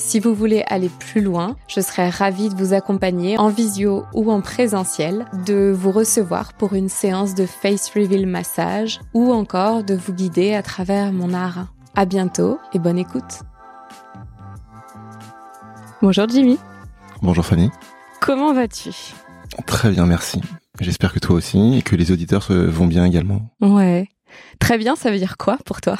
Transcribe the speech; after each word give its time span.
Si 0.00 0.18
vous 0.18 0.34
voulez 0.34 0.64
aller 0.66 0.88
plus 0.88 1.20
loin, 1.20 1.56
je 1.68 1.80
serais 1.82 2.08
ravie 2.08 2.48
de 2.48 2.54
vous 2.54 2.72
accompagner 2.72 3.38
en 3.38 3.48
visio 3.48 4.04
ou 4.14 4.32
en 4.32 4.40
présentiel, 4.40 5.26
de 5.46 5.70
vous 5.76 5.92
recevoir 5.92 6.54
pour 6.54 6.72
une 6.72 6.88
séance 6.88 7.34
de 7.34 7.44
face 7.44 7.90
reveal 7.94 8.26
massage 8.26 8.98
ou 9.12 9.30
encore 9.30 9.84
de 9.84 9.94
vous 9.94 10.14
guider 10.14 10.54
à 10.54 10.62
travers 10.62 11.12
mon 11.12 11.34
art. 11.34 11.66
À 11.94 12.06
bientôt 12.06 12.58
et 12.72 12.78
bonne 12.78 12.98
écoute. 12.98 13.42
Bonjour 16.00 16.26
Jimmy. 16.28 16.58
Bonjour 17.20 17.44
Fanny. 17.44 17.70
Comment 18.20 18.54
vas-tu? 18.54 18.90
Très 19.66 19.90
bien, 19.90 20.06
merci. 20.06 20.40
J'espère 20.80 21.12
que 21.12 21.18
toi 21.18 21.36
aussi 21.36 21.76
et 21.76 21.82
que 21.82 21.94
les 21.94 22.10
auditeurs 22.10 22.46
vont 22.50 22.86
bien 22.86 23.04
également. 23.04 23.42
Ouais. 23.60 24.08
Très 24.60 24.78
bien, 24.78 24.96
ça 24.96 25.10
veut 25.10 25.18
dire 25.18 25.36
quoi 25.36 25.58
pour 25.66 25.82
toi? 25.82 25.98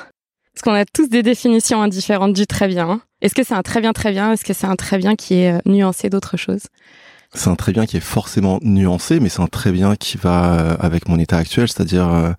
Parce 0.55 0.62
qu'on 0.64 0.72
a 0.72 0.86
tous 0.86 1.10
des 1.10 1.22
définitions 1.22 1.82
indifférentes 1.82 2.32
du 2.32 2.47
très 2.47 2.66
bien. 2.66 3.03
Est-ce 3.22 3.34
que 3.34 3.42
c'est 3.42 3.54
un 3.54 3.62
très 3.62 3.80
bien 3.80 3.92
très 3.92 4.12
bien? 4.12 4.32
Est-ce 4.32 4.44
que 4.44 4.52
c'est 4.52 4.66
un 4.66 4.76
très 4.76 4.98
bien 4.98 5.16
qui 5.16 5.34
est 5.34 5.52
euh, 5.52 5.58
nuancé 5.66 6.08
d'autre 6.10 6.36
chose 6.36 6.62
c'est 7.32 7.48
un 7.48 7.56
très 7.56 7.72
bien 7.72 7.86
qui 7.86 7.96
est 7.96 8.00
forcément 8.00 8.58
nuancé, 8.62 9.20
mais 9.20 9.28
c'est 9.28 9.40
un 9.40 9.46
très 9.46 9.70
bien 9.70 9.94
qui 9.96 10.16
va 10.16 10.54
euh, 10.58 10.76
avec 10.80 11.08
mon 11.08 11.18
état 11.18 11.36
actuel, 11.36 11.68
c'est-à-dire 11.68 12.12
euh, 12.12 12.32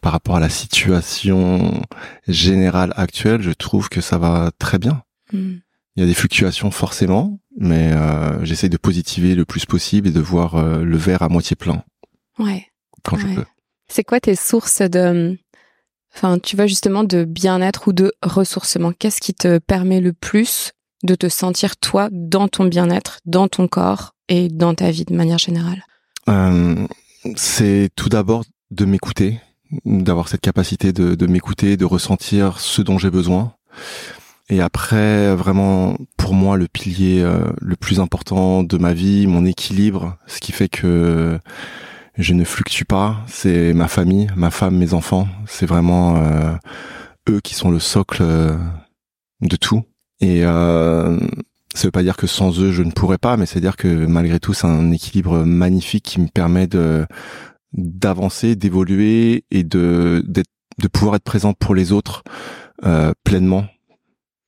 par 0.00 0.12
rapport 0.12 0.36
à 0.36 0.40
la 0.40 0.48
situation 0.48 1.82
générale 2.26 2.94
actuelle, 2.96 3.42
je 3.42 3.50
trouve 3.50 3.90
que 3.90 4.00
ça 4.00 4.16
va 4.16 4.50
très 4.58 4.78
bien. 4.78 5.02
Hmm. 5.32 5.56
Il 5.96 6.00
y 6.00 6.02
a 6.04 6.06
des 6.06 6.14
fluctuations 6.14 6.70
forcément, 6.70 7.38
mais 7.58 7.92
euh, 7.92 8.42
j'essaye 8.44 8.70
de 8.70 8.78
positiver 8.78 9.34
le 9.34 9.44
plus 9.44 9.66
possible 9.66 10.08
et 10.08 10.12
de 10.12 10.20
voir 10.20 10.62
le 10.62 10.96
verre 10.96 11.22
à 11.22 11.28
moitié 11.28 11.56
plein. 11.56 11.82
Ouais. 12.38 12.66
Quand 13.02 13.18
je 13.18 13.26
peux. 13.26 13.44
C'est 13.88 14.04
quoi 14.04 14.20
tes 14.20 14.36
sources 14.36 14.80
de 14.80 15.36
enfin, 16.14 16.38
tu 16.38 16.56
vois 16.56 16.66
justement 16.66 17.04
de 17.04 17.24
bien-être 17.24 17.88
ou 17.88 17.92
de 17.92 18.12
ressourcement 18.22 18.92
Qu'est-ce 18.92 19.20
qui 19.20 19.34
te 19.34 19.58
permet 19.58 20.00
le 20.00 20.12
plus 20.12 20.72
de 21.02 21.14
te 21.14 21.28
sentir 21.28 21.76
toi 21.76 22.08
dans 22.12 22.48
ton 22.48 22.64
bien-être, 22.64 23.18
dans 23.24 23.48
ton 23.48 23.68
corps 23.68 24.14
et 24.28 24.48
dans 24.48 24.74
ta 24.74 24.90
vie 24.90 25.04
de 25.04 25.14
manière 25.14 25.38
générale? 25.38 25.84
Euh, 26.28 26.86
C'est 27.36 27.90
tout 27.96 28.08
d'abord 28.08 28.44
de 28.70 28.84
m'écouter, 28.84 29.40
d'avoir 29.84 30.28
cette 30.28 30.40
capacité 30.40 30.92
de, 30.92 31.26
m'écouter, 31.26 31.76
de 31.76 31.84
ressentir 31.84 32.60
ce 32.60 32.82
dont 32.82 32.98
j'ai 32.98 33.10
besoin. 33.10 33.54
Et 34.48 34.60
après, 34.60 35.34
vraiment, 35.36 35.96
pour 36.16 36.34
moi, 36.34 36.56
le 36.56 36.66
pilier 36.66 37.22
euh, 37.22 37.44
le 37.60 37.76
plus 37.76 38.00
important 38.00 38.64
de 38.64 38.78
ma 38.78 38.92
vie, 38.92 39.28
mon 39.28 39.44
équilibre, 39.44 40.16
ce 40.26 40.40
qui 40.40 40.50
fait 40.50 40.68
que 40.68 41.38
je 42.16 42.34
ne 42.34 42.44
fluctue 42.44 42.84
pas, 42.84 43.18
c'est 43.26 43.72
ma 43.72 43.88
famille, 43.88 44.28
ma 44.36 44.50
femme, 44.50 44.76
mes 44.76 44.94
enfants. 44.94 45.28
C'est 45.46 45.66
vraiment 45.66 46.16
euh, 46.16 46.54
eux 47.28 47.40
qui 47.40 47.54
sont 47.54 47.70
le 47.70 47.78
socle 47.78 48.22
euh, 48.22 48.56
de 49.40 49.56
tout. 49.56 49.82
Et 50.20 50.44
euh, 50.44 51.18
ça 51.74 51.86
veut 51.86 51.92
pas 51.92 52.02
dire 52.02 52.16
que 52.16 52.26
sans 52.26 52.60
eux 52.60 52.72
je 52.72 52.82
ne 52.82 52.90
pourrais 52.90 53.18
pas, 53.18 53.36
mais 53.36 53.46
c'est 53.46 53.60
dire 53.60 53.76
que 53.76 53.88
malgré 54.06 54.38
tout 54.40 54.52
c'est 54.52 54.66
un 54.66 54.90
équilibre 54.92 55.44
magnifique 55.44 56.04
qui 56.04 56.20
me 56.20 56.28
permet 56.28 56.66
de 56.66 57.06
d'avancer, 57.72 58.56
d'évoluer 58.56 59.44
et 59.50 59.62
de 59.62 60.22
de 60.80 60.88
pouvoir 60.88 61.16
être 61.16 61.24
présent 61.24 61.52
pour 61.52 61.74
les 61.74 61.92
autres 61.92 62.22
euh, 62.84 63.12
pleinement. 63.24 63.66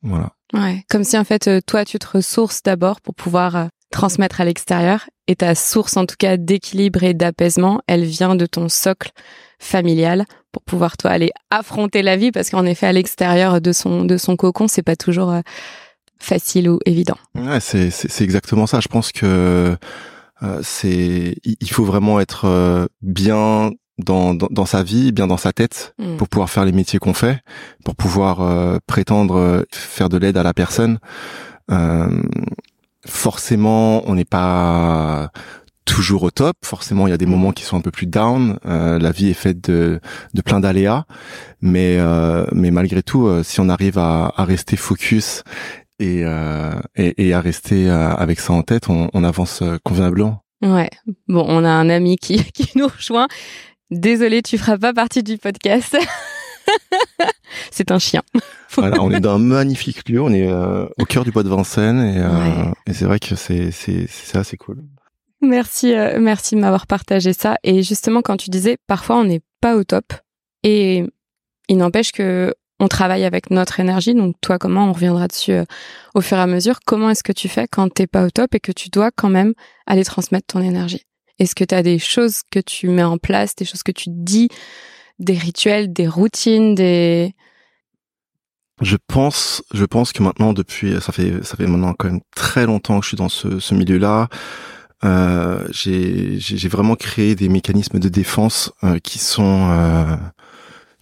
Voilà. 0.03 0.33
Ouais, 0.53 0.85
comme 0.91 1.05
si 1.05 1.17
en 1.17 1.25
fait 1.25 1.49
euh, 1.49 1.61
toi 1.65 1.85
tu 1.85 1.99
te 1.99 2.07
ressources 2.07 2.63
d'abord 2.63 3.01
pour 3.01 3.15
pouvoir 3.15 3.57
euh, 3.57 3.67
transmettre 3.93 4.41
à 4.41 4.45
l'extérieur 4.45 5.09
et 5.29 5.37
ta 5.37 5.55
source 5.55 5.97
en 5.97 6.07
tout 6.07 6.17
cas 6.19 6.37
d'équilibre 6.37 7.05
et 7.05 7.15
d'apaisement, 7.15 7.81
elle 7.87 8.05
vient 8.05 8.35
de 8.35 8.47
ton 8.47 8.69
socle 8.69 9.13
familial 9.61 10.25
pour 10.51 10.63
pouvoir 10.63 10.97
toi 10.97 11.13
aller 11.13 11.31
affronter 11.51 12.03
la 12.03 12.17
vie 12.17 12.33
parce 12.33 12.51
qu'en 12.51 12.67
effet 12.67 12.87
à 12.87 12.93
l'extérieur 12.93 13.61
de 13.61 13.73
son 13.73 14.05
de 14.05 14.17
son 14.17 14.37
cocon, 14.37 14.67
c'est 14.67 14.83
pas 14.83 14.97
toujours 14.97 15.31
euh, 15.31 15.41
facile 16.19 16.69
ou 16.69 16.81
évident. 16.85 17.17
Ouais, 17.37 17.61
c'est 17.61 17.91
c'est 17.91 18.25
exactement 18.25 18.67
ça. 18.67 18.81
Je 18.81 18.89
pense 18.89 19.13
que 19.13 19.77
euh, 20.43 20.61
c'est 20.63 21.37
il 21.45 21.71
faut 21.71 21.85
vraiment 21.85 22.19
être 22.19 22.47
euh, 22.47 22.87
bien 23.01 23.71
dans, 23.99 24.35
dans, 24.35 24.49
dans, 24.51 24.67
sa 24.67 24.83
vie, 24.83 25.13
bien 25.13 25.29
dans 25.29 25.37
sa 25.37 25.53
tête, 25.53 25.95
mm. 25.99 26.17
pour 26.17 26.29
pouvoir 26.29 26.51
faire 26.51 26.65
les 26.65 26.73
métiers 26.73 26.99
qu'on 26.99 27.15
fait, 27.15 27.39
pour 27.85 27.95
pouvoir 27.95 28.81
prétendre 28.87 29.65
faire 29.71 30.09
de 30.09 30.17
l'aide 30.17 30.37
à 30.37 30.43
la 30.43 30.55
personne. 30.55 30.99
Forcément, 33.07 34.09
on 34.09 34.15
n'est 34.15 34.25
pas 34.25 35.31
toujours 35.85 36.23
au 36.23 36.31
top. 36.31 36.57
Forcément, 36.65 37.07
il 37.07 37.11
y 37.11 37.13
a 37.13 37.19
des 37.19 37.27
mm. 37.27 37.31
moments 37.31 37.53
qui 37.53 37.65
sont 37.65 37.77
un 37.77 37.81
peu 37.81 37.91
plus 37.91 38.07
down. 38.07 38.59
Euh, 38.67 38.99
la 38.99 39.11
vie 39.11 39.29
est 39.29 39.35
faite 39.35 39.61
de, 39.69 40.01
de 40.35 40.43
plein 40.43 40.61
d'aléas, 40.61 41.05
mais 41.61 41.97
euh, 41.99 42.47
mais 42.53 42.71
malgré 42.71 43.03
tout, 43.03 43.27
euh, 43.27 43.43
si 43.43 43.61
on 43.61 43.69
arrive 43.69 43.99
à, 43.99 44.33
à 44.37 44.45
rester 44.45 44.77
focus 44.77 45.43
et, 45.99 46.23
euh, 46.25 46.73
et, 46.97 47.29
et 47.29 47.33
à 47.33 47.41
rester 47.41 47.89
euh, 47.89 48.15
avec 48.15 48.41
ça 48.41 48.53
en 48.53 48.63
tête, 48.63 48.89
on, 48.89 49.09
on 49.13 49.25
avance 49.25 49.63
convenablement. 49.85 50.43
Ouais. 50.63 50.91
Bon, 51.29 51.45
on 51.49 51.65
a 51.65 51.71
un 51.71 51.89
ami 51.89 52.17
qui 52.17 52.43
qui 52.53 52.71
nous 52.77 52.89
rejoint. 52.89 53.29
Désolé, 53.91 54.43
tu 54.43 54.57
feras 54.57 54.79
pas 54.79 54.95
partie 54.95 55.23
du 55.23 55.37
podcast. 55.37 55.97
c'est 57.71 57.91
un 57.91 57.99
chien. 57.99 58.23
voilà, 58.75 59.03
on 59.03 59.11
est 59.11 59.21
dans 59.21 59.37
un 59.37 59.39
magnifique 59.39 60.09
lieu, 60.09 60.21
on 60.21 60.33
est 60.33 60.51
au 60.51 61.05
cœur 61.05 61.25
du 61.25 61.31
bois 61.31 61.43
de 61.43 61.49
Vincennes 61.49 62.01
et, 62.01 62.91
et 62.91 62.95
c'est 62.95 63.05
vrai 63.05 63.19
que 63.19 63.35
c'est 63.35 63.71
c'est 63.71 64.07
c'est 64.09 64.39
assez 64.39 64.57
cool. 64.57 64.83
Merci, 65.43 65.93
euh, 65.93 66.19
merci 66.21 66.55
de 66.55 66.61
m'avoir 66.61 66.87
partagé 66.87 67.33
ça. 67.33 67.57
Et 67.65 67.83
justement, 67.83 68.23
quand 68.23 68.37
tu 68.37 68.49
disais, 68.49 68.79
parfois 68.87 69.17
on 69.17 69.25
n'est 69.25 69.43
pas 69.61 69.77
au 69.77 69.83
top, 69.83 70.13
et 70.63 71.05
il 71.69 71.77
n'empêche 71.77 72.13
que 72.13 72.55
on 72.79 72.89
travaille 72.89 73.25
avec 73.25 73.51
notre 73.51 73.81
énergie. 73.81 74.15
Donc 74.15 74.37
toi, 74.41 74.59
comment 74.59 74.89
on 74.89 74.93
reviendra 74.93 75.27
dessus 75.27 75.53
euh, 75.53 75.65
au 76.15 76.21
fur 76.21 76.37
et 76.37 76.41
à 76.41 76.47
mesure? 76.47 76.79
Comment 76.87 77.11
est-ce 77.11 77.25
que 77.25 77.33
tu 77.33 77.49
fais 77.49 77.67
quand 77.69 77.93
t'es 77.93 78.07
pas 78.07 78.25
au 78.25 78.31
top 78.31 78.55
et 78.55 78.61
que 78.61 78.73
tu 78.73 78.89
dois 78.89 79.11
quand 79.11 79.29
même 79.29 79.53
aller 79.87 80.05
transmettre 80.05 80.47
ton 80.47 80.63
énergie? 80.63 81.03
Est-ce 81.41 81.57
que 81.57 81.65
tu 81.65 81.75
as 81.75 81.83
des 81.83 81.99
choses 81.99 82.43
que 82.51 82.61
tu 82.61 82.89
mets 82.89 83.03
en 83.03 83.19
place, 83.19 83.57
des 83.57 83.65
choses 83.65 83.83
que 83.83 83.93
tu 83.93 84.11
dis, 84.11 84.49
des 85.19 85.37
rituels, 85.37 85.93
des 85.93 86.07
routines, 86.07 86.77
des 86.77 87.35
je 88.81 88.97
pense, 89.07 89.63
je 89.75 89.85
pense 89.85 90.13
que 90.13 90.23
maintenant, 90.23 90.53
depuis, 90.53 91.01
ça 91.01 91.13
fait, 91.13 91.45
ça 91.45 91.57
fait 91.57 91.67
maintenant 91.67 91.95
quand 91.95 92.09
même 92.09 92.21
très 92.35 92.67
longtemps 92.67 92.99
que 92.99 93.05
je 93.05 93.09
suis 93.09 93.17
dans 93.17 93.29
ce, 93.29 93.61
ce 93.61 93.75
milieu-là. 93.75 94.29
Euh, 95.05 95.67
j'ai 95.71 96.69
vraiment 96.69 96.95
créé 96.95 97.35
des 97.35 97.49
mécanismes 97.49 97.99
de 97.99 98.09
défense 98.09 98.73
euh, 98.85 99.01
qui 99.01 99.19
sont 99.19 99.69
euh, 99.71 100.17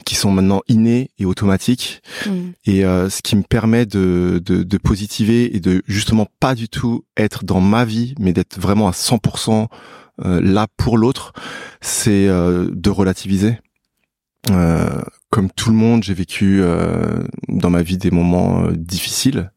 qui 0.06 0.14
sont 0.14 0.30
maintenant 0.30 0.62
innés 0.68 1.10
et 1.18 1.26
automatiques 1.26 2.00
mm. 2.24 2.30
et 2.64 2.86
euh, 2.86 3.10
ce 3.10 3.20
qui 3.20 3.36
me 3.36 3.42
permet 3.42 3.84
de, 3.84 4.40
de, 4.42 4.62
de, 4.62 4.78
positiver 4.78 5.54
et 5.54 5.60
de 5.60 5.82
justement 5.86 6.26
pas 6.40 6.54
du 6.54 6.70
tout 6.70 7.04
être 7.18 7.44
dans 7.44 7.60
ma 7.60 7.84
vie 7.84 8.14
mais 8.18 8.32
d'être 8.32 8.58
vraiment 8.58 8.88
à 8.88 8.92
100% 8.92 9.66
euh, 10.24 10.40
là 10.40 10.66
pour 10.78 10.96
l'autre 10.96 11.34
c'est 11.82 12.26
de 12.26 12.90
relativiser 12.90 13.58
comme 15.30 15.50
tout 15.50 15.70
le 15.70 15.76
monde 15.76 16.02
j'ai 16.02 16.14
vécu 16.14 16.62
dans 17.48 17.70
ma 17.70 17.82
vie 17.82 17.96
des 17.96 18.10
moments 18.10 18.68
difficiles 18.72 19.50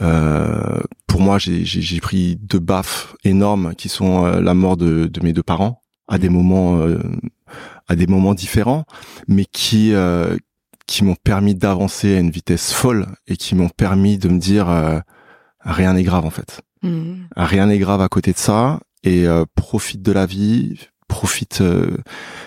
euh, 0.00 0.80
pour 1.06 1.20
moi, 1.20 1.38
j'ai 1.38 2.00
pris 2.00 2.36
deux 2.36 2.58
baffes 2.58 3.16
énormes 3.24 3.74
qui 3.74 3.88
sont 3.88 4.24
euh, 4.24 4.40
la 4.40 4.54
mort 4.54 4.76
de, 4.76 5.06
de, 5.06 5.20
mes 5.22 5.32
deux 5.32 5.42
parents 5.42 5.82
à 6.06 6.18
des 6.18 6.28
moments 6.28 6.78
euh, 6.78 6.98
à 7.88 7.96
des 7.96 8.06
moments 8.06 8.34
différents, 8.34 8.84
mais 9.26 9.44
qui 9.44 9.92
qui 10.86 11.04
m'ont 11.04 11.16
permis 11.16 11.54
d'avancer 11.54 12.16
à 12.16 12.20
une 12.20 12.30
vitesse 12.30 12.72
folle 12.72 13.06
et 13.26 13.36
qui 13.36 13.54
m'ont 13.54 13.68
permis 13.68 14.18
de 14.18 14.28
me 14.28 14.38
dire 14.38 14.68
rien 15.60 15.94
n'est 15.94 16.02
grave 16.02 16.26
en 16.26 16.30
fait. 16.30 16.60
Mmh. 16.82 17.14
Rien 17.36 17.66
n'est 17.66 17.78
grave 17.78 18.00
à 18.00 18.08
côté 18.08 18.32
de 18.32 18.38
ça 18.38 18.80
et 19.04 19.26
profite 19.54 20.02
de 20.02 20.12
la 20.12 20.26
vie, 20.26 20.78
profite, 21.08 21.62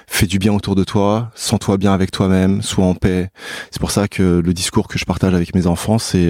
fais 0.08 0.28
du 0.28 0.40
bien 0.40 0.54
autour 0.54 0.76
de 0.76 0.84
toi, 0.84 1.32
sens-toi 1.36 1.78
bien 1.78 1.94
avec 1.94 2.12
toi-même, 2.12 2.62
sois 2.62 2.86
en 2.86 2.96
paix. 2.96 3.30
C'est 3.72 3.80
pour 3.80 3.92
ça 3.92 4.08
que 4.08 4.42
le 4.44 4.54
discours 4.54 4.88
que 4.88 4.98
je 4.98 5.06
partage 5.06 5.34
avec 5.34 5.54
mes 5.56 5.68
enfants, 5.68 5.98
c'est 5.98 6.30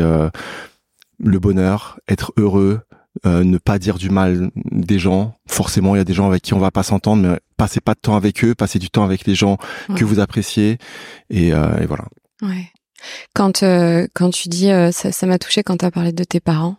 le 1.23 1.39
bonheur, 1.39 1.99
être 2.07 2.33
heureux, 2.37 2.81
euh, 3.25 3.43
ne 3.43 3.57
pas 3.57 3.77
dire 3.77 3.97
du 3.97 4.09
mal 4.09 4.51
des 4.55 4.99
gens. 4.99 5.35
Forcément, 5.47 5.95
il 5.95 5.97
y 5.99 6.01
a 6.01 6.05
des 6.05 6.13
gens 6.13 6.27
avec 6.27 6.41
qui 6.41 6.53
on 6.53 6.59
va 6.59 6.71
pas 6.71 6.83
s'entendre, 6.83 7.27
mais 7.27 7.39
passez 7.57 7.81
pas 7.81 7.93
de 7.93 7.99
temps 7.99 8.15
avec 8.15 8.43
eux, 8.43 8.55
passez 8.55 8.79
du 8.79 8.89
temps 8.89 9.03
avec 9.03 9.25
les 9.27 9.35
gens 9.35 9.57
que 9.95 10.05
vous 10.05 10.19
appréciez, 10.19 10.77
et, 11.29 11.53
euh, 11.53 11.77
et 11.81 11.85
voilà. 11.85 12.05
Ouais. 12.41 12.69
Quand 13.33 13.63
euh, 13.63 14.07
quand 14.13 14.29
tu 14.29 14.47
dis 14.47 14.69
ça, 14.91 15.11
ça 15.11 15.27
m'a 15.27 15.39
touché 15.39 15.63
quand 15.63 15.77
tu 15.77 15.85
as 15.85 15.91
parlé 15.91 16.11
de 16.11 16.23
tes 16.23 16.39
parents. 16.39 16.77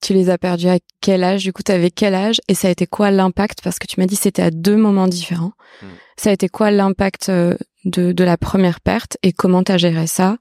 Tu 0.00 0.14
les 0.14 0.30
as 0.30 0.38
perdus 0.38 0.68
à 0.68 0.78
quel 1.00 1.24
âge? 1.24 1.42
Du 1.42 1.52
coup, 1.52 1.62
tu 1.62 1.72
avais 1.72 1.90
quel 1.90 2.14
âge? 2.14 2.40
Et 2.48 2.54
ça 2.54 2.68
a 2.68 2.70
été 2.70 2.86
quoi 2.86 3.10
l'impact? 3.10 3.62
Parce 3.62 3.78
que 3.78 3.86
tu 3.86 4.00
m'as 4.00 4.06
dit 4.06 4.16
c'était 4.16 4.42
à 4.42 4.50
deux 4.50 4.76
moments 4.76 5.08
différents. 5.08 5.52
Hmm. 5.82 5.86
Ça 6.16 6.30
a 6.30 6.32
été 6.32 6.48
quoi 6.48 6.70
l'impact 6.70 7.30
de, 7.30 7.58
de 7.84 8.24
la 8.24 8.36
première 8.36 8.80
perte? 8.80 9.16
Et 9.22 9.32
comment 9.32 9.62
tu 9.62 9.72
as 9.72 9.78
géré 9.78 10.06
ça? 10.06 10.36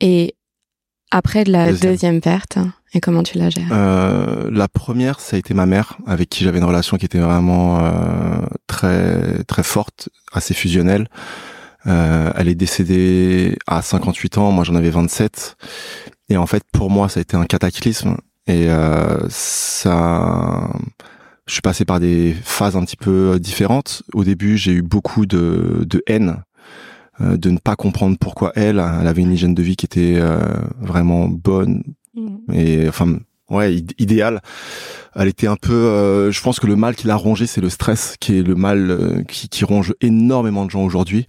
Et 0.00 0.36
après 1.10 1.44
de 1.44 1.52
la 1.52 1.72
deuxième, 1.72 2.20
perte, 2.20 2.58
et 2.92 3.00
comment 3.00 3.22
tu 3.22 3.38
l'as 3.38 3.50
géré? 3.50 3.66
Euh, 3.70 4.50
La 4.52 4.68
première, 4.68 5.20
ça 5.20 5.36
a 5.36 5.38
été 5.38 5.54
ma 5.54 5.66
mère, 5.66 5.96
avec 6.06 6.28
qui 6.28 6.44
j'avais 6.44 6.58
une 6.58 6.64
relation 6.64 6.96
qui 6.98 7.06
était 7.06 7.18
vraiment 7.18 7.80
euh, 7.80 8.46
très 8.66 9.42
très 9.44 9.62
forte, 9.62 10.10
assez 10.32 10.54
fusionnelle. 10.54 11.08
Euh, 11.86 12.30
elle 12.36 12.48
est 12.48 12.54
décédée 12.54 13.56
à 13.66 13.80
58 13.80 14.38
ans, 14.38 14.52
moi 14.52 14.64
j'en 14.64 14.74
avais 14.74 14.90
27. 14.90 15.56
Et 16.28 16.36
en 16.36 16.46
fait, 16.46 16.62
pour 16.72 16.90
moi, 16.90 17.08
ça 17.08 17.20
a 17.20 17.22
été 17.22 17.36
un 17.36 17.46
cataclysme. 17.46 18.18
Et 18.48 18.68
euh, 18.70 19.18
ça, 19.28 20.70
je 21.46 21.52
suis 21.52 21.62
passé 21.62 21.84
par 21.84 22.00
des 22.00 22.34
phases 22.42 22.76
un 22.76 22.84
petit 22.84 22.96
peu 22.96 23.38
différentes. 23.38 24.02
Au 24.14 24.24
début, 24.24 24.56
j'ai 24.56 24.72
eu 24.72 24.82
beaucoup 24.82 25.26
de, 25.26 25.84
de 25.88 26.02
haine 26.06 26.42
euh, 27.20 27.36
de 27.36 27.50
ne 27.50 27.58
pas 27.58 27.74
comprendre 27.74 28.16
pourquoi 28.18 28.52
elle, 28.54 28.78
elle 28.78 29.06
avait 29.08 29.22
une 29.22 29.32
hygiène 29.32 29.54
de 29.54 29.62
vie 29.62 29.74
qui 29.74 29.86
était 29.86 30.18
euh, 30.18 30.38
vraiment 30.80 31.26
bonne 31.26 31.82
mm. 32.14 32.52
et 32.52 32.88
enfin 32.88 33.18
ouais 33.50 33.82
idéale. 33.98 34.40
Elle 35.16 35.26
était 35.26 35.48
un 35.48 35.56
peu, 35.56 35.72
euh, 35.72 36.30
je 36.30 36.40
pense 36.40 36.60
que 36.60 36.68
le 36.68 36.76
mal 36.76 36.94
qui 36.94 37.08
l'a 37.08 37.16
rongé, 37.16 37.46
c'est 37.46 37.60
le 37.60 37.70
stress, 37.70 38.14
qui 38.20 38.38
est 38.38 38.42
le 38.42 38.54
mal 38.54 39.24
qui, 39.26 39.48
qui 39.48 39.64
ronge 39.64 39.94
énormément 40.00 40.64
de 40.64 40.70
gens 40.70 40.84
aujourd'hui. 40.84 41.26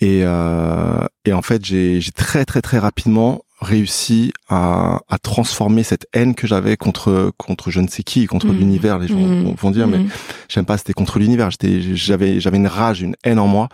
Et, 0.00 0.20
et 0.20 1.32
en 1.34 1.42
fait, 1.42 1.62
j'ai 1.62 2.00
très 2.16 2.46
très 2.46 2.62
très 2.62 2.78
rapidement 2.78 3.42
réussi 3.60 4.32
à, 4.48 5.00
à, 5.08 5.18
transformer 5.18 5.82
cette 5.82 6.06
haine 6.12 6.34
que 6.34 6.46
j'avais 6.46 6.76
contre 6.76 7.32
contre 7.36 7.70
je 7.70 7.80
ne 7.80 7.88
sais 7.88 8.02
qui, 8.02 8.26
contre 8.26 8.46
mmh. 8.46 8.58
l'univers. 8.58 8.98
Les 8.98 9.08
gens 9.08 9.18
mmh. 9.18 9.54
vont 9.58 9.70
dire, 9.70 9.86
mais 9.86 9.98
mmh. 9.98 10.08
j'aime 10.48 10.64
pas, 10.64 10.78
c'était 10.78 10.92
contre 10.92 11.18
l'univers. 11.18 11.50
J'étais, 11.50 11.80
j'avais, 11.94 12.40
j'avais 12.40 12.56
une 12.56 12.66
rage, 12.66 13.02
une 13.02 13.16
haine 13.24 13.38
en 13.38 13.46
moi, 13.46 13.68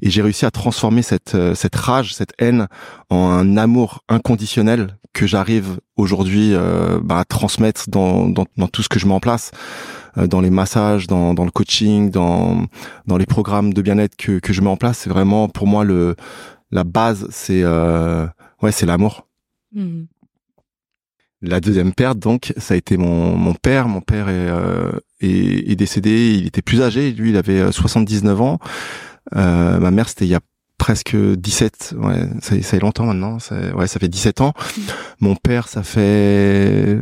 et 0.00 0.10
j'ai 0.10 0.22
réussi 0.22 0.46
à 0.46 0.50
transformer 0.50 1.02
cette 1.02 1.34
euh, 1.34 1.54
cette 1.54 1.74
rage, 1.74 2.14
cette 2.14 2.32
haine, 2.38 2.68
en 3.10 3.30
un 3.30 3.56
amour 3.56 4.04
inconditionnel 4.08 4.96
que 5.12 5.26
j'arrive 5.26 5.80
aujourd'hui 5.96 6.54
euh, 6.54 7.00
bah, 7.02 7.18
à 7.18 7.24
transmettre 7.24 7.90
dans, 7.90 8.28
dans, 8.28 8.46
dans 8.56 8.68
tout 8.68 8.82
ce 8.82 8.88
que 8.88 8.98
je 8.98 9.06
mets 9.06 9.12
en 9.12 9.20
place 9.20 9.50
euh, 10.18 10.26
dans 10.26 10.40
les 10.40 10.50
massages, 10.50 11.06
dans, 11.06 11.34
dans 11.34 11.44
le 11.44 11.50
coaching, 11.50 12.10
dans, 12.10 12.66
dans 13.06 13.16
les 13.16 13.26
programmes 13.26 13.74
de 13.74 13.82
bien-être 13.82 14.16
que, 14.16 14.38
que 14.38 14.52
je 14.52 14.60
mets 14.62 14.70
en 14.70 14.76
place, 14.76 14.98
c'est 14.98 15.10
vraiment 15.10 15.48
pour 15.48 15.66
moi 15.66 15.84
le 15.84 16.16
la 16.70 16.84
base, 16.84 17.28
c'est 17.30 17.62
euh, 17.62 18.26
ouais, 18.62 18.72
c'est 18.72 18.86
l'amour. 18.86 19.26
Hmm. 19.74 20.04
La 21.44 21.58
deuxième 21.60 21.92
perte, 21.92 22.20
donc, 22.20 22.52
ça 22.56 22.74
a 22.74 22.76
été 22.76 22.96
mon, 22.96 23.36
mon 23.36 23.54
père. 23.54 23.88
Mon 23.88 24.00
père 24.00 24.28
est, 24.28 24.48
euh, 24.48 24.92
est, 25.20 25.74
décédé. 25.74 26.34
Il 26.38 26.46
était 26.46 26.62
plus 26.62 26.82
âgé. 26.82 27.10
Lui, 27.10 27.30
il 27.30 27.36
avait 27.36 27.72
79 27.72 28.38
euh, 28.38 28.42
ans. 28.42 28.58
Euh, 29.34 29.80
ma 29.80 29.90
mère, 29.90 30.08
c'était 30.08 30.24
il 30.24 30.30
y 30.30 30.36
a 30.36 30.40
presque 30.78 31.16
17. 31.16 31.94
Ouais, 31.98 32.28
ça, 32.40 32.54
ça 32.54 32.62
fait 32.62 32.78
longtemps 32.78 33.06
maintenant. 33.06 33.40
Ça, 33.40 33.56
ouais, 33.74 33.88
ça 33.88 33.98
fait 33.98 34.08
17 34.08 34.40
ans. 34.40 34.52
Hmm. 34.56 34.80
Mon 35.18 35.34
père, 35.34 35.66
ça 35.66 35.82
fait. 35.82 37.00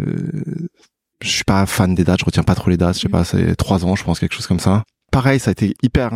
Je 1.21 1.29
suis 1.29 1.45
pas 1.45 1.67
fan 1.67 1.95
des 1.95 2.05
dates. 2.05 2.21
Je 2.21 2.25
retiens 2.25 2.43
pas 2.43 2.55
trop 2.55 2.71
les 2.71 2.79
dates. 2.79 2.97
Je 2.97 3.01
sais 3.03 3.09
hmm. 3.09 3.13
pas, 3.13 3.25
c'est 3.25 3.57
trois 3.57 3.85
ans, 3.85 3.95
je 3.95 4.05
pense, 4.05 4.19
quelque 4.19 4.35
chose 4.35 4.47
comme 4.47 4.61
ça 4.61 4.85
pareil, 5.13 5.41
ça 5.41 5.49
a 5.49 5.53
été 5.53 5.75
hyper 5.83 6.13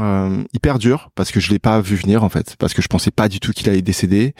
hyper 0.52 0.78
dur 0.78 1.10
parce 1.16 1.32
que 1.32 1.40
je 1.40 1.50
l'ai 1.50 1.58
pas 1.58 1.80
vu 1.80 1.96
venir 1.96 2.22
en 2.22 2.28
fait, 2.28 2.54
parce 2.60 2.74
que 2.74 2.80
je 2.80 2.86
pensais 2.86 3.10
pas 3.10 3.28
du 3.28 3.40
tout 3.40 3.50
qu'il 3.50 3.68
allait 3.68 3.82
décéder. 3.82 4.36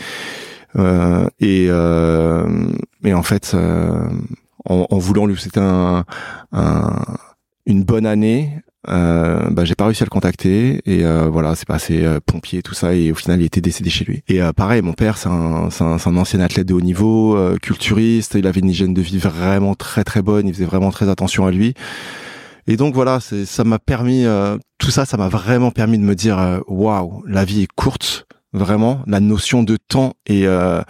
Euh, 0.77 1.27
et, 1.41 1.67
euh, 1.69 2.69
et 3.05 3.15
en 3.15 3.23
fait, 3.23 3.53
euh, 3.55 4.09
en, 4.65 4.87
en, 4.91 4.99
voulant 4.99 5.27
lui 5.27 5.37
c'était 5.39 5.61
un, 5.61 6.05
un, 6.53 7.03
une 7.67 7.85
bonne 7.85 8.07
année, 8.07 8.51
euh, 8.89 9.49
bah, 9.51 9.65
j'ai 9.65 9.75
pas 9.75 9.87
réussi 9.87 10.03
à 10.03 10.07
le 10.07 10.11
contacter 10.11 10.83
et 10.85 11.05
euh, 11.07 11.29
voilà 11.31 11.55
c'est 11.55 11.67
passé 11.67 12.05
euh, 12.05 12.21
pompier 12.25 12.63
tout 12.63 12.75
ça 12.75 12.95
et 12.95 13.13
au 13.13 13.15
final 13.15 13.41
il 13.41 13.47
était 13.47 13.61
décédé 13.61 13.89
chez 13.89 14.05
lui. 14.05 14.23
Et 14.29 14.41
pareil 14.55 14.83
mon 14.83 14.93
père 14.93 15.17
c'est 15.17 15.29
un, 15.29 15.69
un, 15.81 15.97
un, 16.05 16.17
ancien 16.17 16.41
athlète 16.41 16.67
de 16.67 16.75
haut 16.75 16.81
niveau 16.81 17.39
culturiste 17.63 18.35
il 18.35 18.47
avait 18.47 18.61
une 18.61 18.69
hygiène 18.71 18.95
de 18.95 19.01
vie 19.01 19.19
vraiment 19.19 19.75
très 19.75 20.05
très 20.05 20.23
bonne 20.23 20.47
il 20.47 20.55
faisait 20.55 20.67
vraiment 20.67 20.91
très 20.91 21.09
attention 21.09 21.47
à 21.47 21.51
lui. 21.51 21.75
Et 22.67 22.77
donc 22.77 22.95
voilà 22.95 23.21
ça 23.21 23.65
m'a 23.65 23.79
permis 23.79 24.25
tout 24.79 24.91
ça 24.91 25.07
ça 25.07 25.17
m'a 25.17 25.29
vraiment 25.29 25.71
permis 25.71 25.99
de 25.99 26.05
me 26.05 26.15
dire 26.15 26.61
waouh 26.67 27.23
la 27.27 27.45
vie 27.45 27.63
est 27.63 27.73
courte 27.75 28.27
vraiment. 28.55 29.03
La 29.07 29.21
notion 29.21 29.63
de 29.63 29.77
temps 29.77 30.15
est, 30.27 30.47
euh, 30.47 30.81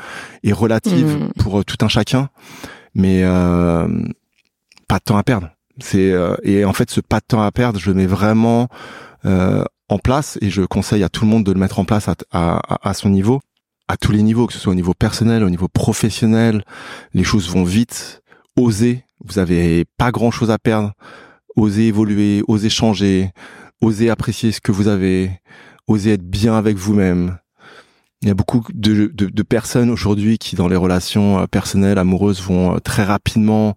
est 0.43 0.53
relative 0.53 1.17
mm. 1.17 1.33
pour 1.39 1.61
euh, 1.61 1.65
tout 1.65 1.79
un 1.85 1.89
chacun, 1.89 2.29
mais 2.95 3.23
euh, 3.25 3.89
pas 4.89 4.99
de 4.99 5.05
temps 5.05 5.17
à 5.17 5.23
perdre. 5.23 5.51
C'est 5.81 6.15
et 6.45 6.65
en 6.65 6.73
fait 6.73 6.89
ce 6.89 7.01
pas 7.01 7.19
de 7.19 7.25
temps 7.27 7.43
à 7.43 7.51
perdre, 7.51 7.81
je 7.81 7.91
le 7.91 7.95
mets 7.95 8.07
vraiment 8.07 8.69
en 9.25 9.99
place 9.99 10.39
et 10.41 10.49
je 10.49 10.63
conseille 10.63 11.03
à 11.03 11.09
tout 11.09 11.25
le 11.25 11.31
monde 11.31 11.43
de 11.43 11.51
le 11.51 11.59
mettre 11.59 11.81
en 11.81 11.85
place 11.85 12.07
à, 12.09 12.15
à, 12.31 12.89
à 12.89 12.95
son 12.95 13.09
niveau, 13.09 13.41
à 13.89 13.97
tous 13.97 14.13
les 14.13 14.23
niveaux, 14.23 14.47
que 14.47 14.53
ce 14.53 14.61
soit 14.61 14.71
au 14.71 14.77
niveau 14.77 14.95
personnel, 14.95 15.43
au 15.43 15.51
niveau 15.51 15.67
professionnel. 15.67 16.65
Les 17.13 17.25
choses 17.25 17.49
vont 17.51 17.65
vite. 17.65 18.23
Osez. 18.57 19.03
Vous 19.25 19.41
avez 19.41 19.85
pas 19.99 20.13
grand 20.13 20.31
chose 20.31 20.53
à 20.53 20.59
perdre. 20.59 20.93
Osez 21.57 21.89
évoluer, 21.89 22.45
osez 22.47 22.71
changer, 22.71 23.33
osez 23.81 24.11
apprécier 24.11 24.53
ce 24.53 24.61
que 24.61 24.73
vous 24.73 24.89
avez, 24.89 25.31
osez 25.87 26.13
être 26.13 26.29
bien 26.29 26.57
avec 26.57 26.77
vous-même, 26.77 27.39
il 28.25 28.29
y 28.29 28.31
a 28.31 28.35
beaucoup 28.35 28.65
de, 28.73 29.13
de, 29.15 29.27
de 29.27 29.43
personnes 29.43 29.91
aujourd'hui 29.91 30.39
qui, 30.39 30.57
dans 30.57 30.67
les 30.67 30.77
relations 30.77 31.41
euh, 31.41 31.47
personnelles, 31.47 31.99
amoureuses, 31.99 32.41
vont 32.41 32.75
euh, 32.75 32.79
très 32.79 33.05
rapidement 33.05 33.77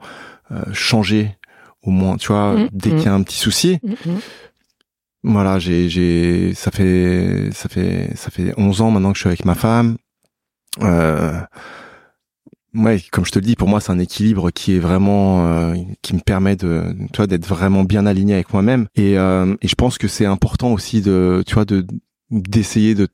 euh, 0.52 0.64
changer, 0.72 1.36
au 1.84 1.92
moins, 1.92 2.16
tu 2.16 2.28
vois, 2.28 2.54
mmh, 2.54 2.70
dès 2.72 2.90
qu'il 2.92 3.04
y 3.04 3.08
a 3.08 3.12
mmh. 3.12 3.22
un 3.22 3.24
petit 3.24 3.38
souci. 3.38 3.78
Mmh, 3.84 3.94
voilà, 5.24 5.60
j'ai, 5.60 5.90
j'ai, 5.90 6.54
ça 6.54 6.72
fait, 6.72 7.50
ça 7.52 7.68
fait, 7.68 8.12
ça 8.16 8.32
fait 8.32 8.54
11 8.56 8.82
ans 8.82 8.90
maintenant 8.90 9.12
que 9.12 9.18
je 9.18 9.24
suis 9.24 9.28
avec 9.28 9.44
ma 9.44 9.56
femme. 9.56 9.98
Euh, 10.82 11.42
ouais, 12.74 13.02
comme 13.12 13.26
je 13.26 13.32
te 13.34 13.40
le 13.40 13.46
dis, 13.46 13.58
pour 13.58 13.68
moi, 13.68 13.82
c'est 13.82 13.92
un 13.92 14.00
équilibre 14.00 14.50
qui 14.52 14.78
est 14.78 14.80
vraiment, 14.80 15.74
qui 16.02 16.16
me 16.16 16.22
permet 16.22 16.56
de, 16.56 16.96
tu 17.12 17.18
vois, 17.18 17.28
d'être 17.28 17.48
vraiment 17.48 17.84
bien 17.84 18.06
aligné 18.06 18.36
avec 18.36 18.54
moi-même. 18.54 18.88
Et, 18.96 19.16
et 19.16 19.68
je 19.68 19.76
pense 19.76 19.98
que 19.98 20.08
c'est 20.08 20.26
important 20.26 20.72
aussi 20.72 21.02
de, 21.02 21.44
tu 21.46 21.56
vois, 21.56 21.66
de 21.66 21.86
d'essayer 22.30 22.96
de 22.96 23.10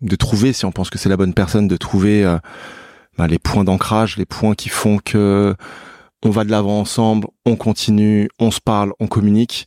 de 0.00 0.16
trouver, 0.16 0.52
si 0.52 0.64
on 0.64 0.72
pense 0.72 0.90
que 0.90 0.98
c'est 0.98 1.08
la 1.08 1.16
bonne 1.16 1.34
personne, 1.34 1.68
de 1.68 1.76
trouver 1.76 2.24
euh, 2.24 2.38
bah, 3.16 3.26
les 3.26 3.38
points 3.38 3.64
d'ancrage, 3.64 4.16
les 4.16 4.26
points 4.26 4.54
qui 4.54 4.68
font 4.68 4.98
que 4.98 5.54
on 6.24 6.30
va 6.30 6.44
de 6.44 6.50
l'avant 6.50 6.80
ensemble, 6.80 7.28
on 7.46 7.54
continue, 7.54 8.28
on 8.40 8.50
se 8.50 8.60
parle, 8.60 8.92
on 8.98 9.06
communique. 9.06 9.66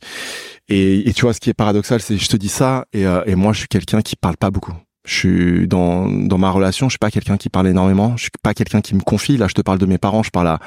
Et, 0.68 1.10
tu 1.14 1.22
vois, 1.22 1.32
ce 1.32 1.40
qui 1.40 1.50
est 1.50 1.54
paradoxal, 1.54 2.00
c'est 2.00 2.18
je 2.18 2.28
te 2.28 2.36
dis 2.36 2.48
ça, 2.48 2.84
et, 2.92 3.06
euh, 3.06 3.22
et 3.26 3.34
moi, 3.34 3.52
je 3.52 3.60
suis 3.60 3.68
quelqu'un 3.68 4.02
qui 4.02 4.16
parle 4.16 4.36
pas 4.36 4.50
beaucoup. 4.50 4.74
Je 5.04 5.14
suis 5.14 5.68
dans 5.68 6.06
dans 6.08 6.38
ma 6.38 6.50
relation, 6.50 6.88
je 6.88 6.92
suis 6.92 6.98
pas 6.98 7.10
quelqu'un 7.10 7.36
qui 7.36 7.48
parle 7.48 7.66
énormément. 7.66 8.16
Je 8.16 8.22
suis 8.22 8.30
pas 8.42 8.54
quelqu'un 8.54 8.80
qui 8.80 8.94
me 8.94 9.00
confie. 9.00 9.36
Là, 9.36 9.48
je 9.48 9.54
te 9.54 9.60
parle 9.60 9.78
de 9.78 9.86
mes 9.86 9.98
parents, 9.98 10.22
je 10.22 10.30
parle 10.30 10.46
à, 10.46 10.60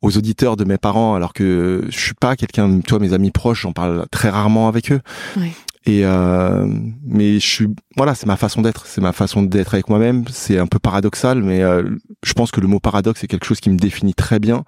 aux 0.00 0.16
auditeurs 0.16 0.56
de 0.56 0.64
mes 0.64 0.78
parents, 0.78 1.14
alors 1.14 1.32
que 1.32 1.84
je 1.88 1.98
suis 1.98 2.14
pas 2.14 2.36
quelqu'un. 2.36 2.80
Toi, 2.80 3.00
mes 3.00 3.12
amis 3.12 3.32
proches, 3.32 3.62
j'en 3.62 3.72
parle 3.72 4.06
très 4.12 4.30
rarement 4.30 4.68
avec 4.68 4.92
eux. 4.92 5.00
Ouais. 5.36 5.50
Et 5.86 6.06
euh, 6.06 6.66
mais 7.02 7.34
je 7.34 7.46
suis 7.46 7.68
voilà, 7.96 8.14
c'est 8.14 8.24
ma 8.26 8.36
façon 8.36 8.62
d'être, 8.62 8.86
c'est 8.86 9.02
ma 9.02 9.12
façon 9.12 9.42
d'être 9.42 9.74
avec 9.74 9.90
moi-même. 9.90 10.24
C'est 10.30 10.58
un 10.58 10.66
peu 10.66 10.78
paradoxal, 10.78 11.42
mais 11.42 11.62
euh, 11.62 11.82
je 12.24 12.32
pense 12.32 12.50
que 12.50 12.60
le 12.60 12.68
mot 12.68 12.80
paradoxe 12.80 13.20
c'est 13.20 13.26
quelque 13.26 13.44
chose 13.44 13.60
qui 13.60 13.68
me 13.68 13.76
définit 13.76 14.14
très 14.14 14.38
bien 14.38 14.64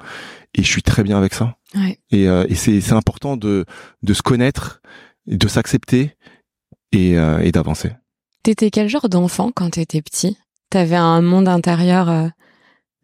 et 0.55 0.63
je 0.63 0.69
suis 0.69 0.83
très 0.83 1.03
bien 1.03 1.17
avec 1.17 1.33
ça. 1.33 1.57
Ouais. 1.75 1.99
Et, 2.11 2.29
euh, 2.29 2.45
et 2.51 2.55
c'est 2.55 2.83
c'est 2.83 2.93
important 2.93 3.39
de 3.39 3.65
de 4.03 4.15
se 4.15 4.21
connaître, 4.21 4.83
de 5.27 5.49
s'accepter 5.49 6.17
et 6.93 7.17
euh, 7.19 7.39
et 7.39 7.51
d'avancer. 7.51 7.93
T'étais 8.43 8.71
quel 8.71 8.89
genre 8.89 9.09
d'enfant 9.09 9.53
quand 9.55 9.71
t'étais 9.71 10.03
petit? 10.03 10.37
T'avais 10.69 10.97
un 10.97 11.23
monde 11.23 11.49
intérieur 11.49 12.11
euh, 12.11 12.29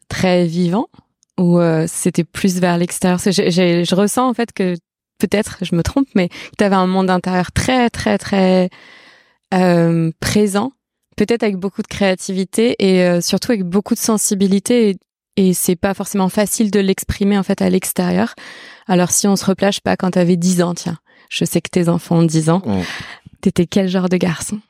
très 0.09 0.47
vivant? 0.47 0.89
Ou 1.41 1.59
c'était 1.87 2.25
plus 2.25 2.61
vers 2.61 2.77
l'extérieur? 2.77 3.19
Je 3.19 3.95
ressens 3.95 4.29
en 4.29 4.35
fait 4.35 4.53
que 4.53 4.77
peut-être, 5.23 5.59
je 5.63 5.75
me 5.75 5.83
trompe, 5.83 6.09
mais 6.15 6.29
tu 6.59 6.65
avais 6.65 6.77
un 6.77 6.87
monde 6.87 7.11
intérieur 7.11 7.53
très, 7.53 7.91
très, 7.91 8.19
très 8.19 8.71
euh, 9.55 10.11
présent, 10.21 10.73
peut-être 11.17 11.43
avec 11.43 11.57
beaucoup 11.57 11.83
de 11.83 11.87
créativité 11.87 12.75
et 12.79 13.03
euh, 13.03 13.21
surtout 13.21 13.53
avec 13.53 13.65
beaucoup 13.65 13.95
de 13.95 14.01
sensibilité. 14.01 14.91
Et, 14.91 14.97
et 15.37 15.55
c'est 15.55 15.77
pas 15.77 15.95
forcément 15.95 16.29
facile 16.29 16.71
de 16.71 16.81
l'exprimer 16.81 17.39
en 17.39 17.43
fait 17.43 17.63
à 17.63 17.71
l'extérieur. 17.71 18.35
Alors 18.87 19.11
si 19.11 19.27
on 19.29 19.37
se 19.37 19.45
replage 19.45 19.81
pas 19.81 19.97
quand 19.97 20.13
tu 20.13 20.19
avais 20.19 20.37
10 20.37 20.63
ans, 20.63 20.75
tiens, 20.75 20.99
je 21.31 21.45
sais 21.45 21.61
que 21.61 21.71
tes 21.71 21.89
enfants 21.89 22.17
ont 22.19 22.23
10 22.25 22.51
ans, 22.51 22.63
tu 23.43 23.49
étais 23.49 23.67
quel 23.67 23.89
genre 23.89 24.09
de 24.09 24.17
garçon? 24.17 24.61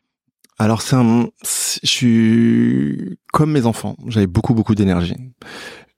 Alors 0.58 0.82
c'est 0.82 0.96
un, 0.96 1.28
je 1.42 1.88
suis 1.88 3.18
comme 3.32 3.50
mes 3.50 3.66
enfants, 3.66 3.96
j'avais 4.06 4.26
beaucoup 4.26 4.54
beaucoup 4.54 4.74
d'énergie. 4.74 5.16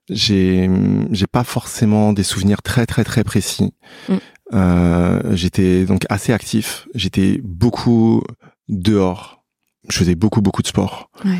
j'ai 0.08 0.70
j'ai 1.10 1.26
pas 1.26 1.44
forcément 1.44 2.12
des 2.12 2.22
souvenirs 2.22 2.62
très 2.62 2.86
très 2.86 3.04
très 3.04 3.24
précis. 3.24 3.74
Mm. 4.08 4.16
Euh, 4.52 5.20
j'étais 5.34 5.84
donc 5.84 6.04
assez 6.08 6.32
actif. 6.32 6.86
J'étais 6.94 7.40
beaucoup 7.42 8.22
dehors. 8.68 9.42
Je 9.88 9.98
faisais 9.98 10.14
beaucoup 10.14 10.42
beaucoup 10.42 10.62
de 10.62 10.66
sport. 10.66 11.10
Ouais. 11.24 11.38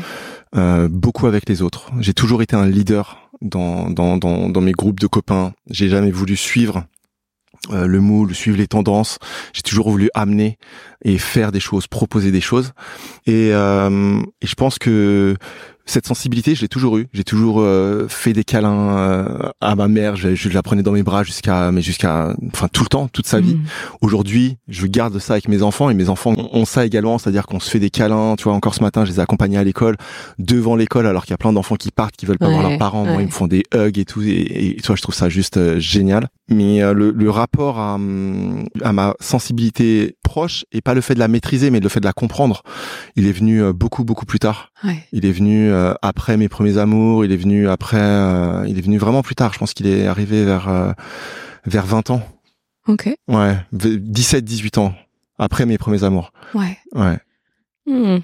Euh, 0.55 0.87
beaucoup 0.87 1.27
avec 1.27 1.47
les 1.49 1.61
autres. 1.61 1.91
J'ai 1.99 2.13
toujours 2.13 2.41
été 2.41 2.55
un 2.55 2.67
leader 2.67 3.29
dans 3.41 3.89
dans 3.89 4.17
dans, 4.17 4.49
dans 4.49 4.61
mes 4.61 4.71
groupes 4.71 4.99
de 4.99 5.07
copains. 5.07 5.53
J'ai 5.69 5.89
jamais 5.89 6.11
voulu 6.11 6.35
suivre 6.35 6.85
euh, 7.71 7.87
le 7.87 7.99
moule, 7.99 8.35
suivre 8.35 8.57
les 8.57 8.67
tendances. 8.67 9.17
J'ai 9.53 9.61
toujours 9.61 9.89
voulu 9.89 10.09
amener 10.13 10.57
et 11.03 11.17
faire 11.17 11.51
des 11.51 11.59
choses, 11.59 11.87
proposer 11.87 12.31
des 12.31 12.41
choses. 12.41 12.73
Et, 13.25 13.49
euh, 13.53 14.21
et 14.41 14.47
je 14.47 14.55
pense 14.55 14.77
que 14.77 15.35
cette 15.85 16.07
sensibilité, 16.07 16.55
je 16.55 16.61
l'ai 16.61 16.67
toujours 16.67 16.97
eu. 16.97 17.07
J'ai 17.13 17.23
toujours 17.23 17.59
euh, 17.59 18.07
fait 18.09 18.33
des 18.33 18.43
câlins 18.43 18.97
euh, 18.97 19.49
à 19.61 19.75
ma 19.75 19.87
mère. 19.87 20.15
Je, 20.15 20.33
je, 20.33 20.49
la 20.49 20.63
prenais 20.63 20.83
dans 20.83 20.91
mes 20.91 21.03
bras 21.03 21.23
jusqu'à, 21.23 21.71
mais 21.71 21.81
jusqu'à, 21.81 22.35
enfin 22.47 22.67
tout 22.71 22.83
le 22.83 22.89
temps, 22.89 23.07
toute 23.07 23.27
sa 23.27 23.39
vie. 23.39 23.55
Mmh. 23.55 23.65
Aujourd'hui, 24.01 24.57
je 24.67 24.87
garde 24.87 25.17
ça 25.19 25.33
avec 25.33 25.47
mes 25.47 25.61
enfants 25.61 25.89
et 25.89 25.93
mes 25.93 26.09
enfants 26.09 26.33
ont 26.37 26.65
ça 26.65 26.85
également, 26.85 27.17
c'est-à-dire 27.17 27.45
qu'on 27.45 27.59
se 27.59 27.69
fait 27.69 27.79
des 27.79 27.91
câlins. 27.91 28.35
Tu 28.35 28.45
vois, 28.45 28.53
encore 28.53 28.73
ce 28.73 28.81
matin, 28.81 29.05
je 29.05 29.11
les 29.11 29.19
ai 29.19 29.21
accompagnés 29.21 29.57
à 29.57 29.63
l'école, 29.63 29.95
devant 30.39 30.75
l'école, 30.75 31.05
alors 31.05 31.23
qu'il 31.23 31.31
y 31.31 31.35
a 31.35 31.37
plein 31.37 31.53
d'enfants 31.53 31.75
qui 31.75 31.91
partent, 31.91 32.15
qui 32.15 32.25
veulent 32.25 32.39
pas 32.39 32.49
voir 32.49 32.67
leurs 32.67 32.79
parents. 32.79 33.05
Moi, 33.05 33.21
ils 33.21 33.27
me 33.27 33.31
font 33.31 33.47
des 33.47 33.63
hugs 33.73 33.99
et 33.99 34.05
tout. 34.05 34.23
Et, 34.23 34.77
et 34.77 34.81
toi, 34.81 34.95
je 34.95 35.03
trouve 35.03 35.15
ça 35.15 35.29
juste 35.29 35.57
euh, 35.57 35.79
génial. 35.79 36.29
Mais 36.49 36.81
le, 36.93 37.09
le, 37.09 37.29
rapport 37.31 37.79
à, 37.79 37.95
à 37.95 38.93
ma 38.93 39.15
sensibilité 39.19 40.15
proche 40.25 40.65
et 40.73 40.81
pas 40.81 40.93
le 40.93 41.01
fait 41.01 41.13
de 41.13 41.19
la 41.19 41.29
maîtriser, 41.29 41.69
mais 41.71 41.79
le 41.79 41.87
fait 41.87 42.01
de 42.01 42.05
la 42.05 42.13
comprendre, 42.13 42.63
il 43.15 43.27
est 43.27 43.31
venu 43.31 43.71
beaucoup 43.71 44.03
beaucoup 44.03 44.25
plus 44.25 44.39
tard. 44.39 44.71
Il 45.11 45.25
est 45.25 45.31
venu 45.31 45.71
euh, 45.71 45.93
après 46.01 46.37
mes 46.37 46.49
premiers 46.49 46.77
amours, 46.77 47.25
il 47.25 47.31
est 47.31 47.37
venu 47.37 47.69
après, 47.69 47.97
euh, 47.97 48.65
il 48.67 48.77
est 48.77 48.81
venu 48.81 48.97
vraiment 48.97 49.21
plus 49.21 49.35
tard. 49.35 49.53
Je 49.53 49.59
pense 49.59 49.73
qu'il 49.73 49.87
est 49.87 50.07
arrivé 50.07 50.43
vers 50.43 50.69
euh, 50.69 50.91
vers 51.65 51.85
20 51.85 52.09
ans. 52.11 52.21
Ok. 52.87 53.09
Ouais, 53.27 53.57
17-18 53.73 54.79
ans 54.79 54.93
après 55.39 55.65
mes 55.65 55.77
premiers 55.77 56.03
amours. 56.03 56.31
Ouais. 56.53 56.77
Ouais. 56.93 57.17
Hmm. 57.87 58.19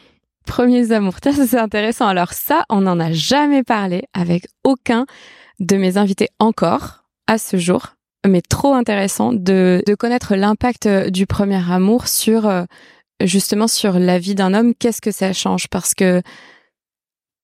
Premiers 0.46 0.92
amours. 0.92 1.18
C'est 1.24 1.58
intéressant. 1.58 2.08
Alors 2.08 2.34
ça, 2.34 2.64
on 2.70 2.82
n'en 2.82 3.00
a 3.00 3.12
jamais 3.12 3.64
parlé 3.64 4.04
avec 4.14 4.48
aucun 4.64 5.06
de 5.60 5.78
mes 5.78 5.98
invités 5.98 6.30
encore 6.40 7.06
à 7.28 7.38
ce 7.38 7.58
jour. 7.58 7.96
Mais 8.28 8.42
trop 8.42 8.74
intéressant 8.74 9.34
de, 9.34 9.84
de 9.86 9.96
connaître 9.96 10.36
l'impact 10.36 10.88
du 10.88 11.26
premier 11.26 11.72
amour 11.72 12.08
sur 12.08 12.50
justement 13.24 13.68
sur 13.68 14.00
la 14.00 14.20
vie 14.20 14.36
d'un 14.36 14.54
homme. 14.54 14.74
Qu'est-ce 14.76 15.02
que 15.02 15.12
ça 15.12 15.34
change? 15.34 15.68
Parce 15.68 15.94
que 15.94 16.22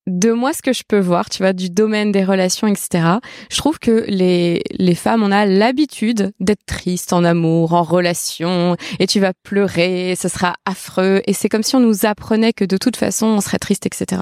de 0.08 0.32
moi, 0.32 0.54
ce 0.54 0.62
que 0.62 0.72
je 0.72 0.84
peux 0.88 1.00
voir, 1.00 1.30
tu 1.30 1.44
vois, 1.44 1.52
du 1.52 1.70
domaine 1.70 2.14
des 2.14 2.24
relations, 2.24 2.68
etc. 2.68 3.20
Je 3.52 3.58
trouve 3.58 3.78
que 3.78 4.06
les, 4.08 4.64
les 4.72 4.96
femmes, 4.96 5.22
on 5.22 5.34
a 5.34 5.46
l'habitude 5.46 6.32
d'être 6.40 6.66
triste 6.66 7.12
en 7.12 7.26
amour, 7.26 7.74
en 7.74 7.84
relation, 7.84 8.78
et 9.00 9.08
tu 9.08 9.20
vas 9.20 9.34
pleurer, 9.44 10.16
ce 10.18 10.30
sera 10.30 10.56
affreux, 10.66 11.22
et 11.28 11.34
c'est 11.34 11.50
comme 11.50 11.64
si 11.64 11.76
on 11.76 11.82
nous 11.82 12.06
apprenait 12.06 12.54
que 12.54 12.64
de 12.64 12.78
toute 12.78 12.96
façon, 12.96 13.28
on 13.28 13.42
serait 13.42 13.60
triste, 13.60 13.86
etc. 13.86 14.22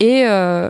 Et 0.00 0.26
euh, 0.26 0.68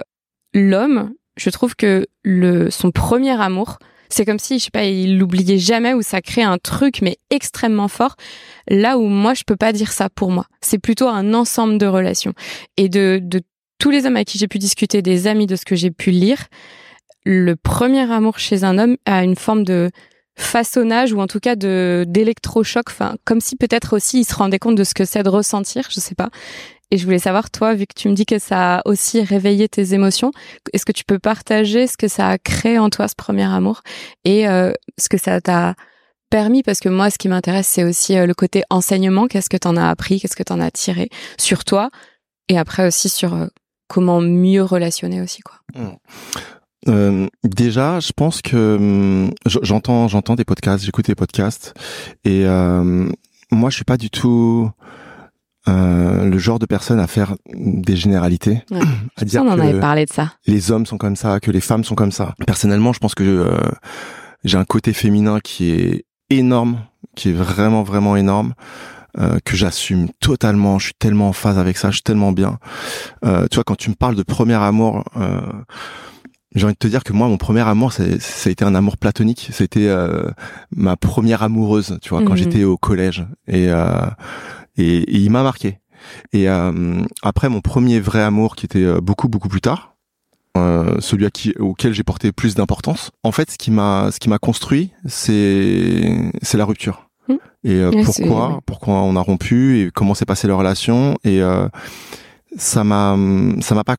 l'homme, 0.55 1.13
je 1.37 1.51
trouve 1.51 1.75
que 1.75 2.07
le 2.23 2.71
son 2.71 2.93
premier 2.93 3.41
amour, 3.41 3.79
c'est 4.09 4.25
comme 4.25 4.39
si, 4.39 4.59
je 4.59 4.65
sais 4.65 4.71
pas, 4.71 4.85
il 4.85 5.19
l'oubliait 5.19 5.59
jamais 5.59 5.95
ou 5.95 6.03
ça 6.03 6.21
crée 6.21 6.43
un 6.43 6.59
truc 6.59 7.01
mais 7.03 7.19
extrêmement 7.31 7.89
fort. 7.89 8.17
Là 8.69 8.99
où 8.99 9.07
moi, 9.07 9.35
je 9.35 9.43
peux 9.45 9.57
pas 9.57 9.73
dire 9.73 9.93
ça 9.93 10.09
pour 10.09 10.31
moi. 10.31 10.47
C'est 10.61 10.79
plutôt 10.79 11.09
un 11.09 11.35
ensemble 11.35 11.79
de 11.79 11.87
relations 11.87 12.33
et 12.77 12.89
de, 12.89 13.21
de 13.23 13.41
tous 13.79 13.91
les 13.91 14.07
hommes 14.07 14.17
avec 14.17 14.29
qui 14.29 14.39
j'ai 14.39 14.49
pu 14.49 14.59
discuter, 14.59 15.03
des 15.03 15.27
amis, 15.27 15.47
de 15.47 15.57
ce 15.57 15.65
que 15.65 15.77
j'ai 15.77 15.91
pu 15.91 16.11
lire, 16.11 16.47
le 17.25 17.57
premier 17.57 18.11
amour 18.11 18.39
chez 18.39 18.65
un 18.65 18.79
homme 18.79 18.97
a 19.05 19.25
une 19.25 19.37
forme 19.37 19.65
de 19.65 19.91
façonnage 20.37 21.13
ou 21.13 21.21
en 21.21 21.27
tout 21.27 21.41
cas 21.41 21.57
de 21.57 22.05
d'électrochoc, 22.07 22.91
enfin 22.91 23.17
comme 23.25 23.41
si 23.41 23.57
peut-être 23.57 23.97
aussi 23.97 24.21
il 24.21 24.25
se 24.25 24.35
rendait 24.35 24.59
compte 24.59 24.77
de 24.77 24.85
ce 24.85 24.95
que 24.95 25.05
c'est 25.05 25.23
de 25.23 25.29
ressentir, 25.29 25.89
je 25.91 25.99
sais 25.99 26.15
pas. 26.15 26.29
Et 26.91 26.99
je 26.99 27.05
voulais 27.05 27.19
savoir 27.19 27.51
toi, 27.51 27.75
vu 27.75 27.87
que 27.87 27.95
tu 27.95 28.09
me 28.09 28.15
dis 28.15 28.27
que 28.27 28.39
ça 28.39 28.77
a 28.77 28.83
aussi 28.85 29.23
réveillé 29.23 29.69
tes 29.69 29.93
émotions, 29.93 30.31
est-ce 30.73 30.85
que 30.85 30.93
tu 30.93 31.05
peux 31.05 31.19
partager 31.19 31.87
ce 31.87 31.97
que 31.97 32.09
ça 32.09 32.29
a 32.29 32.39
créé 32.39 32.79
en 32.79 32.91
toi 32.91 33.09
ce 33.09 33.15
premier 33.17 33.45
amour 33.45 33.83
et 34.25 34.49
euh, 34.49 34.73
ce 34.97 35.09
que 35.09 35.19
ça 35.19 35.41
t'a 35.41 35.75
permis? 36.31 36.63
Parce 36.63 36.79
que 36.81 36.89
moi 36.89 37.11
ce 37.11 37.19
qui 37.19 37.29
m'intéresse 37.29 37.67
c'est 37.67 37.85
aussi 37.85 38.17
euh, 38.17 38.27
le 38.27 38.35
côté 38.35 38.63
enseignement, 38.71 39.27
qu'est-ce 39.27 39.51
que 39.51 39.57
t'en 39.57 39.77
as 39.77 39.89
appris, 39.89 40.21
qu'est-ce 40.21 40.37
que 40.37 40.45
t'en 40.45 40.61
as 40.61 40.71
tiré 40.71 41.09
sur 41.39 41.65
toi? 41.65 41.91
Et 42.49 42.57
après 42.57 42.87
aussi 42.87 43.09
sur 43.09 43.35
euh, 43.35 43.47
comment 43.89 44.21
mieux 44.21 44.63
relationner 44.63 45.21
aussi 45.21 45.43
quoi. 45.43 45.57
Mmh. 45.75 45.97
Euh, 46.89 47.27
déjà, 47.43 48.01
je 48.01 48.13
pense 48.13 48.43
que 48.43 48.77
hum, 48.77 49.31
j'entends 49.45 50.09
j'entends 50.09 50.35
des 50.35 50.45
podcasts, 50.45 50.85
j'écoute 50.85 51.07
des 51.07 51.15
podcasts 51.15 51.75
et 52.25 52.45
euh, 52.47 53.09
moi 53.51 53.71
je 53.71 53.77
suis 53.77 53.85
pas 53.85 53.97
du 53.97 54.11
tout 54.11 54.71
euh, 55.69 56.25
le 56.25 56.39
genre 56.39 56.59
de 56.59 56.67
personne 56.67 57.01
à 57.01 57.07
faire 57.07 57.35
des 57.55 57.97
généralités, 57.97 58.63
ouais. 58.71 58.81
à 59.17 59.25
dire 59.25 59.43
on 59.43 59.51
en 59.51 59.59
avait 59.59 59.81
parlé 59.81 60.07
de 60.07 60.13
ça. 60.13 60.33
Les 60.47 60.71
hommes 60.71 60.87
sont 60.87 60.99
comme 60.99 61.17
ça, 61.17 61.41
que 61.41 61.51
les 61.51 61.61
femmes 61.61 61.85
sont 61.85 61.95
comme 61.95 62.13
ça. 62.13 62.35
Personnellement, 62.47 62.93
je 62.93 62.99
pense 62.99 63.15
que 63.15 63.25
euh, 63.25 63.59
j'ai 64.45 64.59
un 64.59 64.65
côté 64.65 64.93
féminin 64.93 65.41
qui 65.41 65.71
est 65.71 66.05
énorme, 66.31 66.79
qui 67.15 67.31
est 67.31 67.35
vraiment 67.35 67.83
vraiment 67.83 68.17
énorme. 68.17 68.55
Euh, 69.19 69.39
que 69.47 69.57
j'assume 69.57 70.11
totalement. 70.21 70.79
Je 70.79 70.87
suis 70.87 70.95
tellement 70.99 71.31
en 71.31 71.33
phase 71.33 71.57
avec 71.57 71.79
ça, 71.79 71.89
je 71.89 71.95
suis 71.95 72.03
tellement 72.03 72.33
bien. 72.33 72.59
Tu 73.23 73.55
vois, 73.55 73.65
quand 73.65 73.75
tu 73.75 73.89
me 73.89 73.95
parles 73.95 74.15
de 74.15 74.23
premier 74.23 74.57
amour, 74.57 75.05
j'ai 76.57 76.65
envie 76.65 76.75
de 76.75 76.79
te 76.79 76.89
dire 76.89 77.05
que 77.05 77.13
moi, 77.13 77.29
mon 77.29 77.37
premier 77.37 77.61
amour, 77.61 77.93
ça, 77.93 78.03
a 78.03 78.49
été 78.49 78.65
un 78.65 78.75
amour 78.75 78.97
platonique. 78.97 79.51
C'était 79.53 79.89
euh, 79.89 80.31
ma 80.75 80.97
première 80.97 81.43
amoureuse, 81.43 81.99
tu 82.01 82.09
vois, 82.09 82.23
quand 82.23 82.31
mhm. 82.31 82.37
j'étais 82.37 82.65
au 82.65 82.79
collège. 82.79 83.27
Et, 83.47 83.69
euh, 83.69 84.07
et, 84.77 84.99
et, 84.99 85.19
il 85.19 85.31
m'a 85.31 85.43
marqué. 85.43 85.79
Et 86.33 86.47
après, 87.23 87.49
mon 87.49 87.61
premier 87.61 88.01
vrai 88.01 88.23
amour, 88.23 88.55
qui 88.55 88.67
était 88.67 89.01
beaucoup 89.01 89.29
beaucoup 89.29 89.49
plus 89.49 89.61
tard, 89.61 89.97
celui 90.55 91.27
à 91.27 91.31
qui, 91.31 91.53
auquel 91.59 91.95
j'ai 91.95 92.05
porté 92.05 92.33
plus 92.33 92.55
d'importance. 92.55 93.11
En 93.23 93.33
fait, 93.33 93.51
ce 93.51 93.59
qui 93.59 93.71
m'a, 93.71 94.11
ce 94.13 94.21
qui 94.21 94.29
m'a 94.29 94.39
construit, 94.39 94.93
c'est, 95.07 96.31
c'est 96.43 96.59
la 96.59 96.65
rupture 96.65 97.07
et 97.67 97.75
euh, 97.75 97.91
pourquoi 98.05 98.61
pourquoi 98.65 98.95
on 98.95 99.17
a 99.17 99.21
rompu 99.21 99.81
et 99.81 99.91
comment 99.91 100.15
s'est 100.15 100.25
passée 100.25 100.47
la 100.47 100.55
relation 100.55 101.17
et 101.25 101.43
euh, 101.43 101.69
ça 102.57 102.85
m'a 102.85 103.17
ça 103.61 103.75
m'a 103.75 103.85
pas 103.85 103.97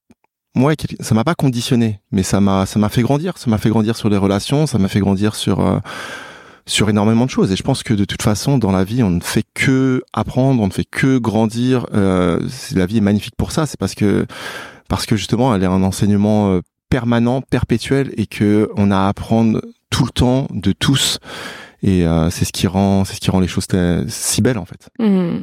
moi 0.56 0.74
ça 1.02 1.14
m'a 1.14 1.26
pas 1.26 1.36
conditionné 1.36 2.00
mais 2.12 2.24
ça 2.24 2.40
m'a 2.40 2.66
ça 2.66 2.80
m'a 2.80 2.90
fait 2.90 3.02
grandir 3.02 3.38
ça 3.38 3.50
m'a 3.50 3.58
fait 3.58 3.70
grandir 3.70 3.98
sur 3.98 4.10
les 4.10 4.18
relations 4.18 4.68
ça 4.68 4.78
m'a 4.78 4.88
fait 4.88 5.02
grandir 5.02 5.36
sur 5.36 5.60
euh, 5.60 5.80
sur 6.68 6.90
énormément 6.90 7.26
de 7.26 7.32
choses 7.32 7.52
et 7.52 7.56
je 7.56 7.64
pense 7.64 7.82
que 7.82 7.96
de 7.96 8.06
toute 8.06 8.22
façon 8.22 8.60
dans 8.60 8.72
la 8.72 8.84
vie 8.84 9.02
on 9.02 9.10
ne 9.10 9.22
fait 9.22 9.46
que 9.56 10.04
apprendre 10.14 10.62
on 10.62 10.68
ne 10.68 10.72
fait 10.72 10.86
que 10.86 11.18
grandir 11.18 11.88
euh, 11.94 12.40
la 12.74 12.86
vie 12.86 12.98
est 12.98 13.02
magnifique 13.02 13.36
pour 13.36 13.52
ça 13.52 13.66
c'est 13.66 13.80
parce 13.80 13.96
que 13.96 14.28
parce 14.88 15.08
que 15.08 15.16
justement 15.16 15.56
elle 15.56 15.64
est 15.64 15.68
un 15.68 15.82
enseignement 15.82 16.60
permanent 16.90 17.42
perpétuel 17.42 18.14
et 18.18 18.28
que 18.28 18.70
on 18.76 18.92
a 18.92 18.98
à 18.98 19.08
apprendre 19.08 19.62
tout 19.90 20.06
le 20.06 20.12
temps 20.12 20.48
de 20.52 20.72
tous 20.74 21.20
et 21.84 22.06
euh, 22.06 22.30
c'est 22.30 22.46
ce 22.46 22.54
qui 22.54 22.68
rend 22.68 23.06
c'est 23.06 23.16
ce 23.16 23.20
qui 23.20 23.32
rend 23.32 23.40
les 23.40 23.48
choses 23.48 23.68
si 24.08 24.42
belles 24.42 24.58
en 24.58 24.66
fait. 24.66 24.90
Mmh. 25.00 25.42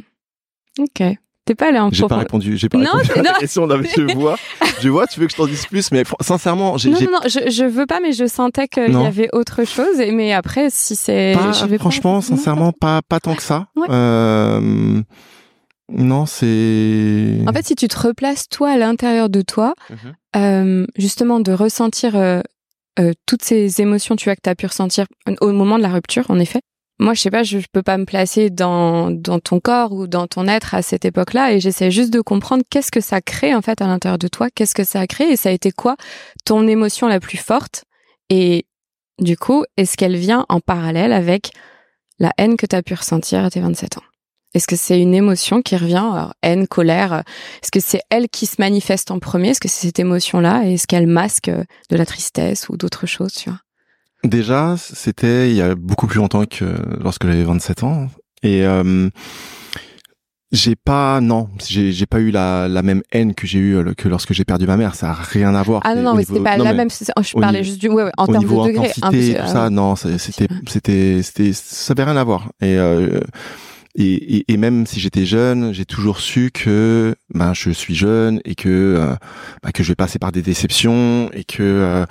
Ok. 0.79 1.17
T'es 1.45 1.53
pas 1.53 1.67
allé 1.67 1.77
en 1.77 1.91
J'ai 1.91 2.07
pas 2.07 2.17
répondu. 2.17 2.57
J'ai 2.57 2.69
pas 2.69 2.79
non, 2.79 2.91
répondu 2.93 3.19
à 3.19 3.33
la 3.33 3.39
question. 3.39 3.67
je 3.69 4.13
vois. 4.15 4.35
Je 4.81 4.89
vois. 4.89 5.05
Tu 5.05 5.19
veux 5.19 5.27
que 5.27 5.31
je 5.31 5.37
t'en 5.37 5.45
dise 5.45 5.67
plus, 5.67 5.91
mais 5.91 6.03
sincèrement, 6.19 6.77
j'ai. 6.77 6.89
Non, 6.89 6.99
non, 7.01 7.11
non, 7.11 7.19
je, 7.25 7.51
je 7.51 7.65
veux 7.65 7.85
pas, 7.85 7.99
mais 7.99 8.13
je 8.13 8.25
sentais 8.25 8.67
qu'il 8.67 8.91
y 8.91 9.05
avait 9.05 9.29
autre 9.31 9.63
chose. 9.63 9.99
Et 9.99 10.11
mais 10.11 10.33
après, 10.33 10.69
si 10.71 10.95
c'est. 10.95 11.35
Franchement, 11.77 12.21
sincèrement, 12.21 12.71
pas 12.71 13.01
pas 13.07 13.19
tant 13.19 13.35
que 13.35 13.43
ça. 13.43 13.67
Euh... 13.89 15.01
Non, 15.87 16.25
c'est. 16.25 17.37
En 17.47 17.53
fait, 17.53 17.65
si 17.67 17.75
tu 17.75 17.87
te 17.87 17.99
replaces 17.99 18.49
toi 18.49 18.71
à 18.71 18.77
l'intérieur 18.77 19.29
de 19.29 19.41
toi, 19.41 19.73
mmh 19.89 19.95
euh, 20.35 20.85
justement 20.97 21.39
de 21.39 21.53
ressentir 21.53 22.17
euh, 22.17 22.41
toutes 23.25 23.41
ces 23.41 23.79
émotions, 23.79 24.17
tu 24.17 24.25
vois, 24.25 24.35
que 24.35 24.41
tu 24.43 24.49
as 24.49 24.55
pu 24.55 24.65
ressentir 24.65 25.05
au 25.39 25.53
moment 25.53 25.77
de 25.77 25.83
la 25.83 25.89
rupture, 25.89 26.25
en 26.29 26.39
effet. 26.39 26.59
Moi, 26.97 27.13
je 27.13 27.21
sais 27.21 27.31
pas, 27.31 27.43
je, 27.43 27.59
peux 27.71 27.83
pas 27.83 27.97
me 27.97 28.05
placer 28.05 28.49
dans, 28.49 29.13
ton 29.21 29.59
corps 29.59 29.91
ou 29.91 30.07
dans 30.07 30.27
ton 30.27 30.47
être 30.47 30.75
à 30.75 30.81
cette 30.81 31.03
époque-là 31.03 31.51
et 31.51 31.59
j'essaie 31.59 31.91
juste 31.91 32.11
de 32.13 32.21
comprendre 32.21 32.63
qu'est-ce 32.69 32.91
que 32.91 33.01
ça 33.01 33.19
crée, 33.19 33.53
en 33.53 33.61
fait, 33.61 33.81
à 33.81 33.87
l'intérieur 33.87 34.17
de 34.17 34.29
toi, 34.29 34.49
qu'est-ce 34.49 34.73
que 34.73 34.85
ça 34.85 35.01
a 35.01 35.07
créé 35.07 35.31
et 35.31 35.35
ça 35.35 35.49
a 35.49 35.51
été 35.51 35.71
quoi 35.71 35.97
ton 36.45 36.67
émotion 36.67 37.07
la 37.07 37.19
plus 37.19 37.37
forte 37.37 37.83
et 38.29 38.65
du 39.19 39.37
coup, 39.37 39.63
est-ce 39.77 39.95
qu'elle 39.95 40.17
vient 40.17 40.45
en 40.49 40.59
parallèle 40.59 41.13
avec 41.13 41.51
la 42.19 42.31
haine 42.37 42.57
que 42.57 42.65
tu 42.65 42.75
as 42.75 42.83
pu 42.83 42.93
ressentir 42.93 43.43
à 43.43 43.49
tes 43.49 43.61
27 43.61 43.97
ans? 43.97 44.03
Est-ce 44.53 44.67
que 44.67 44.75
c'est 44.75 45.01
une 45.01 45.13
émotion 45.13 45.61
qui 45.61 45.75
revient, 45.75 45.95
alors, 45.95 46.33
haine, 46.41 46.67
colère 46.67 47.23
Est-ce 47.61 47.71
que 47.71 47.81
c'est 47.81 48.01
elle 48.09 48.29
qui 48.29 48.45
se 48.45 48.55
manifeste 48.59 49.11
en 49.11 49.19
premier? 49.19 49.49
Est-ce 49.49 49.59
que 49.59 49.67
c'est 49.67 49.87
cette 49.87 49.99
émotion-là 49.99 50.63
Est-ce 50.63 50.87
qu'elle 50.87 51.07
masque 51.07 51.49
de 51.49 51.95
la 51.97 52.05
tristesse 52.05 52.69
ou 52.69 52.77
d'autres 52.77 53.05
choses 53.05 53.33
tu 53.33 53.49
vois? 53.49 53.59
Déjà, 54.27 54.75
c'était 54.77 55.49
il 55.49 55.55
y 55.55 55.61
a 55.61 55.75
beaucoup 55.75 56.07
plus 56.07 56.17
longtemps 56.17 56.45
que 56.45 56.65
lorsque 56.99 57.25
j'avais 57.25 57.43
27 57.43 57.83
ans. 57.83 58.07
Et 58.43 58.65
euh, 58.65 59.09
j'ai 60.51 60.75
pas 60.75 61.21
non, 61.21 61.49
j'ai 61.67 62.05
pas 62.05 62.19
eu 62.19 62.31
la, 62.31 62.67
la 62.67 62.81
même 62.81 63.01
haine 63.11 63.33
que 63.33 63.45
j'ai 63.45 63.59
eu 63.59 63.93
que 63.95 64.07
lorsque 64.07 64.33
j'ai 64.33 64.45
perdu 64.45 64.65
ma 64.65 64.77
mère. 64.77 64.95
Ça 64.95 65.11
a 65.11 65.13
rien 65.13 65.53
à 65.53 65.63
voir. 65.63 65.81
Ah 65.83 65.95
non 65.95 66.13
non, 66.13 66.19
c'était 66.19 66.39
pas 66.39 66.57
la 66.57 66.73
même. 66.73 66.89
Je 66.89 67.39
parlais 67.39 67.63
juste 67.63 67.79
du 67.79 67.89
ouais, 67.89 68.09
en 68.17 68.27
termes 68.27 68.43
de 68.43 68.49
degré. 68.49 68.91
Intensité, 69.01 69.37
tout 69.39 69.47
ça, 69.47 69.69
non, 69.69 69.95
c'était 69.95 70.47
c'était 70.67 71.21
c'était 71.21 71.53
ça 71.53 71.91
avait 71.91 72.03
rien 72.03 72.17
à 72.17 72.23
voir. 72.23 72.49
Et 72.61 72.77
euh, 72.77 73.19
et, 73.97 74.37
et, 74.37 74.53
et, 74.53 74.57
même 74.57 74.85
si 74.85 74.99
j'étais 74.99 75.25
jeune, 75.25 75.73
j'ai 75.73 75.85
toujours 75.85 76.19
su 76.19 76.51
que 76.51 77.15
ben 77.33 77.53
je 77.53 77.69
suis 77.69 77.95
jeune 77.95 78.41
et 78.43 78.53
que 78.53 78.67
euh, 78.67 79.15
ben, 79.63 79.71
que 79.71 79.83
je 79.83 79.89
vais 79.89 79.95
passer 79.95 80.19
par 80.19 80.33
des 80.33 80.41
déceptions 80.41 81.29
et 81.31 81.45
que 81.45 81.63
euh, 81.63 82.05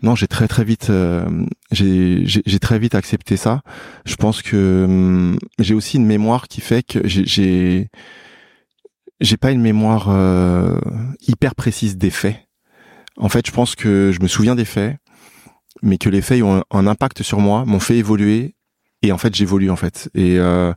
non, 0.00 0.14
j'ai 0.14 0.26
très 0.26 0.48
très 0.48 0.64
vite 0.64 0.88
euh, 0.90 1.26
j'ai 1.70 2.58
très 2.60 2.78
vite 2.78 2.94
accepté 2.94 3.36
ça. 3.36 3.60
Je 4.06 4.16
pense 4.16 4.42
que 4.42 4.84
hum, 4.84 5.38
j'ai 5.58 5.74
aussi 5.74 5.98
une 5.98 6.06
mémoire 6.06 6.48
qui 6.48 6.60
fait 6.60 6.82
que 6.82 7.00
j'ai 7.06 7.88
j'ai 9.20 9.36
pas 9.36 9.50
une 9.52 9.60
mémoire 9.60 10.08
hyper 11.26 11.54
précise 11.54 11.96
des 11.96 12.10
faits. 12.10 12.36
En 13.18 13.28
fait, 13.28 13.46
je 13.46 13.52
pense 13.52 13.74
que 13.74 14.10
je 14.12 14.22
me 14.22 14.26
souviens 14.26 14.54
des 14.54 14.64
faits, 14.64 14.96
mais 15.82 15.98
que 15.98 16.08
les 16.08 16.22
faits 16.22 16.42
ont 16.42 16.56
un, 16.56 16.64
un 16.70 16.86
impact 16.86 17.22
sur 17.22 17.38
moi, 17.38 17.64
m'ont 17.66 17.80
fait 17.80 17.98
évoluer 17.98 18.56
et 19.02 19.12
en 19.12 19.18
fait 19.18 19.34
j'évolue 19.34 19.70
en 19.70 19.76
fait 19.76 20.08
et 20.14 20.38
euh, 20.38 20.72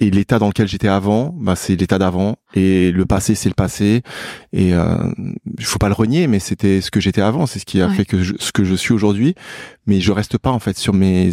et 0.00 0.10
l'état 0.10 0.38
dans 0.38 0.48
lequel 0.48 0.66
j'étais 0.66 0.88
avant, 0.88 1.34
bah 1.38 1.54
c'est 1.54 1.76
l'état 1.76 1.98
d'avant. 1.98 2.36
Et 2.54 2.90
le 2.90 3.06
passé 3.06 3.34
c'est 3.34 3.50
le 3.50 3.54
passé. 3.54 4.02
Et 4.52 4.74
euh, 4.74 4.96
il 5.58 5.64
faut 5.64 5.78
pas 5.78 5.88
le 5.88 5.94
renier 5.94 6.26
mais 6.26 6.40
c'était 6.40 6.80
ce 6.80 6.90
que 6.90 7.00
j'étais 7.00 7.20
avant, 7.20 7.46
c'est 7.46 7.58
ce 7.58 7.66
qui 7.66 7.80
a 7.80 7.90
fait 7.90 8.06
que 8.06 8.24
ce 8.24 8.50
que 8.50 8.64
je 8.64 8.74
suis 8.74 8.94
aujourd'hui. 8.94 9.34
Mais 9.86 10.00
je 10.00 10.10
reste 10.10 10.38
pas 10.38 10.50
en 10.50 10.58
fait 10.58 10.78
sur 10.78 10.94
mes 10.94 11.30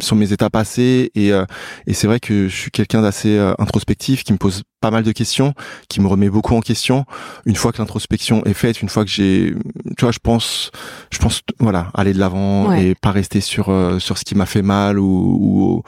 sur 0.00 0.16
mes 0.16 0.32
états 0.32 0.50
passés. 0.50 1.10
Et 1.14 1.32
euh, 1.32 1.44
et 1.86 1.94
c'est 1.94 2.08
vrai 2.08 2.18
que 2.18 2.48
je 2.48 2.56
suis 2.56 2.70
quelqu'un 2.70 3.00
d'assez 3.00 3.38
euh, 3.38 3.54
introspectif 3.58 4.24
qui 4.24 4.32
me 4.32 4.38
pose 4.38 4.64
pas 4.80 4.90
mal 4.90 5.04
de 5.04 5.12
questions, 5.12 5.54
qui 5.88 6.00
me 6.00 6.08
remet 6.08 6.30
beaucoup 6.30 6.56
en 6.56 6.60
question. 6.60 7.04
Une 7.46 7.56
fois 7.56 7.72
que 7.72 7.78
l'introspection 7.78 8.44
est 8.44 8.54
faite, 8.54 8.82
une 8.82 8.88
fois 8.88 9.04
que 9.04 9.10
j'ai 9.10 9.54
tu 9.96 10.04
vois, 10.04 10.12
je 10.12 10.18
pense 10.20 10.72
je 11.10 11.18
pense 11.18 11.42
voilà, 11.60 11.90
aller 11.94 12.12
de 12.12 12.18
l'avant 12.18 12.72
et 12.72 12.96
pas 12.96 13.12
rester 13.12 13.40
sur 13.40 13.68
euh, 13.68 14.00
sur 14.00 14.18
ce 14.18 14.24
qui 14.24 14.34
m'a 14.34 14.46
fait 14.46 14.62
mal 14.62 14.98
ou, 14.98 15.04
ou 15.06 15.82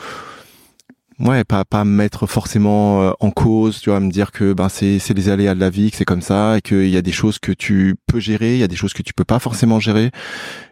ouais 1.21 1.45
pas 1.45 1.65
pas 1.65 1.85
me 1.85 1.91
mettre 1.91 2.27
forcément 2.27 3.03
euh, 3.03 3.13
en 3.21 3.31
cause 3.31 3.81
tu 3.81 3.91
vois 3.91 4.01
me 4.01 4.11
dire 4.11 4.33
que 4.33 4.53
ben 4.53 4.69
c'est 4.69 4.99
c'est 4.99 5.15
les 5.15 5.29
aléas 5.29 5.55
de 5.55 5.61
la 5.61 5.71
vie 5.71 5.91
que 5.91 5.97
c'est 5.97 6.05
comme 6.05 6.23
ça 6.23 6.59
et 6.59 6.61
qu'il 6.61 6.89
y 6.89 6.97
a 6.97 7.03
des 7.03 7.13
choses 7.13 7.39
que 7.39 7.53
tu 7.53 7.97
peux 8.07 8.21
gérer 8.21 8.55
il 8.55 8.59
y 8.59 8.63
a 8.63 8.69
des 8.69 8.77
choses 8.77 8.93
que 8.93 9.03
tu 9.03 9.13
peux 9.13 9.25
pas 9.25 9.39
forcément 9.39 9.81
gérer 9.81 10.11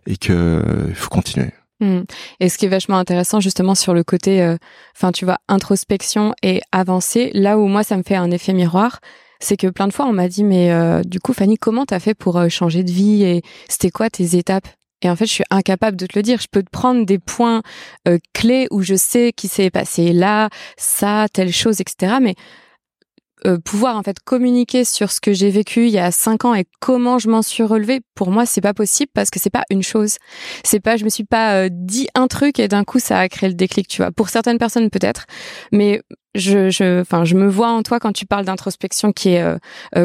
et 0.06 0.16
que 0.16 0.62
il 0.88 0.94
faut 0.94 1.10
continuer 1.10 1.52
hmm. 1.80 2.02
Et 2.40 2.48
ce 2.48 2.58
qui 2.58 2.66
est 2.66 2.70
vachement 2.70 2.98
intéressant 2.98 3.40
justement 3.40 3.74
sur 3.74 3.94
le 3.94 4.02
côté, 4.02 4.42
euh, 4.42 4.56
enfin 4.96 5.12
tu 5.12 5.24
vois, 5.24 5.38
introspection 5.48 6.34
et 6.42 6.60
avancer, 6.72 7.30
là 7.34 7.58
où 7.58 7.66
moi 7.68 7.84
ça 7.84 7.96
me 7.96 8.02
fait 8.02 8.16
un 8.16 8.30
effet 8.30 8.52
miroir, 8.52 9.00
c'est 9.40 9.56
que 9.56 9.68
plein 9.68 9.86
de 9.86 9.92
fois 9.92 10.06
on 10.06 10.12
m'a 10.12 10.28
dit 10.28 10.44
mais 10.44 10.72
euh, 10.72 11.02
du 11.02 11.20
coup 11.20 11.32
Fanny 11.32 11.58
comment 11.58 11.84
t'as 11.86 12.00
fait 12.00 12.14
pour 12.14 12.40
changer 12.50 12.82
de 12.82 12.90
vie 12.90 13.22
et 13.22 13.42
c'était 13.68 13.90
quoi 13.90 14.10
tes 14.10 14.36
étapes? 14.36 14.66
Et 15.02 15.10
en 15.10 15.16
fait, 15.16 15.26
je 15.26 15.32
suis 15.32 15.44
incapable 15.50 15.96
de 15.96 16.06
te 16.06 16.18
le 16.18 16.22
dire. 16.22 16.40
Je 16.40 16.48
peux 16.50 16.62
te 16.62 16.70
prendre 16.70 17.06
des 17.06 17.18
points 17.18 17.62
euh, 18.06 18.18
clés 18.32 18.66
où 18.70 18.82
je 18.82 18.94
sais 18.94 19.32
qui 19.32 19.48
s'est 19.48 19.70
passé 19.70 20.12
là, 20.12 20.48
ça, 20.76 21.26
telle 21.32 21.52
chose, 21.52 21.80
etc. 21.80 22.16
Mais 22.20 22.34
euh, 23.46 23.58
pouvoir 23.58 23.96
en 23.96 24.02
fait 24.02 24.18
communiquer 24.20 24.84
sur 24.84 25.10
ce 25.10 25.20
que 25.20 25.32
j'ai 25.32 25.50
vécu 25.50 25.86
il 25.86 25.90
y 25.90 25.98
a 25.98 26.10
cinq 26.10 26.44
ans 26.44 26.54
et 26.54 26.64
comment 26.80 27.18
je 27.18 27.28
m'en 27.28 27.42
suis 27.42 27.62
relevée, 27.62 28.00
pour 28.14 28.30
moi, 28.30 28.46
c'est 28.46 28.60
pas 28.60 28.74
possible 28.74 29.10
parce 29.14 29.30
que 29.30 29.38
c'est 29.38 29.50
pas 29.50 29.64
une 29.70 29.82
chose. 29.82 30.16
C'est 30.64 30.80
pas, 30.80 30.96
je 30.96 31.04
me 31.04 31.08
suis 31.08 31.24
pas 31.24 31.54
euh, 31.54 31.68
dit 31.70 32.08
un 32.14 32.26
truc 32.26 32.58
et 32.58 32.68
d'un 32.68 32.84
coup 32.84 32.98
ça 32.98 33.18
a 33.18 33.28
créé 33.28 33.48
le 33.48 33.54
déclic, 33.54 33.88
tu 33.88 34.02
vois. 34.02 34.10
Pour 34.10 34.28
certaines 34.28 34.58
personnes 34.58 34.90
peut-être, 34.90 35.26
mais 35.72 36.02
je, 36.34 36.70
je, 36.70 37.00
enfin, 37.00 37.24
je 37.24 37.34
me 37.34 37.48
vois 37.48 37.68
en 37.70 37.82
toi 37.82 37.98
quand 38.00 38.12
tu 38.12 38.26
parles 38.26 38.44
d'introspection 38.44 39.12
qui 39.12 39.30
est 39.30 39.44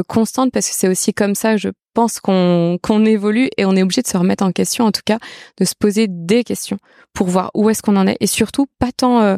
constante 0.07 0.51
parce 0.51 0.67
que 0.69 0.75
c'est 0.75 0.87
aussi 0.87 1.13
comme 1.13 1.35
ça, 1.35 1.57
je 1.57 1.69
pense 1.93 2.19
qu'on 2.19 2.77
qu'on 2.81 3.05
évolue 3.05 3.49
et 3.57 3.65
on 3.65 3.75
est 3.75 3.83
obligé 3.83 4.01
de 4.01 4.07
se 4.07 4.17
remettre 4.17 4.43
en 4.43 4.51
question, 4.51 4.85
en 4.85 4.91
tout 4.91 5.01
cas, 5.05 5.19
de 5.57 5.65
se 5.65 5.75
poser 5.77 6.07
des 6.09 6.43
questions 6.43 6.77
pour 7.13 7.27
voir 7.27 7.51
où 7.53 7.69
est-ce 7.69 7.81
qu'on 7.81 7.95
en 7.95 8.07
est 8.07 8.17
et 8.19 8.27
surtout 8.27 8.65
pas 8.79 8.91
tant 8.91 9.21
euh, 9.21 9.37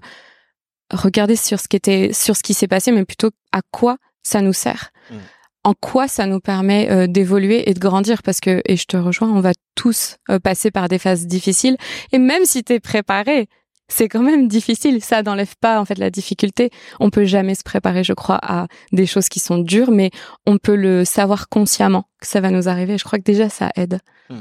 regarder 0.91 1.35
sur 1.35 1.59
ce 1.59 1.67
qui 1.67 1.75
était, 1.75 2.11
sur 2.13 2.35
ce 2.35 2.43
qui 2.43 2.53
s'est 2.53 2.67
passé, 2.67 2.91
mais 2.91 3.05
plutôt 3.05 3.31
à 3.51 3.61
quoi 3.71 3.97
ça 4.23 4.41
nous 4.41 4.53
sert. 4.53 4.91
Mmh. 5.09 5.15
En 5.63 5.73
quoi 5.73 6.07
ça 6.07 6.27
nous 6.27 6.39
permet 6.39 6.91
euh, 6.91 7.07
d'évoluer 7.07 7.69
et 7.69 7.73
de 7.73 7.79
grandir? 7.79 8.21
Parce 8.21 8.39
que 8.39 8.61
et 8.65 8.77
je 8.77 8.85
te 8.85 8.97
rejoins, 8.97 9.31
on 9.31 9.39
va 9.39 9.51
tous 9.73 10.17
euh, 10.29 10.39
passer 10.39 10.69
par 10.69 10.87
des 10.87 10.99
phases 10.99 11.25
difficiles 11.25 11.77
et 12.11 12.19
même 12.19 12.45
si 12.45 12.63
tu 12.63 12.73
es 12.73 12.79
préparé, 12.79 13.49
c'est 13.87 14.09
quand 14.09 14.21
même 14.21 14.47
difficile. 14.47 15.03
Ça 15.03 15.21
n'enlève 15.21 15.55
pas 15.59 15.79
en 15.79 15.85
fait 15.85 15.97
la 15.97 16.09
difficulté. 16.09 16.71
On 16.99 17.09
peut 17.09 17.25
jamais 17.25 17.55
se 17.55 17.63
préparer, 17.63 18.03
je 18.03 18.13
crois, 18.13 18.39
à 18.41 18.67
des 18.91 19.05
choses 19.05 19.29
qui 19.29 19.39
sont 19.39 19.59
dures, 19.59 19.91
mais 19.91 20.11
on 20.45 20.57
peut 20.57 20.75
le 20.75 21.05
savoir 21.05 21.49
consciemment 21.49 22.05
que 22.19 22.27
ça 22.27 22.41
va 22.41 22.49
nous 22.49 22.67
arriver. 22.67 22.97
Je 22.97 23.03
crois 23.03 23.19
que 23.19 23.23
déjà 23.23 23.49
ça 23.49 23.69
aide. 23.75 23.99
Mmh. 24.29 24.35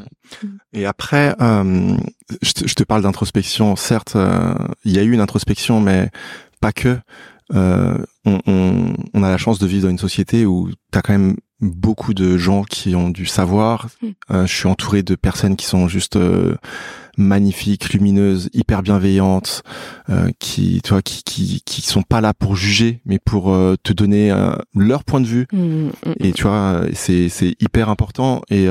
Et 0.72 0.86
après, 0.86 1.34
euh, 1.40 1.96
je, 2.42 2.74
te, 2.74 2.82
parle 2.84 3.02
d'introspection. 3.02 3.76
Certes, 3.76 4.16
euh, 4.16 4.54
il 4.84 4.92
y 4.92 4.98
a 4.98 5.02
eu 5.02 5.12
une 5.12 5.20
introspection, 5.20 5.80
mais 5.80 6.10
pas 6.60 6.72
que. 6.72 6.98
Euh, 7.52 7.98
on, 8.24 8.40
on, 8.46 8.94
on, 9.12 9.22
a 9.22 9.28
la 9.28 9.36
chance 9.36 9.58
de 9.58 9.66
vivre 9.66 9.82
dans 9.82 9.90
une 9.90 9.98
société 9.98 10.46
où 10.46 10.70
tu 10.90 10.98
as 10.98 11.02
quand 11.02 11.12
même 11.12 11.36
beaucoup 11.64 12.14
de 12.14 12.36
gens 12.36 12.62
qui 12.62 12.94
ont 12.94 13.10
du 13.10 13.26
savoir. 13.26 13.88
Mmh. 14.02 14.08
Euh, 14.30 14.46
je 14.46 14.54
suis 14.54 14.68
entouré 14.68 15.02
de 15.02 15.14
personnes 15.14 15.56
qui 15.56 15.66
sont 15.66 15.88
juste 15.88 16.16
euh, 16.16 16.56
magnifiques, 17.16 17.92
lumineuses, 17.92 18.50
hyper 18.52 18.82
bienveillantes, 18.82 19.62
euh, 20.10 20.30
qui, 20.38 20.80
toi, 20.82 21.02
qui, 21.02 21.22
qui, 21.22 21.62
qui 21.64 21.82
sont 21.82 22.02
pas 22.02 22.20
là 22.20 22.34
pour 22.34 22.56
juger, 22.56 23.00
mais 23.04 23.18
pour 23.18 23.52
euh, 23.52 23.76
te 23.82 23.92
donner 23.92 24.30
euh, 24.30 24.54
leur 24.74 25.04
point 25.04 25.20
de 25.20 25.26
vue. 25.26 25.46
Mmh, 25.52 25.58
mmh, 25.58 25.90
et 26.20 26.32
tu 26.32 26.42
vois, 26.42 26.82
c'est 26.92 27.28
c'est 27.28 27.56
hyper 27.60 27.88
important. 27.88 28.42
Et 28.50 28.66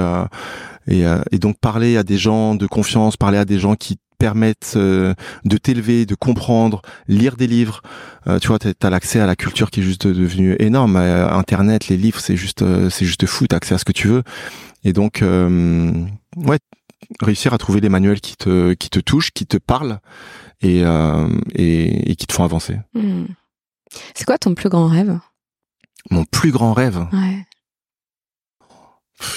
et, 0.87 1.03
et 1.31 1.39
donc 1.39 1.57
parler 1.59 1.95
à 1.95 2.03
des 2.03 2.17
gens 2.17 2.55
de 2.55 2.67
confiance, 2.67 3.15
parler 3.15 3.37
à 3.37 3.45
des 3.45 3.57
gens 3.57 3.75
qui 3.75 3.97
permettent 4.23 4.75
euh, 4.77 5.13
de 5.43 5.57
t'élever, 5.57 6.05
de 6.05 6.15
comprendre, 6.15 6.81
lire 7.09 7.35
des 7.35 7.45
livres. 7.45 7.81
Euh, 8.25 8.39
tu 8.39 8.47
vois, 8.47 8.57
tu 8.57 8.69
as 8.81 8.89
l'accès 8.89 9.19
à 9.19 9.25
la 9.25 9.35
culture 9.35 9.69
qui 9.69 9.81
est 9.81 9.83
juste 9.83 10.07
devenue 10.07 10.55
énorme. 10.59 10.95
Euh, 10.95 11.27
Internet, 11.29 11.89
les 11.89 11.97
livres, 11.97 12.21
c'est 12.21 12.37
juste, 12.37 12.63
c'est 12.89 13.05
juste 13.05 13.25
fou. 13.25 13.47
T'as 13.47 13.57
accès 13.57 13.75
à 13.75 13.77
ce 13.77 13.83
que 13.83 13.91
tu 13.91 14.07
veux. 14.07 14.23
Et 14.85 14.93
donc, 14.93 15.21
ouais, 15.21 16.59
réussir 17.21 17.53
à 17.53 17.57
trouver 17.57 17.81
des 17.81 17.89
manuels 17.89 18.21
qui 18.21 18.37
te, 18.37 18.73
qui 18.75 18.89
te 18.89 19.01
touchent, 19.01 19.31
qui 19.31 19.45
te 19.45 19.57
parlent 19.57 19.99
et, 20.61 20.83
et, 21.53 22.11
et 22.11 22.15
qui 22.15 22.25
te 22.25 22.31
font 22.31 22.45
avancer. 22.45 22.77
Hmm. 22.93 23.25
C'est 24.15 24.23
quoi 24.23 24.37
ton 24.37 24.55
plus 24.55 24.69
grand 24.69 24.87
rêve? 24.87 25.19
Mon 26.11 26.23
plus 26.23 26.51
grand 26.51 26.71
rêve? 26.71 27.07
Ouais 27.11 27.45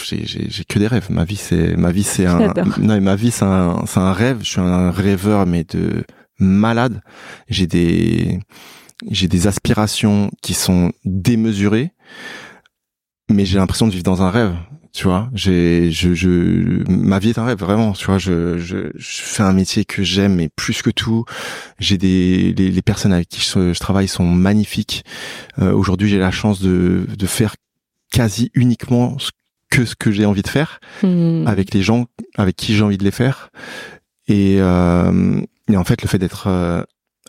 j'ai 0.05 0.65
que 0.65 0.79
des 0.79 0.87
rêves. 0.87 1.07
Ma 1.11 1.25
vie 1.25 1.37
c'est 1.37 1.77
ma 1.77 1.93
vie 1.93 2.03
c'est 2.03 2.27
un 2.27 2.53
non 2.79 3.01
ma 3.01 3.17
vie 3.17 3.31
c'est 3.31 3.45
un 3.45 3.85
c'est 3.87 4.01
un 4.01 4.13
rêve. 4.13 4.39
Je 4.43 4.51
suis 4.51 4.61
un 4.61 4.91
rêveur 4.91 5.47
mais 5.47 5.65
de 5.65 6.05
malade. 6.39 7.03
J'ai 7.49 7.67
des 7.67 8.41
j'ai 9.11 9.29
des 9.29 9.47
aspirations 9.47 10.31
qui 10.43 10.55
sont 10.55 10.93
démesurées, 11.05 11.93
mais 13.31 13.45
j'ai 13.45 13.59
l'impression 13.59 13.87
de 13.87 13.93
vivre 13.93 14.05
dans 14.05 14.23
un 14.23 14.31
rêve. 14.31 14.55
Tu 14.93 15.05
vois, 15.05 15.29
j'ai 15.35 15.91
je 15.91 16.15
je 16.15 16.91
ma 16.91 17.19
vie 17.19 17.29
est 17.29 17.39
un 17.39 17.45
rêve 17.45 17.59
vraiment. 17.59 17.93
Tu 17.93 18.07
vois, 18.07 18.17
je 18.17 18.57
je, 18.57 18.91
je 18.95 19.23
fais 19.23 19.43
un 19.43 19.53
métier 19.53 19.85
que 19.85 20.03
j'aime 20.03 20.37
mais 20.37 20.49
plus 20.49 20.81
que 20.81 20.89
tout. 20.89 21.27
J'ai 21.79 21.99
des 21.99 22.55
les, 22.57 22.71
les, 22.71 22.83
personnes 22.83 23.13
avec 23.13 23.29
qui 23.29 23.43
je, 23.43 23.75
je 23.75 23.79
travaille 23.79 24.09
sont 24.09 24.25
magnifiques. 24.25 25.05
Euh, 25.59 25.73
Aujourd'hui, 25.73 26.09
j'ai 26.09 26.19
la 26.19 26.31
chance 26.31 26.63
de 26.63 27.07
de 27.15 27.27
faire 27.27 27.57
quasi 28.11 28.51
uniquement 28.55 29.19
ce 29.19 29.31
que 29.77 29.85
ce 29.85 29.95
que 29.95 30.11
j'ai 30.11 30.25
envie 30.25 30.41
de 30.41 30.49
faire 30.49 30.81
hmm. 31.03 31.47
avec 31.47 31.75
les 31.75 31.83
gens 31.83 32.07
avec 32.39 32.57
qui 32.57 32.75
j'ai 32.75 32.83
envie 32.83 32.97
de 32.97 33.05
les 33.05 33.11
faire. 33.11 33.51
Et, 34.27 34.57
euh, 34.59 35.41
et 35.71 35.77
en 35.77 35.85
fait 35.85 36.01
le 36.01 36.09
fait 36.09 36.19
d'être 36.19 36.47
euh, 36.47 36.83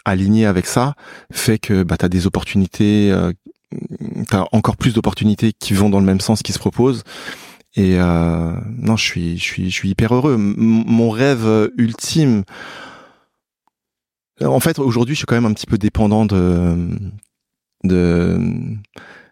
aligné 0.06 0.46
avec 0.46 0.66
ça 0.66 0.96
fait 1.30 1.60
que 1.60 1.84
bah 1.84 1.98
t'as 1.98 2.08
des 2.08 2.26
opportunités 2.26 3.12
euh, 3.12 3.34
t'as 4.30 4.46
encore 4.54 4.78
plus 4.78 4.94
d'opportunités 4.94 5.52
qui 5.52 5.74
vont 5.74 5.90
dans 5.90 6.00
le 6.00 6.06
même 6.06 6.22
sens 6.22 6.42
qui 6.42 6.54
se 6.54 6.60
proposent. 6.60 7.04
Et 7.76 7.96
euh, 8.00 8.54
non 8.78 8.96
je 8.96 9.04
suis 9.04 9.38
je 9.38 9.44
suis 9.44 9.70
je 9.70 9.76
suis 9.76 9.90
hyper 9.90 10.16
heureux. 10.16 10.38
Mon 10.38 11.10
rêve 11.10 11.70
ultime 11.78 12.44
en 14.42 14.62
fait 14.62 14.80
aujourd'hui 14.80 15.16
je 15.16 15.20
suis 15.20 15.26
quand 15.26 15.36
même 15.36 15.52
un 15.52 15.54
petit 15.54 15.68
peu 15.68 15.78
dépendant 15.78 16.26
de 16.26 16.88
de 17.84 18.40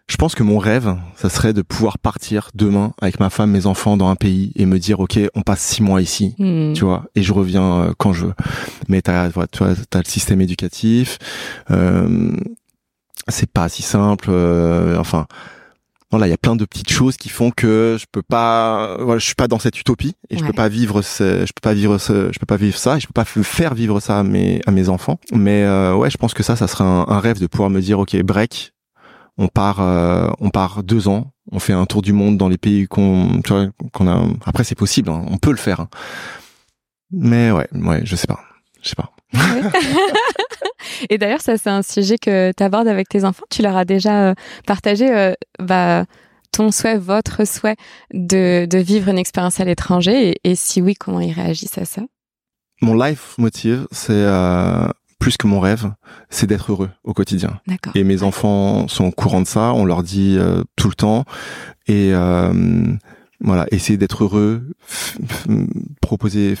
je 0.08 0.16
pense 0.16 0.34
que 0.34 0.42
mon 0.42 0.58
rêve, 0.58 0.96
ça 1.16 1.28
serait 1.28 1.52
de 1.52 1.62
pouvoir 1.62 1.98
partir 1.98 2.50
demain 2.54 2.92
avec 3.00 3.18
ma 3.18 3.28
femme, 3.28 3.50
mes 3.50 3.66
enfants 3.66 3.96
dans 3.96 4.08
un 4.08 4.14
pays 4.14 4.52
et 4.54 4.64
me 4.64 4.78
dire 4.78 5.00
ok, 5.00 5.18
on 5.34 5.42
passe 5.42 5.60
six 5.60 5.82
mois 5.82 6.00
ici, 6.00 6.34
hmm. 6.38 6.74
tu 6.74 6.84
vois, 6.84 7.06
et 7.16 7.22
je 7.22 7.32
reviens 7.32 7.80
euh, 7.80 7.92
quand 7.98 8.12
je 8.12 8.26
veux. 8.26 8.34
Mais 8.88 9.02
t'as, 9.02 9.28
tu 9.28 9.32
vois, 9.34 9.74
t'as 9.90 9.98
le 9.98 10.04
système 10.04 10.40
éducatif, 10.40 11.18
euh, 11.72 12.36
c'est 13.28 13.50
pas 13.50 13.68
si 13.68 13.82
simple. 13.82 14.28
Euh, 14.30 14.96
enfin, 14.96 15.26
voilà, 16.12 16.28
il 16.28 16.30
y 16.30 16.34
a 16.34 16.38
plein 16.38 16.54
de 16.54 16.64
petites 16.64 16.90
choses 16.90 17.16
qui 17.16 17.28
font 17.28 17.50
que 17.50 17.96
je 17.98 18.06
peux 18.10 18.22
pas, 18.22 18.96
voilà, 19.00 19.18
je 19.18 19.26
suis 19.26 19.34
pas 19.34 19.48
dans 19.48 19.58
cette 19.58 19.80
utopie 19.80 20.14
et 20.30 20.38
je 20.38 20.44
peux 20.44 20.52
pas 20.52 20.68
vivre, 20.68 21.02
ce, 21.02 21.44
je 21.44 21.52
peux 21.52 21.60
pas 21.60 21.74
vivre 21.74 21.98
ce, 21.98 22.30
je 22.32 22.38
peux 22.38 22.46
pas 22.46 22.56
vivre 22.56 22.78
ça, 22.78 22.96
et 22.96 23.00
je 23.00 23.08
peux 23.08 23.12
pas 23.12 23.24
faire 23.24 23.74
vivre 23.74 23.98
ça 23.98 24.20
à 24.20 24.22
mes 24.22 24.60
à 24.66 24.70
mes 24.70 24.88
enfants. 24.88 25.18
Mais 25.32 25.64
euh, 25.64 25.96
ouais, 25.96 26.10
je 26.10 26.16
pense 26.16 26.32
que 26.32 26.44
ça, 26.44 26.54
ça 26.54 26.68
serait 26.68 26.84
un, 26.84 27.06
un, 27.08 27.18
rêve 27.18 27.40
de 27.40 27.48
pouvoir 27.48 27.70
me 27.70 27.80
dire, 27.80 27.98
ok, 27.98 28.16
break, 28.22 28.72
on 29.38 29.48
part, 29.48 29.80
euh, 29.80 30.28
on 30.40 30.50
part 30.50 30.82
deux 30.82 31.08
ans, 31.08 31.32
on 31.52 31.58
fait 31.58 31.72
un 31.72 31.86
tour 31.86 32.02
du 32.02 32.12
monde 32.12 32.36
dans 32.36 32.48
les 32.48 32.58
pays 32.58 32.86
qu'on, 32.86 33.40
qu'on 33.92 34.08
a. 34.08 34.26
Après, 34.44 34.64
c'est 34.64 34.74
possible, 34.74 35.10
hein, 35.10 35.24
on 35.28 35.38
peut 35.38 35.50
le 35.50 35.56
faire. 35.56 35.80
Hein. 35.80 35.88
Mais 37.10 37.50
ouais, 37.50 37.68
ouais, 37.72 38.00
je 38.04 38.16
sais 38.16 38.26
pas, 38.26 38.40
je 38.82 38.88
sais 38.88 38.96
pas. 38.96 39.12
Et 41.10 41.18
d'ailleurs, 41.18 41.40
ça, 41.40 41.56
c'est 41.58 41.70
un 41.70 41.82
sujet 41.82 42.18
que 42.18 42.52
tu 42.56 42.62
abordes 42.62 42.88
avec 42.88 43.08
tes 43.08 43.24
enfants. 43.24 43.44
Tu 43.50 43.62
leur 43.62 43.76
as 43.76 43.84
déjà 43.84 44.28
euh, 44.28 44.34
partagé 44.66 45.10
euh, 45.10 45.34
bah, 45.58 46.04
ton 46.52 46.70
souhait, 46.70 46.98
votre 46.98 47.46
souhait 47.46 47.76
de, 48.12 48.66
de 48.66 48.78
vivre 48.78 49.08
une 49.08 49.18
expérience 49.18 49.60
à 49.60 49.64
l'étranger. 49.64 50.30
Et, 50.30 50.50
et, 50.50 50.54
si 50.54 50.80
oui, 50.80 50.94
comment 50.94 51.20
ils 51.20 51.32
réagissent 51.32 51.78
à 51.78 51.84
ça? 51.84 52.02
Mon 52.82 52.94
life 52.94 53.34
motive, 53.38 53.86
c'est 53.90 54.12
euh, 54.12 54.88
plus 55.18 55.36
que 55.36 55.46
mon 55.46 55.60
rêve, 55.60 55.92
c'est 56.30 56.46
d'être 56.46 56.72
heureux 56.72 56.90
au 57.04 57.12
quotidien. 57.12 57.60
Et 57.94 58.04
mes 58.04 58.22
enfants 58.22 58.88
sont 58.88 59.04
au 59.06 59.10
courant 59.10 59.40
de 59.40 59.46
ça. 59.46 59.72
On 59.72 59.84
leur 59.84 60.02
dit 60.02 60.36
euh, 60.38 60.62
tout 60.76 60.88
le 60.88 60.94
temps. 60.94 61.24
Et 61.88 62.12
voilà, 63.40 63.66
essayez 63.70 63.98
d'être 63.98 64.24
heureux, 64.24 64.66
proposez, 66.00 66.54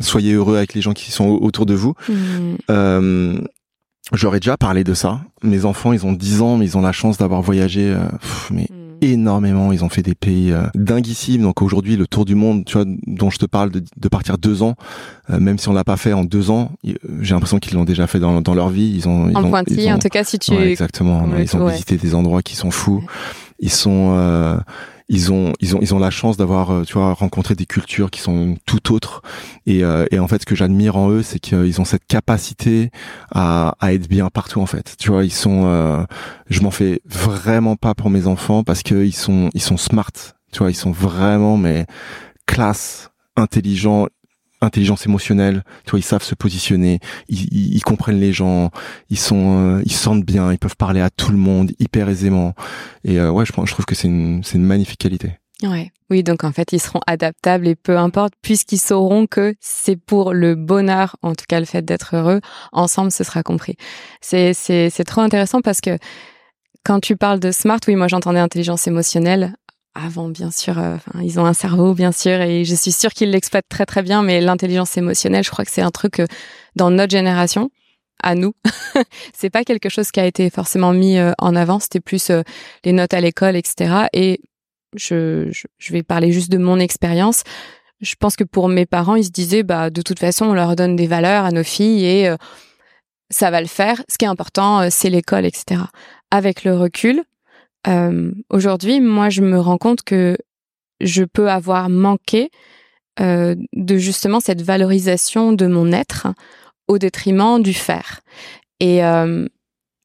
soyez 0.00 0.32
heureux 0.32 0.56
avec 0.56 0.72
les 0.72 0.80
gens 0.80 0.94
qui 0.94 1.12
sont 1.12 1.28
autour 1.28 1.66
de 1.66 1.74
vous. 1.74 1.92
Mmh. 2.08 2.14
Euh, 2.70 3.38
J'aurais 4.12 4.38
déjà 4.38 4.56
parlé 4.56 4.84
de 4.84 4.94
ça. 4.94 5.20
Mes 5.42 5.64
enfants, 5.64 5.92
ils 5.92 6.06
ont 6.06 6.12
10 6.12 6.40
ans, 6.40 6.56
mais 6.56 6.64
ils 6.64 6.78
ont 6.78 6.80
la 6.80 6.92
chance 6.92 7.18
d'avoir 7.18 7.42
voyagé, 7.42 7.88
euh, 7.88 8.06
mais. 8.50 8.68
Énormément. 9.10 9.72
Ils 9.72 9.84
ont 9.84 9.88
fait 9.88 10.02
des 10.02 10.14
pays 10.14 10.52
euh, 10.52 10.66
dinguissimes. 10.74 11.42
Donc 11.42 11.62
aujourd'hui, 11.62 11.96
le 11.96 12.06
tour 12.06 12.24
du 12.24 12.34
monde, 12.34 12.64
tu 12.64 12.74
vois, 12.74 12.84
dont 13.06 13.30
je 13.30 13.38
te 13.38 13.46
parle, 13.46 13.70
de, 13.70 13.82
de 13.96 14.08
partir 14.08 14.38
deux 14.38 14.62
ans, 14.62 14.74
euh, 15.30 15.38
même 15.38 15.58
si 15.58 15.68
on 15.68 15.72
l'a 15.72 15.84
pas 15.84 15.96
fait 15.96 16.12
en 16.12 16.24
deux 16.24 16.50
ans, 16.50 16.72
j'ai 16.84 17.34
l'impression 17.34 17.58
qu'ils 17.58 17.74
l'ont 17.74 17.84
déjà 17.84 18.06
fait 18.06 18.20
dans, 18.20 18.40
dans, 18.40 18.54
leur 18.54 18.68
vie. 18.68 18.92
Ils 18.94 19.08
ont, 19.08 19.28
ils 19.28 19.36
en 19.36 19.44
ont, 19.44 19.50
pointille, 19.50 19.92
en 19.92 19.98
tout 19.98 20.08
cas, 20.08 20.24
si 20.24 20.38
tu 20.38 20.54
exactement. 20.54 21.26
Ils 21.38 21.56
ont 21.56 21.66
visité 21.68 21.96
des 21.96 22.14
endroits 22.14 22.42
qui 22.42 22.56
sont 22.56 22.70
fous. 22.70 23.04
Ils 23.58 23.72
sont 23.72 24.14
euh, 24.16 24.58
ils 25.08 25.32
ont 25.32 25.52
ils 25.60 25.76
ont 25.76 25.78
ils 25.80 25.94
ont 25.94 25.98
la 25.98 26.10
chance 26.10 26.36
d'avoir 26.36 26.70
euh, 26.70 26.82
tu 26.84 26.94
vois 26.94 27.12
rencontré 27.12 27.54
des 27.54 27.66
cultures 27.66 28.10
qui 28.10 28.20
sont 28.20 28.56
tout 28.66 28.92
autres. 28.92 29.22
Et, 29.66 29.84
euh, 29.84 30.04
et 30.10 30.18
en 30.18 30.28
fait 30.28 30.42
ce 30.42 30.46
que 30.46 30.54
j'admire 30.54 30.96
en 30.96 31.10
eux 31.10 31.22
c'est 31.22 31.38
qu'ils 31.38 31.80
ont 31.80 31.84
cette 31.84 32.06
capacité 32.06 32.90
à, 33.30 33.76
à 33.80 33.92
être 33.92 34.08
bien 34.08 34.28
partout 34.30 34.60
en 34.60 34.66
fait. 34.66 34.96
Tu 34.98 35.10
vois 35.10 35.24
ils 35.24 35.32
sont 35.32 35.62
euh, 35.66 36.04
je 36.48 36.60
m'en 36.60 36.70
fais 36.70 37.00
vraiment 37.04 37.76
pas 37.76 37.94
pour 37.94 38.10
mes 38.10 38.26
enfants 38.26 38.64
parce 38.64 38.82
que 38.82 39.04
ils 39.04 39.14
sont 39.14 39.50
ils 39.54 39.62
sont 39.62 39.76
smart. 39.76 40.12
Tu 40.52 40.58
vois 40.58 40.70
ils 40.70 40.74
sont 40.74 40.92
vraiment 40.92 41.56
mais 41.56 41.86
classe 42.46 43.10
intelligents 43.36 44.06
intelligence 44.60 45.06
émotionnelle, 45.06 45.62
tu 45.84 45.90
vois, 45.90 45.98
ils 45.98 46.04
savent 46.04 46.22
se 46.22 46.34
positionner, 46.34 47.00
ils, 47.28 47.74
ils, 47.76 47.82
comprennent 47.82 48.20
les 48.20 48.32
gens, 48.32 48.70
ils 49.10 49.18
sont, 49.18 49.76
euh, 49.76 49.82
ils 49.84 49.92
sentent 49.92 50.24
bien, 50.24 50.52
ils 50.52 50.58
peuvent 50.58 50.76
parler 50.76 51.00
à 51.00 51.10
tout 51.10 51.30
le 51.30 51.38
monde 51.38 51.72
hyper 51.78 52.08
aisément. 52.08 52.54
Et 53.04 53.18
euh, 53.18 53.30
ouais, 53.30 53.44
je, 53.44 53.52
je 53.52 53.72
trouve 53.72 53.86
que 53.86 53.94
c'est 53.94 54.08
une, 54.08 54.42
une 54.54 54.64
magnifique 54.64 54.98
qualité. 54.98 55.32
Ouais. 55.62 55.90
Oui, 56.10 56.22
donc 56.22 56.44
en 56.44 56.52
fait, 56.52 56.72
ils 56.72 56.80
seront 56.80 57.00
adaptables 57.06 57.66
et 57.66 57.74
peu 57.74 57.98
importe, 57.98 58.34
puisqu'ils 58.40 58.78
sauront 58.78 59.26
que 59.26 59.54
c'est 59.60 59.96
pour 59.96 60.32
le 60.34 60.54
bonheur, 60.54 61.16
en 61.22 61.34
tout 61.34 61.46
cas 61.48 61.58
le 61.58 61.66
fait 61.66 61.82
d'être 61.82 62.14
heureux, 62.14 62.40
ensemble, 62.72 63.10
ce 63.10 63.24
sera 63.24 63.42
compris. 63.42 63.76
C'est 64.20 65.04
trop 65.06 65.22
intéressant 65.22 65.62
parce 65.62 65.80
que 65.80 65.98
quand 66.84 67.00
tu 67.00 67.16
parles 67.16 67.40
de 67.40 67.50
smart, 67.50 67.80
oui, 67.88 67.96
moi 67.96 68.06
j'entendais 68.06 68.38
intelligence 68.38 68.86
émotionnelle 68.86 69.56
avant, 69.96 70.28
bien 70.28 70.50
sûr, 70.50 70.78
euh, 70.78 70.96
ils 71.22 71.40
ont 71.40 71.46
un 71.46 71.54
cerveau, 71.54 71.94
bien 71.94 72.12
sûr, 72.12 72.40
et 72.40 72.64
je 72.64 72.74
suis 72.74 72.92
sûre 72.92 73.12
qu'ils 73.12 73.30
l'exploitent 73.30 73.68
très 73.68 73.86
très 73.86 74.02
bien, 74.02 74.22
mais 74.22 74.40
l'intelligence 74.40 74.96
émotionnelle, 74.96 75.44
je 75.44 75.50
crois 75.50 75.64
que 75.64 75.70
c'est 75.70 75.82
un 75.82 75.90
truc 75.90 76.20
euh, 76.20 76.26
dans 76.76 76.90
notre 76.90 77.12
génération, 77.12 77.70
à 78.22 78.34
nous, 78.34 78.54
c'est 79.34 79.50
pas 79.50 79.64
quelque 79.64 79.88
chose 79.88 80.10
qui 80.10 80.20
a 80.20 80.26
été 80.26 80.50
forcément 80.50 80.92
mis 80.92 81.18
euh, 81.18 81.32
en 81.38 81.56
avant, 81.56 81.78
c'était 81.78 82.00
plus 82.00 82.30
les 82.84 82.92
notes 82.92 83.14
à 83.14 83.20
l'école, 83.20 83.56
etc. 83.56 84.06
Et 84.12 84.40
je, 84.94 85.50
je, 85.78 85.92
vais 85.92 86.02
parler 86.02 86.32
juste 86.32 86.50
de 86.50 86.58
mon 86.58 86.78
expérience. 86.78 87.42
Je 88.00 88.14
pense 88.18 88.36
que 88.36 88.44
pour 88.44 88.68
mes 88.68 88.86
parents, 88.86 89.16
ils 89.16 89.24
se 89.24 89.30
disaient, 89.30 89.62
bah, 89.62 89.90
de 89.90 90.02
toute 90.02 90.18
façon, 90.18 90.46
on 90.46 90.54
leur 90.54 90.76
donne 90.76 90.96
des 90.96 91.06
valeurs 91.06 91.44
à 91.44 91.50
nos 91.50 91.64
filles 91.64 92.04
et 92.04 92.34
ça 93.30 93.50
va 93.50 93.60
le 93.60 93.66
faire. 93.66 94.02
Ce 94.08 94.16
qui 94.16 94.24
est 94.24 94.28
important, 94.28 94.88
c'est 94.90 95.10
l'école, 95.10 95.44
etc. 95.44 95.82
Avec 96.30 96.64
le 96.64 96.74
recul, 96.76 97.22
euh, 97.88 98.32
aujourd'hui, 98.50 99.00
moi, 99.00 99.30
je 99.30 99.42
me 99.42 99.58
rends 99.58 99.78
compte 99.78 100.02
que 100.02 100.36
je 101.00 101.24
peux 101.24 101.50
avoir 101.50 101.88
manqué 101.88 102.50
euh, 103.20 103.54
de 103.72 103.96
justement 103.96 104.40
cette 104.40 104.62
valorisation 104.62 105.52
de 105.52 105.66
mon 105.66 105.92
être 105.92 106.28
au 106.88 106.98
détriment 106.98 107.62
du 107.62 107.74
faire. 107.74 108.20
Et 108.80 109.04
euh, 109.04 109.46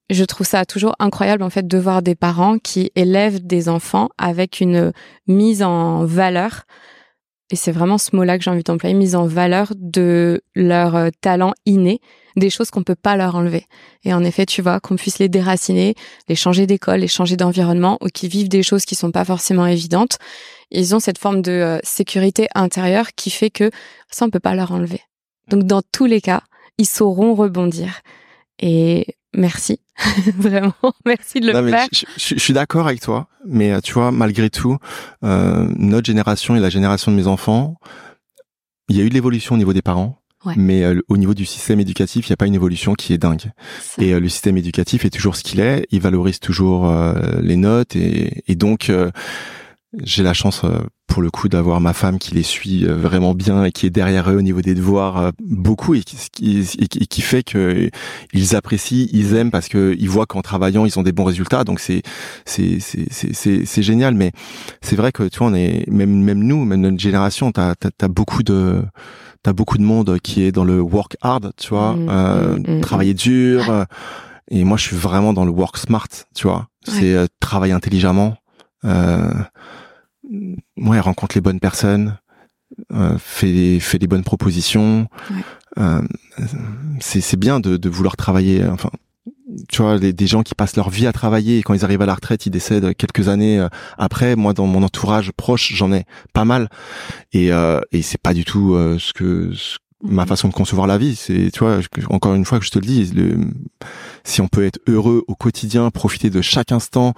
je 0.09 0.23
trouve 0.23 0.47
ça 0.47 0.65
toujours 0.65 0.95
incroyable 0.99 1.43
en 1.43 1.49
fait 1.49 1.67
de 1.67 1.77
voir 1.77 2.01
des 2.01 2.15
parents 2.15 2.57
qui 2.57 2.91
élèvent 2.95 3.45
des 3.45 3.69
enfants 3.69 4.09
avec 4.17 4.59
une 4.59 4.91
mise 5.27 5.63
en 5.63 6.05
valeur. 6.05 6.63
Et 7.51 7.55
c'est 7.55 7.71
vraiment 7.71 7.97
ce 7.97 8.15
mot-là 8.15 8.37
que 8.37 8.43
j'ai 8.43 8.51
envie 8.51 8.63
d'employer, 8.63 8.95
mise 8.95 9.15
en 9.15 9.25
valeur 9.25 9.73
de 9.75 10.41
leur 10.55 11.11
talent 11.21 11.53
inné 11.65 11.99
des 12.35 12.49
choses 12.49 12.71
qu'on 12.71 12.83
peut 12.83 12.95
pas 12.95 13.15
leur 13.15 13.35
enlever. 13.35 13.65
Et 14.03 14.13
en 14.13 14.23
effet, 14.23 14.45
tu 14.45 14.61
vois, 14.61 14.79
qu'on 14.79 14.95
puisse 14.95 15.19
les 15.19 15.29
déraciner, 15.29 15.95
les 16.27 16.35
changer 16.35 16.67
d'école, 16.67 16.99
les 16.99 17.07
changer 17.07 17.37
d'environnement, 17.37 17.97
ou 18.01 18.07
qui 18.07 18.27
vivent 18.27 18.49
des 18.49 18.63
choses 18.63 18.85
qui 18.85 18.95
sont 18.95 19.11
pas 19.11 19.25
forcément 19.25 19.65
évidentes. 19.65 20.17
Ils 20.71 20.95
ont 20.95 20.99
cette 20.99 21.17
forme 21.17 21.41
de 21.41 21.51
euh, 21.51 21.79
sécurité 21.83 22.47
intérieure 22.55 23.09
qui 23.15 23.29
fait 23.29 23.49
que 23.49 23.71
ça, 24.09 24.25
on 24.25 24.29
peut 24.29 24.39
pas 24.39 24.55
leur 24.55 24.71
enlever. 24.71 25.01
Donc, 25.49 25.63
dans 25.63 25.81
tous 25.91 26.05
les 26.05 26.21
cas, 26.21 26.43
ils 26.77 26.85
sauront 26.85 27.35
rebondir. 27.35 28.01
Et 28.59 29.17
merci, 29.33 29.79
vraiment, 30.37 30.73
merci 31.05 31.39
de 31.39 31.51
le 31.51 31.69
faire. 31.69 31.87
Je, 32.17 32.35
suis 32.37 32.53
d'accord 32.53 32.87
avec 32.87 33.01
toi, 33.01 33.27
mais 33.45 33.71
euh, 33.71 33.79
tu 33.81 33.93
vois, 33.93 34.11
malgré 34.11 34.49
tout, 34.49 34.77
euh, 35.23 35.67
notre 35.77 36.05
génération 36.05 36.55
et 36.55 36.59
la 36.59 36.69
génération 36.69 37.11
de 37.11 37.17
mes 37.17 37.27
enfants, 37.27 37.75
il 38.89 38.97
y 38.97 39.01
a 39.01 39.03
eu 39.03 39.09
de 39.09 39.13
l'évolution 39.13 39.55
au 39.55 39.57
niveau 39.57 39.73
des 39.73 39.81
parents 39.81 40.20
mais 40.55 40.83
euh, 40.83 41.01
au 41.07 41.17
niveau 41.17 41.33
du 41.33 41.45
système 41.45 41.79
éducatif, 41.79 42.27
il 42.27 42.31
n'y 42.31 42.33
a 42.33 42.37
pas 42.37 42.47
une 42.47 42.55
évolution 42.55 42.93
qui 42.93 43.13
est 43.13 43.17
dingue. 43.17 43.51
Et 43.99 44.13
euh, 44.13 44.19
le 44.19 44.29
système 44.29 44.57
éducatif 44.57 45.05
est 45.05 45.09
toujours 45.09 45.35
ce 45.35 45.43
qu'il 45.43 45.59
est. 45.59 45.87
Il 45.91 46.01
valorise 46.01 46.39
toujours 46.39 46.89
euh, 46.89 47.13
les 47.41 47.57
notes 47.57 47.95
et, 47.95 48.43
et 48.47 48.55
donc 48.55 48.91
j'ai 50.03 50.23
la 50.23 50.33
chance 50.33 50.61
pour 51.07 51.21
le 51.21 51.29
coup 51.29 51.49
d'avoir 51.49 51.81
ma 51.81 51.91
femme 51.91 52.17
qui 52.17 52.33
les 52.33 52.43
suit 52.43 52.85
vraiment 52.85 53.33
bien 53.33 53.65
et 53.65 53.71
qui 53.71 53.85
est 53.85 53.89
derrière 53.89 54.29
eux 54.31 54.37
au 54.37 54.41
niveau 54.41 54.61
des 54.61 54.73
devoirs 54.73 55.31
beaucoup 55.43 55.93
et 55.93 56.01
qui, 56.01 56.69
et 56.79 56.87
qui 56.87 57.21
fait 57.21 57.43
que 57.43 57.89
ils 58.31 58.55
apprécient, 58.55 59.07
ils 59.11 59.35
aiment 59.35 59.51
parce 59.51 59.67
que 59.67 59.95
ils 59.99 60.09
voient 60.09 60.25
qu'en 60.25 60.41
travaillant 60.41 60.85
ils 60.85 60.97
ont 60.97 61.03
des 61.03 61.11
bons 61.11 61.25
résultats. 61.25 61.65
Donc 61.65 61.81
c'est 61.81 62.03
c'est 62.45 62.79
c'est 62.79 63.07
c'est 63.11 63.65
c'est 63.65 63.83
génial. 63.83 64.13
Mais 64.15 64.31
c'est 64.81 64.95
vrai 64.95 65.11
que 65.11 65.23
tu 65.23 65.39
vois 65.39 65.47
on 65.47 65.53
est 65.53 65.85
même 65.89 66.23
même 66.23 66.43
nous 66.43 66.63
même 66.63 66.81
notre 66.81 66.99
génération 66.99 67.51
t'as 67.51 67.75
t'as 67.75 67.89
as 68.01 68.07
beaucoup 68.07 68.43
de 68.43 68.81
t'as 69.43 69.53
beaucoup 69.53 69.77
de 69.77 69.83
monde 69.83 70.19
qui 70.19 70.43
est 70.43 70.51
dans 70.51 70.63
le 70.63 70.79
work 70.81 71.17
hard, 71.21 71.51
tu 71.57 71.69
vois, 71.69 71.93
mmh, 71.93 72.09
euh, 72.09 72.57
mmh, 72.57 72.77
mmh, 72.77 72.81
travailler 72.81 73.13
dur. 73.13 73.69
Euh, 73.69 73.85
et 74.49 74.63
moi, 74.63 74.77
je 74.77 74.83
suis 74.83 74.95
vraiment 74.95 75.33
dans 75.33 75.45
le 75.45 75.51
work 75.51 75.77
smart, 75.77 76.07
tu 76.35 76.47
vois. 76.47 76.67
C'est 76.83 77.13
euh, 77.13 77.27
travailler 77.39 77.73
intelligemment. 77.73 78.35
Euh, 78.85 79.31
ouais, 80.77 80.99
rencontre 80.99 81.35
les 81.35 81.41
bonnes 81.41 81.59
personnes, 81.59 82.17
euh, 82.93 83.17
fait 83.17 83.79
fait 83.79 83.99
des 83.99 84.07
bonnes 84.07 84.23
propositions. 84.23 85.07
Ouais. 85.29 86.01
c'est 86.99 87.37
bien 87.37 87.59
de, 87.59 87.77
de 87.77 87.89
vouloir 87.89 88.15
travailler. 88.17 88.65
Enfin, 88.65 88.89
tu 89.69 89.81
vois, 89.81 89.99
des 89.99 90.27
gens 90.27 90.43
qui 90.43 90.55
passent 90.55 90.75
leur 90.75 90.89
vie 90.89 91.07
à 91.07 91.13
travailler 91.13 91.59
et 91.59 91.63
quand 91.63 91.73
ils 91.73 91.83
arrivent 91.83 92.01
à 92.01 92.05
la 92.05 92.15
retraite, 92.15 92.45
ils 92.45 92.51
décèdent 92.51 92.95
quelques 92.95 93.27
années 93.27 93.59
euh, 93.59 93.67
après. 93.97 94.35
Moi, 94.35 94.53
dans 94.53 94.67
mon 94.67 94.83
entourage 94.83 95.31
proche, 95.31 95.73
j'en 95.73 95.91
ai 95.91 96.05
pas 96.33 96.45
mal. 96.45 96.69
Et, 97.33 97.51
euh, 97.51 97.81
et 97.91 98.01
c'est 98.01 98.21
pas 98.21 98.33
du 98.33 98.45
tout 98.45 98.73
euh, 98.73 98.97
ce 98.99 99.13
que 99.13 99.51
ma 100.03 100.23
mhm. 100.23 100.27
façon 100.27 100.47
de 100.47 100.53
concevoir 100.53 100.87
la 100.87 100.97
vie. 100.97 101.15
C'est, 101.15 101.51
tu 101.51 101.59
vois, 101.59 101.79
encore 102.09 102.33
une 102.33 102.45
fois 102.45 102.59
que 102.59 102.65
je 102.65 102.71
te 102.71 102.79
le 102.79 102.85
dis, 102.85 103.05
le, 103.13 103.37
si 104.23 104.41
on 104.41 104.47
peut 104.47 104.65
être 104.65 104.79
heureux 104.87 105.23
au 105.27 105.35
quotidien, 105.35 105.89
profiter 105.91 106.29
de 106.29 106.41
chaque 106.41 106.71
instant, 106.71 107.13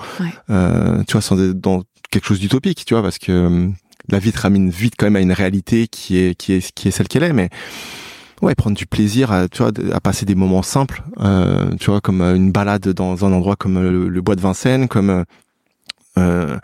euh, 0.49 1.03
tu 1.07 1.13
vois, 1.13 1.21
sans 1.21 1.39
être 1.41 1.59
dans 1.59 1.83
quelque 2.13 2.27
chose 2.27 2.39
d'utopique, 2.39 2.85
tu 2.85 2.93
vois, 2.93 3.01
parce 3.01 3.17
que 3.17 3.69
la 4.09 4.19
vie 4.19 4.31
te 4.31 4.39
ramène 4.39 4.69
vite 4.69 4.93
quand 4.97 5.07
même 5.07 5.15
à 5.15 5.21
une 5.21 5.31
réalité 5.31 5.87
qui 5.87 6.17
est 6.17 6.35
qui 6.35 6.53
est 6.53 6.71
qui 6.73 6.87
est 6.87 6.91
celle 6.91 7.07
qu'elle 7.07 7.23
est, 7.23 7.33
mais 7.33 7.49
ouais 8.41 8.55
prendre 8.55 8.75
du 8.75 8.85
plaisir 8.85 9.31
à 9.31 9.47
tu 9.47 9.59
vois 9.63 9.71
à 9.93 9.99
passer 9.99 10.25
des 10.25 10.35
moments 10.35 10.63
simples 10.63 11.03
euh, 11.19 11.73
tu 11.79 11.89
vois 11.89 12.01
comme 12.01 12.21
euh, 12.21 12.35
une 12.35 12.51
balade 12.51 12.89
dans 12.89 13.25
un 13.25 13.31
endroit 13.31 13.55
comme 13.55 13.77
euh, 13.77 14.09
le, 14.09 14.21
bois 14.21 14.35
de 14.35 14.41
Vincennes 14.41 14.89
comme 14.89 15.23
euh, 16.17 16.57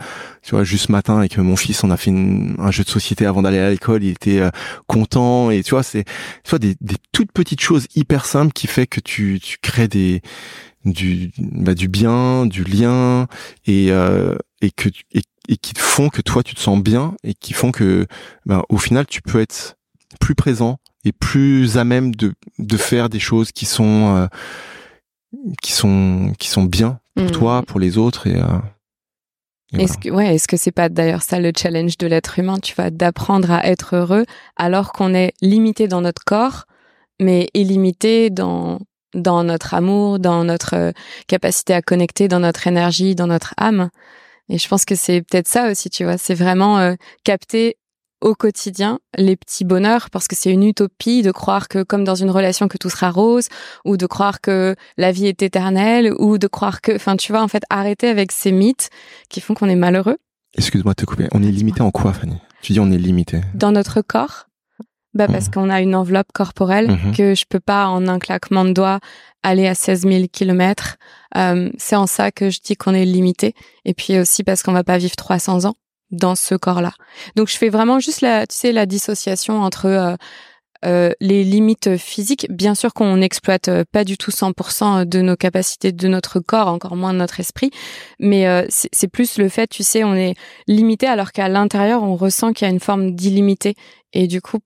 tu 0.44 0.52
vois 0.52 0.66
juste 0.66 0.88
ce 0.88 0.92
matin 0.92 1.18
avec 1.18 1.38
mon 1.38 1.56
fils 1.56 1.84
on 1.86 1.90
a 1.90 1.96
fait 1.96 2.12
un 2.12 2.72
jeu 2.72 2.84
de 2.84 2.90
société 2.90 3.26
avant 3.26 3.42
d'aller 3.44 3.60
à 3.60 3.70
l'école 3.70 4.04
il 4.04 4.10
était 4.10 4.42
content 4.88 5.52
et 5.52 5.64
tu 5.64 5.72
vois 5.72 5.84
c'est 5.84 6.04
tu 6.44 6.60
des, 6.60 6.76
des, 6.82 6.96
toutes 7.14 7.32
petites 7.32 7.62
choses 7.62 7.88
hyper 7.96 8.26
simples 8.26 8.52
qui 8.52 8.68
fait 8.68 8.86
que 8.86 9.00
tu 9.00 9.40
tu 9.42 9.58
crées 9.62 9.88
des 9.88 10.22
du 10.84 11.32
bah, 11.40 11.76
du 11.76 11.88
bien 11.88 12.46
du 12.46 12.64
lien 12.64 13.28
et 13.66 13.92
et 14.62 14.72
que 14.72 14.90
et, 15.14 15.22
et, 15.50 15.58
qui 15.58 15.74
font 15.78 16.10
que 16.10 16.22
toi 16.22 16.44
tu 16.44 16.56
te 16.56 16.60
sens 16.60 16.82
bien 16.82 17.16
et 17.24 17.34
qui 17.34 17.54
font 17.54 17.72
que 17.72 18.08
ben, 18.46 18.64
au 18.70 18.78
final 18.78 19.06
tu 19.06 19.22
peux 19.22 19.42
être 19.42 19.76
plus 20.20 20.36
présent 20.36 20.78
et 21.04 21.12
plus 21.12 21.78
à 21.78 21.84
même 21.84 22.16
de 22.16 22.34
de 22.58 22.78
faire 22.78 23.10
des 23.10 23.20
choses 23.20 23.52
qui 23.52 23.66
sont 23.66 24.16
euh, 24.16 24.28
qui 25.62 25.74
sont 25.74 26.34
qui 26.40 26.48
sont 26.48 26.64
bien 26.64 27.00
pour 27.16 27.26
Mm. 27.26 27.32
toi, 27.32 27.64
pour 27.64 27.80
les 27.80 27.98
autres 27.98 28.28
et, 28.28 28.36
euh, 28.36 28.60
et 29.74 29.84
Est-ce 29.84 29.98
que, 29.98 30.10
ouais, 30.10 30.34
est-ce 30.36 30.48
que 30.48 30.58
c'est 30.58 30.72
pas 30.72 30.90
d'ailleurs 30.90 31.22
ça 31.22 31.40
le 31.40 31.52
challenge 31.56 31.98
de 31.98 32.08
l'être 32.08 32.40
humain, 32.40 32.58
tu 32.60 32.74
vois, 32.74 32.90
d'apprendre 32.90 33.52
à 33.52 33.66
être 33.68 33.96
heureux 33.96 34.26
alors 34.58 34.94
qu'on 34.94 35.14
est 35.14 35.34
limité 35.42 35.88
dans 35.88 36.02
notre 36.02 36.24
corps, 36.24 36.66
mais 37.20 37.50
illimité 37.54 38.30
dans 38.30 38.80
dans 39.16 39.44
notre 39.44 39.74
amour, 39.74 40.20
dans 40.20 40.44
notre 40.44 40.76
euh, 40.76 40.92
capacité 41.28 41.74
à 41.74 41.82
connecter, 41.82 42.28
dans 42.28 42.40
notre 42.40 42.68
énergie, 42.68 43.16
dans 43.16 43.28
notre 43.28 43.54
âme? 43.58 43.90
Et 44.50 44.58
je 44.58 44.68
pense 44.68 44.86
que 44.86 44.96
c'est 44.96 45.22
peut-être 45.22 45.48
ça 45.48 45.70
aussi, 45.72 45.90
tu 45.90 46.04
vois, 46.04 46.18
c'est 46.18 46.34
vraiment 46.34 46.80
euh, 46.80 46.96
capter 47.24 47.78
au 48.22 48.36
quotidien 48.36 49.00
les 49.18 49.36
petits 49.38 49.64
bonheurs 49.64 50.10
parce 50.10 50.28
que 50.28 50.36
c'est 50.36 50.52
une 50.52 50.64
utopie 50.64 51.22
de 51.22 51.32
croire 51.32 51.68
que 51.68 51.84
comme 51.84 52.04
dans 52.04 52.16
une 52.16 52.30
relation 52.30 52.68
que 52.68 52.78
tout 52.78 52.90
sera 52.90 53.12
rose 53.12 53.48
ou 53.86 53.96
de 53.96 54.06
croire 54.06 54.42
que 54.42 54.76
la 54.98 55.12
vie 55.14 55.28
est 55.28 55.42
éternelle 55.42 56.14
ou 56.20 56.38
de 56.38 56.48
croire 56.48 56.82
que 56.82 56.94
enfin 56.94 57.16
tu 57.16 57.32
vois 57.32 57.42
en 57.42 57.48
fait 57.48 57.64
arrêter 57.70 58.10
avec 58.10 58.34
ces 58.34 58.52
mythes 58.52 58.90
qui 59.30 59.40
font 59.40 59.54
qu'on 59.54 59.70
est 59.70 59.76
malheureux 59.76 60.18
Excuse-moi 60.58 60.94
de 60.94 60.96
te 60.96 61.06
couper. 61.06 61.28
On 61.32 61.44
est 61.44 61.52
limité 61.52 61.82
en 61.82 61.92
quoi, 61.92 62.12
Fanny? 62.12 62.36
Tu 62.62 62.74
dis 62.74 62.80
on 62.80 62.92
est 62.92 62.98
limité. 62.98 63.40
dans 63.54 63.72
notre 63.72 64.02
corps 64.02 64.49
bah 65.14 65.28
parce 65.28 65.46
Mhm. 65.48 65.54
qu'on 65.54 65.70
a 65.70 65.82
une 65.82 65.96
enveloppe 65.96 66.32
corporelle 66.34 66.88
Mhm. 66.92 67.16
que 67.16 67.36
je 67.36 67.46
peux 67.50 67.60
pas 67.60 67.88
en 67.88 68.08
un 68.08 68.20
claquement 68.20 68.66
de 68.66 68.72
doigts 68.74 69.00
aller 69.44 69.68
à 69.68 69.74
16 69.76 70.02
000 70.08 70.26
kilomètres. 70.32 70.98
Euh, 71.38 71.70
c'est 71.78 71.96
en 71.96 72.08
ça 72.08 72.32
que 72.32 72.50
je 72.50 72.60
dis 72.64 72.76
qu'on 72.76 72.94
est 72.94 73.06
limité. 73.06 73.54
Et 73.86 73.94
puis 73.94 74.20
aussi 74.20 74.44
parce 74.44 74.64
qu'on 74.64 74.74
va 74.74 74.84
pas 74.84 74.98
vivre 74.98 75.16
300 75.16 75.66
ans 75.66 75.76
dans 76.12 76.36
ce 76.36 76.56
corps-là. 76.56 76.92
Donc 77.36 77.50
je 77.50 77.58
fais 77.58 77.70
vraiment 77.70 78.00
juste 78.00 78.22
la, 78.22 78.46
tu 78.48 78.56
sais, 78.56 78.72
la 78.72 78.86
dissociation 78.86 79.62
entre 79.62 79.86
euh, 79.86 80.16
euh, 80.86 81.12
les 81.20 81.44
limites 81.44 81.98
physiques. 81.98 82.48
Bien 82.50 82.74
sûr 82.74 82.94
qu'on 82.94 83.18
n'exploite 83.18 83.68
euh, 83.68 83.84
pas 83.92 84.04
du 84.06 84.18
tout 84.18 84.32
100% 84.32 85.06
de 85.06 85.22
nos 85.22 85.36
capacités 85.36 85.92
de 85.92 86.08
notre 86.08 86.40
corps, 86.40 86.68
encore 86.70 86.96
moins 86.96 87.12
de 87.14 87.18
notre 87.20 87.40
esprit. 87.42 87.70
Mais 88.20 88.48
euh, 88.48 88.66
c'est 88.70 88.90
c'est 88.94 89.08
plus 89.10 89.38
le 89.38 89.50
fait, 89.50 89.68
tu 89.68 89.84
sais, 89.84 90.04
on 90.06 90.16
est 90.16 90.36
limité 90.68 91.06
alors 91.08 91.32
qu'à 91.34 91.50
l'intérieur, 91.50 92.02
on 92.04 92.16
ressent 92.16 92.54
qu'il 92.54 92.66
y 92.66 92.70
a 92.70 92.74
une 92.74 92.80
forme 92.80 93.12
d'illimité. 93.14 93.76
Et 94.14 94.28
du 94.28 94.42
coup, 94.42 94.60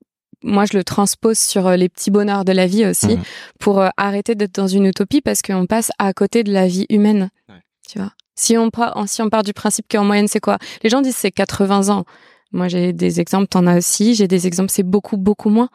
moi, 0.43 0.65
je 0.65 0.77
le 0.77 0.83
transpose 0.83 1.37
sur 1.39 1.67
euh, 1.67 1.75
les 1.75 1.89
petits 1.89 2.11
bonheurs 2.11 2.45
de 2.45 2.51
la 2.51 2.67
vie 2.67 2.85
aussi 2.85 3.15
Mhm. 3.17 3.23
pour 3.59 3.79
euh, 3.81 3.89
arrêter 3.97 4.35
d'être 4.35 4.55
dans 4.55 4.67
une 4.67 4.85
utopie 4.85 5.21
parce 5.21 5.41
qu'on 5.41 5.65
passe 5.65 5.91
à 5.99 6.13
côté 6.13 6.43
de 6.43 6.51
la 6.53 6.67
vie 6.67 6.85
humaine. 6.89 7.29
Ouais. 7.49 7.55
Tu 7.89 7.99
vois? 7.99 8.11
Si 8.35 8.57
on, 8.57 8.69
part, 8.69 8.95
si 9.07 9.21
on 9.21 9.29
part 9.29 9.43
du 9.43 9.53
principe 9.53 9.85
qu'en 9.89 10.03
moyenne, 10.03 10.27
c'est 10.27 10.39
quoi? 10.39 10.57
Les 10.83 10.89
gens 10.89 11.01
disent 11.01 11.15
c'est 11.15 11.31
80 11.31 11.89
ans. 11.89 12.03
Moi, 12.51 12.67
j'ai 12.67 12.93
des 12.93 13.19
exemples, 13.19 13.47
t'en 13.47 13.65
as 13.67 13.77
aussi. 13.77 14.15
J'ai 14.15 14.27
des 14.27 14.47
exemples, 14.47 14.71
c'est 14.71 14.83
beaucoup, 14.83 15.17
beaucoup 15.17 15.49
moins. 15.49 15.69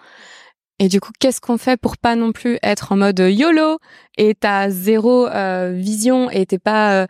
Et 0.81 0.89
du 0.89 1.01
coup, 1.01 1.11
qu'est-ce 1.19 1.41
qu'on 1.41 1.59
fait 1.59 1.77
pour 1.81 1.97
pas 1.97 2.15
non 2.15 2.31
plus 2.33 2.59
être 2.63 2.93
en 2.93 2.97
mode 2.97 3.19
YOLO 3.19 3.79
et 4.17 4.35
t'as 4.35 4.71
zéro 4.71 5.27
euh, 5.27 5.73
vision 5.75 6.31
et 6.31 6.47
t'es 6.47 6.59
pas, 6.59 7.03
euh, 7.03 7.07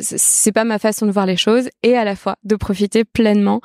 c'est 0.00 0.52
pas 0.52 0.62
ma 0.64 0.78
façon 0.78 1.06
de 1.06 1.10
voir 1.10 1.26
les 1.26 1.36
choses 1.36 1.68
et 1.82 1.96
à 1.96 2.04
la 2.04 2.14
fois 2.14 2.36
de 2.44 2.54
profiter 2.54 3.04
pleinement 3.04 3.60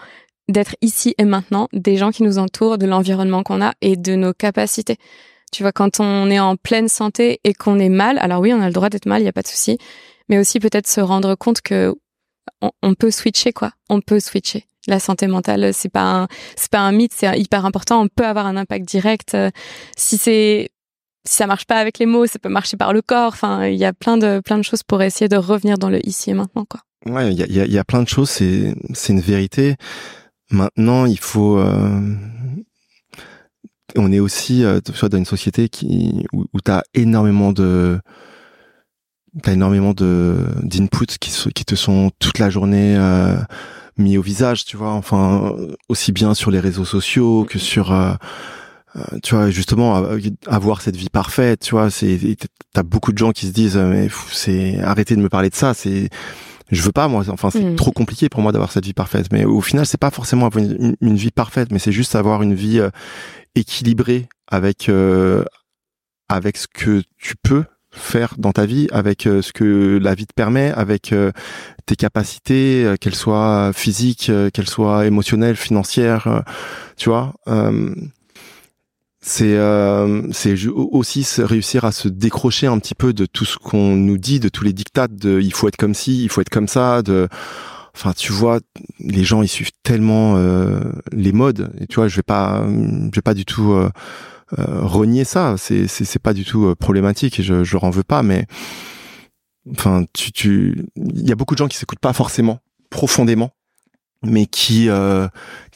d'être 0.50 0.76
ici 0.82 1.14
et 1.18 1.26
maintenant 1.26 1.68
des 1.74 1.98
gens 1.98 2.12
qui 2.12 2.24
nous 2.24 2.38
entourent, 2.38 2.78
de 2.78 2.86
l'environnement 2.86 3.44
qu'on 3.44 3.62
a 3.62 3.74
et 3.82 3.96
de 3.96 4.16
nos 4.16 4.34
capacités. 4.34 4.98
Tu 5.52 5.64
vois, 5.64 5.72
quand 5.72 6.00
on 6.00 6.30
est 6.30 6.40
en 6.40 6.56
pleine 6.56 6.88
santé 6.88 7.40
et 7.44 7.54
qu'on 7.54 7.80
est 7.80 7.90
mal, 7.90 8.18
alors 8.20 8.40
oui, 8.40 8.54
on 8.54 8.62
a 8.62 8.68
le 8.68 8.74
droit 8.74 8.90
d'être 8.90 9.06
mal, 9.06 9.22
il 9.22 9.26
y 9.26 9.30
a 9.30 9.34
pas 9.34 9.42
de 9.42 9.48
souci, 9.48 9.78
mais 10.30 10.40
aussi 10.40 10.60
peut-être 10.60 10.88
se 10.88 11.02
rendre 11.02 11.36
compte 11.36 11.62
que 11.62 11.94
on, 12.82 12.94
peut 12.96 13.12
switcher 13.12 13.54
quoi, 13.54 13.72
on 13.90 14.02
peut 14.02 14.20
switcher. 14.20 14.66
La 14.88 15.00
santé 15.00 15.28
mentale, 15.28 15.74
c'est 15.74 15.90
pas 15.90 16.24
un, 16.24 16.28
c'est 16.56 16.72
pas 16.72 16.80
un 16.80 16.92
mythe, 16.92 17.14
c'est 17.16 17.40
hyper 17.40 17.66
important. 17.66 18.02
On 18.02 18.08
peut 18.08 18.26
avoir 18.26 18.48
un 18.48 18.58
impact 18.58 18.86
direct. 18.86 19.36
Euh, 19.36 19.52
Si 19.96 20.18
c'est, 20.18 20.70
si 21.24 21.36
ça 21.36 21.46
marche 21.46 21.66
pas 21.66 21.78
avec 21.78 22.00
les 22.00 22.08
mots, 22.08 22.26
ça 22.26 22.40
peut 22.40 22.50
marcher 22.50 22.78
par 22.78 22.92
le 22.92 23.04
corps. 23.04 23.34
Enfin, 23.34 23.68
il 23.68 23.78
y 23.78 23.86
a 23.86 23.94
plein 23.94 24.18
de, 24.18 24.42
plein 24.44 24.58
de 24.58 24.64
choses 24.64 24.82
pour 24.82 25.02
essayer 25.04 25.30
de 25.30 25.38
revenir 25.38 25.78
dans 25.78 25.90
le 25.90 26.06
ici 26.08 26.32
et 26.32 26.34
maintenant, 26.34 26.66
quoi. 26.66 26.82
Ouais, 27.06 27.32
il 27.32 27.40
y 27.40 27.44
a, 27.44 27.48
y, 27.48 27.60
a, 27.60 27.66
y 27.66 27.78
a 27.78 27.84
plein 27.84 28.02
de 28.04 28.08
choses, 28.08 28.30
c'est 28.30 28.74
c'est 28.94 29.14
une 29.14 29.22
vérité. 29.22 29.76
Maintenant, 30.52 31.06
il 31.06 31.20
faut. 31.20 31.58
euh, 31.58 32.16
on 33.98 34.12
est 34.12 34.20
aussi, 34.20 34.64
euh, 34.64 34.80
tu 34.82 35.10
dans 35.10 35.18
une 35.18 35.26
société 35.26 35.70
qui 35.70 36.26
où, 36.34 36.46
où 36.54 36.62
t'as 36.62 36.84
énormément 36.94 37.52
de 37.52 38.00
t'as 39.44 39.54
énormément 39.54 39.94
de 39.94 40.46
d'inputs 40.62 41.18
qui 41.20 41.32
qui 41.54 41.66
te 41.66 41.76
sont 41.76 42.12
toute 42.20 42.40
la 42.40 42.50
journée 42.50 42.96
euh, 42.98 43.38
mis 43.98 44.18
au 44.18 44.22
visage, 44.22 44.66
tu 44.66 44.78
vois. 44.78 44.92
Enfin, 44.92 45.56
aussi 45.90 46.12
bien 46.12 46.34
sur 46.34 46.52
les 46.52 46.60
réseaux 46.60 46.86
sociaux 46.86 47.46
que 47.50 47.60
sur 47.60 47.92
euh, 47.94 48.14
euh, 48.98 49.20
tu 49.24 49.36
vois 49.36 49.50
justement 49.52 50.04
avoir 50.48 50.82
cette 50.82 50.98
vie 50.98 51.10
parfaite 51.10 51.62
tu 51.62 51.72
vois 51.72 51.90
c'est 51.90 52.20
t'as 52.74 52.84
beaucoup 52.84 53.14
de 53.14 53.18
gens 53.18 53.32
qui 53.32 53.48
se 53.48 53.54
disent 53.54 53.78
mais 53.78 54.10
c'est 54.34 54.82
arrêtez 54.82 55.16
de 55.16 55.22
me 55.22 55.30
parler 55.30 55.50
de 55.50 55.56
ça 55.56 55.74
c'est 55.74 56.10
je 56.72 56.82
veux 56.82 56.92
pas 56.92 57.08
moi 57.08 57.24
enfin 57.30 57.50
c'est 57.52 57.62
Mhm. 57.64 57.76
trop 57.76 57.92
compliqué 57.92 58.30
pour 58.30 58.42
moi 58.42 58.52
d'avoir 58.52 58.72
cette 58.72 58.86
vie 58.86 58.94
parfaite 58.94 59.28
mais 59.32 59.44
au 59.46 59.62
final 59.62 59.86
c'est 59.86 60.00
pas 60.00 60.10
forcément 60.12 60.46
avoir 60.48 60.64
une, 60.64 60.96
une- 61.02 61.16
vie 61.16 61.32
parfaite 61.32 61.70
mais 61.72 61.80
c'est 61.80 61.92
juste 61.92 62.16
avoir 62.16 62.42
une 62.44 62.54
vie 62.56 62.80
euh, 62.80 62.90
équilibrée 63.56 64.28
avec 64.48 64.88
euh, 64.90 65.44
avec 66.30 66.58
ce 66.58 66.68
que 66.68 67.04
tu 67.18 67.36
peux 67.44 67.66
faire 67.94 68.36
dans 68.38 68.54
ta 68.54 68.66
vie 68.66 68.88
avec 68.94 69.28
euh, 69.28 69.42
ce 69.42 69.52
que 69.52 70.00
la 70.02 70.16
vie 70.16 70.26
te 70.26 70.34
permet 70.34 70.72
avec 70.72 71.12
euh, 71.12 71.32
tes 71.86 71.98
capacités 71.98 72.94
qu'elles 73.02 73.16
soient 73.16 73.72
physiques 73.74 74.32
qu'elles 74.54 74.70
soient 74.70 75.06
émotionnelles 75.06 75.58
financières 75.58 76.44
tu 76.96 77.10
vois 77.10 77.34
c'est 79.22 79.56
euh, 79.56 80.24
c'est 80.32 80.56
aussi 80.68 81.26
réussir 81.38 81.86
à 81.86 81.92
se 81.92 82.08
décrocher 82.08 82.68
un 82.68 82.80
petit 82.80 82.96
peu 82.96 83.14
de 83.14 83.26
tout 83.26 83.46
ce 83.46 83.58
qu'on 83.58 83.96
nous 83.96 84.18
dit 84.18 84.40
de 84.40 84.50
tous 84.50 84.64
les 84.64 84.74
dictats 84.74 85.08
de 85.08 85.40
il 85.40 85.54
faut 85.54 85.68
être 85.68 85.78
comme 85.78 85.94
ci 85.94 86.24
il 86.24 86.30
faut 86.30 86.42
être 86.42 86.50
comme 86.50 86.68
ça 86.68 87.02
de 87.04 87.30
enfin 87.96 88.14
tu 88.14 88.32
vois 88.32 88.60
les 89.00 89.24
gens 89.24 89.42
ils 89.42 89.48
suivent 89.48 89.72
tellement 89.84 90.38
euh, 90.38 90.82
les 91.12 91.32
modes. 91.34 91.72
Et 91.80 91.88
tu 91.88 91.96
vois 91.96 92.08
je 92.08 92.16
vais 92.16 92.24
pas 92.24 92.66
je 92.68 93.16
vais 93.16 93.22
pas 93.22 93.34
du 93.34 93.46
tout 93.46 93.74
euh, 93.74 93.90
euh, 94.60 94.82
renier 94.82 95.24
ça. 95.24 95.56
C'est 95.58 95.88
c'est 95.88 96.06
c'est 96.06 96.20
pas 96.20 96.34
du 96.34 96.46
tout 96.46 96.66
euh, 96.66 96.76
problématique 96.76 97.40
et 97.40 97.44
je 97.44 97.64
je 97.64 97.78
veux 97.78 98.04
pas 98.04 98.24
mais 98.24 98.46
enfin 99.72 100.06
tu 100.14 100.32
tu 100.32 100.86
il 100.96 101.28
y 101.28 101.32
a 101.32 101.36
beaucoup 101.36 101.56
de 101.56 101.60
gens 101.60 101.68
qui 101.68 101.78
s'écoutent 101.78 102.00
pas 102.00 102.14
forcément 102.14 102.60
profondément 102.90 103.52
mais 104.24 104.46
qui 104.46 104.90
euh, 104.90 105.28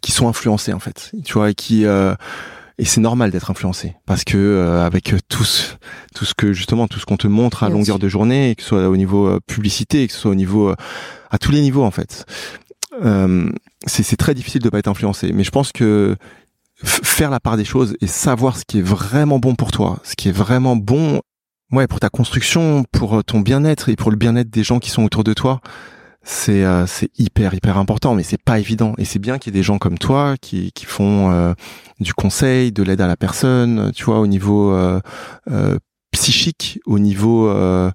qui 0.02 0.12
sont 0.12 0.28
influencés 0.28 0.74
en 0.74 0.80
fait. 0.80 1.12
Tu 1.24 1.34
vois 1.34 1.52
et 1.52 1.56
qui 1.56 1.86
et 2.78 2.86
c'est 2.86 3.02
normal 3.02 3.32
d'être 3.32 3.52
influencé 3.52 3.96
parce 4.06 4.24
que 4.24 4.38
euh, 4.38 4.86
avec 4.86 5.14
tout 5.30 5.44
ce, 5.44 5.74
tout 6.14 6.26
ce 6.26 6.34
que 6.34 6.54
justement 6.54 6.88
tout 6.88 7.00
ce 7.00 7.06
qu'on 7.06 7.18
te 7.18 7.28
montre 7.28 7.64
à 7.64 7.68
Bien 7.68 7.76
longueur 7.78 7.96
sûr. 7.96 8.00
de 8.00 8.10
journée, 8.10 8.56
que 8.56 8.64
ce 8.64 8.70
soit 8.70 8.90
au 8.90 8.98
niveau 8.98 9.28
euh, 9.28 9.40
publicité, 9.48 10.08
que 10.08 10.14
ce 10.14 10.20
soit 10.20 10.32
au 10.32 10.36
niveau 10.36 10.70
euh, 10.70 10.76
à 11.32 11.38
tous 11.38 11.52
les 11.52 11.62
niveaux 11.62 11.84
en 11.84 11.92
fait, 11.92 12.26
euh, 13.04 13.50
c'est 13.86 14.18
très 14.18 14.34
difficile 14.34 14.62
de 14.62 14.70
pas 14.70 14.80
être 14.80 14.88
influencé. 14.88 15.32
Mais 15.32 15.44
je 15.44 15.52
pense 15.52 15.72
que 15.72 16.16
faire 16.84 17.30
la 17.30 17.40
part 17.40 17.56
des 17.56 17.66
choses 17.66 17.96
et 18.02 18.08
savoir 18.08 18.58
ce 18.58 18.66
qui 18.66 18.80
est 18.80 18.86
vraiment 18.86 19.40
bon 19.40 19.56
pour 19.56 19.72
toi, 19.72 20.00
ce 20.04 20.16
qui 20.16 20.28
est 20.28 20.34
vraiment 20.34 20.76
bon, 20.76 21.22
ouais, 21.72 21.88
pour 21.88 22.00
ta 22.02 22.10
construction, 22.10 22.84
pour 22.92 23.24
ton 23.24 23.40
bien-être 23.40 23.88
et 23.90 23.96
pour 23.96 24.12
le 24.12 24.18
bien-être 24.18 24.50
des 24.50 24.64
gens 24.64 24.80
qui 24.80 24.90
sont 24.90 25.04
autour 25.04 25.24
de 25.24 25.34
toi, 25.34 25.62
c'est 26.28 26.66
euh, 26.66 26.88
c'est 26.88 27.12
hyper 27.20 27.54
hyper 27.54 27.78
important 27.78 28.16
mais 28.16 28.24
c'est 28.24 28.42
pas 28.42 28.58
évident. 28.60 28.94
Et 28.98 29.06
c'est 29.06 29.20
bien 29.20 29.38
qu'il 29.38 29.54
y 29.54 29.56
ait 29.56 29.60
des 29.60 29.64
gens 29.64 29.78
comme 29.78 29.98
toi 30.00 30.36
qui 30.42 30.72
qui 30.74 30.86
font 30.86 31.32
euh, 31.32 31.54
du 32.00 32.14
conseil 32.16 32.72
de 32.72 32.82
l'aide 32.84 33.00
à 33.02 33.08
la 33.08 33.16
personne 33.16 33.92
tu 33.94 34.04
vois 34.06 34.20
au 34.20 34.26
niveau 34.28 34.72
euh, 34.74 35.00
euh, 35.52 35.78
psychique 36.12 36.80
au 36.86 36.98
niveau 36.98 37.48
euh, 37.50 37.92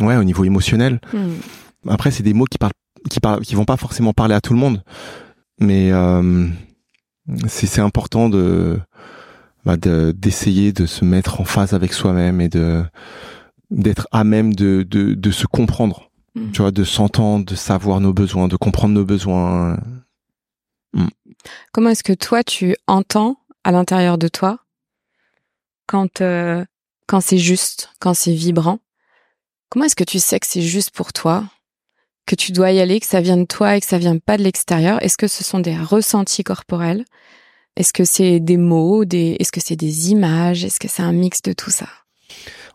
ouais 0.00 0.16
au 0.16 0.24
niveau 0.24 0.44
émotionnel. 0.44 1.00
Hmm. 1.14 1.30
après 1.88 2.10
c'est 2.10 2.22
des 2.22 2.34
mots 2.34 2.44
qui 2.44 2.58
parlent 2.58 2.72
qui 3.08 3.18
parlent 3.18 3.40
qui 3.40 3.54
vont 3.54 3.64
pas 3.64 3.78
forcément 3.78 4.12
parler 4.12 4.34
à 4.34 4.40
tout 4.42 4.52
le 4.52 4.58
monde. 4.60 4.82
Mais 5.58 5.90
euh, 5.90 6.46
c'est 7.46 7.66
c'est 7.66 7.80
important 7.80 8.28
de 8.28 8.78
bah, 9.64 9.76
de- 9.78 10.12
d'essayer 10.16 10.72
de 10.72 10.84
se 10.86 11.04
mettre 11.04 11.40
en 11.40 11.44
phase 11.44 11.72
avec 11.72 11.94
soi-même 11.94 12.40
et 12.42 12.48
de 12.50 12.84
d'être 13.70 14.06
à 14.12 14.24
même 14.24 14.52
de 14.54 14.82
de 14.88 15.14
de 15.14 15.30
se 15.30 15.46
comprendre 15.46 16.09
Mm. 16.34 16.52
tu 16.52 16.62
vois, 16.62 16.70
de 16.70 16.84
s'entendre, 16.84 17.44
de 17.44 17.54
savoir 17.54 18.00
nos 18.00 18.12
besoins, 18.12 18.48
de 18.48 18.56
comprendre 18.56 18.94
nos 18.94 19.04
besoins. 19.04 19.78
Comment 21.72 21.90
est-ce 21.90 22.04
que 22.04 22.12
toi, 22.12 22.44
tu 22.44 22.76
entends 22.86 23.36
à 23.64 23.72
l'intérieur 23.72 24.18
de 24.18 24.28
toi 24.28 24.60
quand, 25.86 26.20
euh, 26.20 26.64
quand 27.06 27.20
c'est 27.20 27.38
juste, 27.38 27.90
quand 28.00 28.14
c'est 28.14 28.34
vibrant? 28.34 28.78
Comment 29.68 29.84
est-ce 29.84 29.96
que 29.96 30.04
tu 30.04 30.18
sais 30.18 30.40
que 30.40 30.46
c'est 30.46 30.62
juste 30.62 30.90
pour 30.90 31.12
toi 31.12 31.44
que 32.26 32.34
tu 32.34 32.52
dois 32.52 32.70
y 32.70 32.80
aller, 32.80 33.00
que 33.00 33.06
ça 33.06 33.20
vient 33.20 33.36
de 33.36 33.44
toi 33.44 33.76
et 33.76 33.80
que 33.80 33.86
ça 33.86 33.98
vient 33.98 34.18
pas 34.18 34.36
de 34.36 34.42
l'extérieur? 34.42 35.02
Est-ce 35.02 35.16
que 35.16 35.28
ce 35.28 35.42
sont 35.42 35.58
des 35.58 35.76
ressentis 35.76 36.44
corporels? 36.44 37.04
Est-ce 37.76 37.92
que 37.92 38.04
c'est 38.04 38.40
des 38.40 38.56
mots 38.56 39.04
des... 39.04 39.36
Est-ce 39.38 39.52
que 39.52 39.60
c'est 39.60 39.76
des 39.76 40.10
images? 40.10 40.64
Est-ce 40.64 40.80
que 40.80 40.88
c'est 40.88 41.02
un 41.02 41.12
mix 41.12 41.42
de 41.42 41.52
tout 41.52 41.70
ça? 41.70 41.88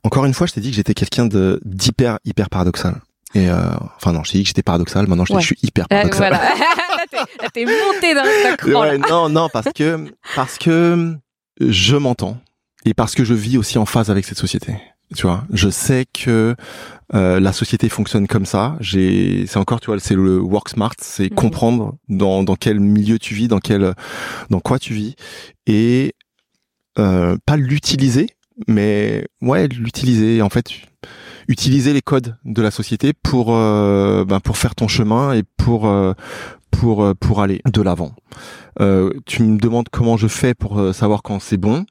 Encore 0.03 0.25
une 0.25 0.33
fois, 0.33 0.47
je 0.47 0.53
t'ai 0.53 0.61
dit 0.61 0.69
que 0.69 0.75
j'étais 0.75 0.93
quelqu'un 0.93 1.25
de 1.25 1.59
d'hyper 1.65 2.19
hyper 2.25 2.49
paradoxal. 2.49 3.01
Et 3.36 3.50
euh, 3.50 3.67
enfin 3.98 4.13
non, 4.13 4.24
je 4.24 4.32
t'ai 4.32 4.38
dit 4.38 4.43
que 4.45 4.48
j'étais 4.48 4.63
paradoxal. 4.63 5.08
Maintenant, 5.08 5.26
je, 5.26 5.34
je 5.38 5.45
suis 5.45 5.58
hyper 5.62 5.88
paradoxal. 5.89 6.34
voilà. 6.34 6.56
là, 7.41 7.50
t'es 7.54 7.65
monté 7.65 8.15
dans 8.15 8.24
ta 8.43 8.58
cran, 8.58 8.82
ouais, 8.82 8.98
Non, 8.98 9.30
non, 9.30 9.50
parce 9.52 9.67
que 9.76 10.06
parce 10.36 10.58
que 10.58 11.15
je 11.60 11.95
m'entends 11.98 12.38
et 12.86 12.93
parce 12.93 13.13
que 13.13 13.26
je 13.26 13.34
vis 13.34 13.58
aussi 13.58 13.78
en 13.78 13.86
phase 13.86 14.10
avec 14.10 14.26
cette 14.26 14.38
société. 14.38 14.76
Tu 15.15 15.24
vois, 15.24 15.43
je 15.54 15.69
sais 15.69 16.06
que 16.12 16.56
euh, 17.13 17.39
la 17.39 17.54
société 17.54 17.89
fonctionne 17.89 18.26
comme 18.26 18.45
ça. 18.45 18.76
J'ai, 18.80 19.45
c'est 19.48 19.58
encore, 19.58 19.80
tu 19.80 19.88
vois, 19.88 20.00
c'est 20.00 20.15
le 20.15 20.39
work 20.39 20.69
smart, 20.69 20.95
c'est 21.00 21.30
mhm. 21.30 21.36
comprendre 21.36 21.98
dans 22.08 22.41
dans 22.41 22.56
quel 22.56 22.80
milieu 22.80 23.19
tu 23.19 23.36
vis, 23.36 23.48
dans 23.48 23.60
quel 23.60 23.93
dans 24.50 24.60
quoi 24.62 24.80
tu 24.80 24.93
vis, 24.93 25.15
et 25.67 26.15
euh, 26.98 27.38
pas 27.45 27.58
l'utiliser, 27.58 28.30
mais 28.67 29.28
ouais, 29.41 29.67
l'utiliser. 29.67 30.41
En 30.41 30.50
fait, 30.50 30.69
utiliser 31.47 31.93
les 31.93 32.01
codes 32.01 32.38
de 32.45 32.62
la 32.62 32.71
société 32.71 33.13
pour 33.13 33.55
euh, 33.55 34.25
ben, 34.25 34.39
pour 34.39 34.58
faire 34.58 34.75
ton 34.75 34.88
chemin 34.88 35.34
et 35.34 35.43
pour 35.58 35.88
euh, 35.88 36.13
pour 36.71 37.03
euh, 37.03 37.13
pour 37.13 37.41
aller 37.41 37.62
de 37.65 37.81
l'avant. 37.81 38.13
Euh, 38.81 39.12
tu 39.25 39.43
me 39.43 39.58
demandes 39.58 39.88
comment 39.91 40.17
je 40.17 40.27
fais 40.27 40.53
pour 40.53 40.93
savoir 40.93 41.23
quand 41.23 41.39
c'est 41.39 41.58
bon. 41.58 41.86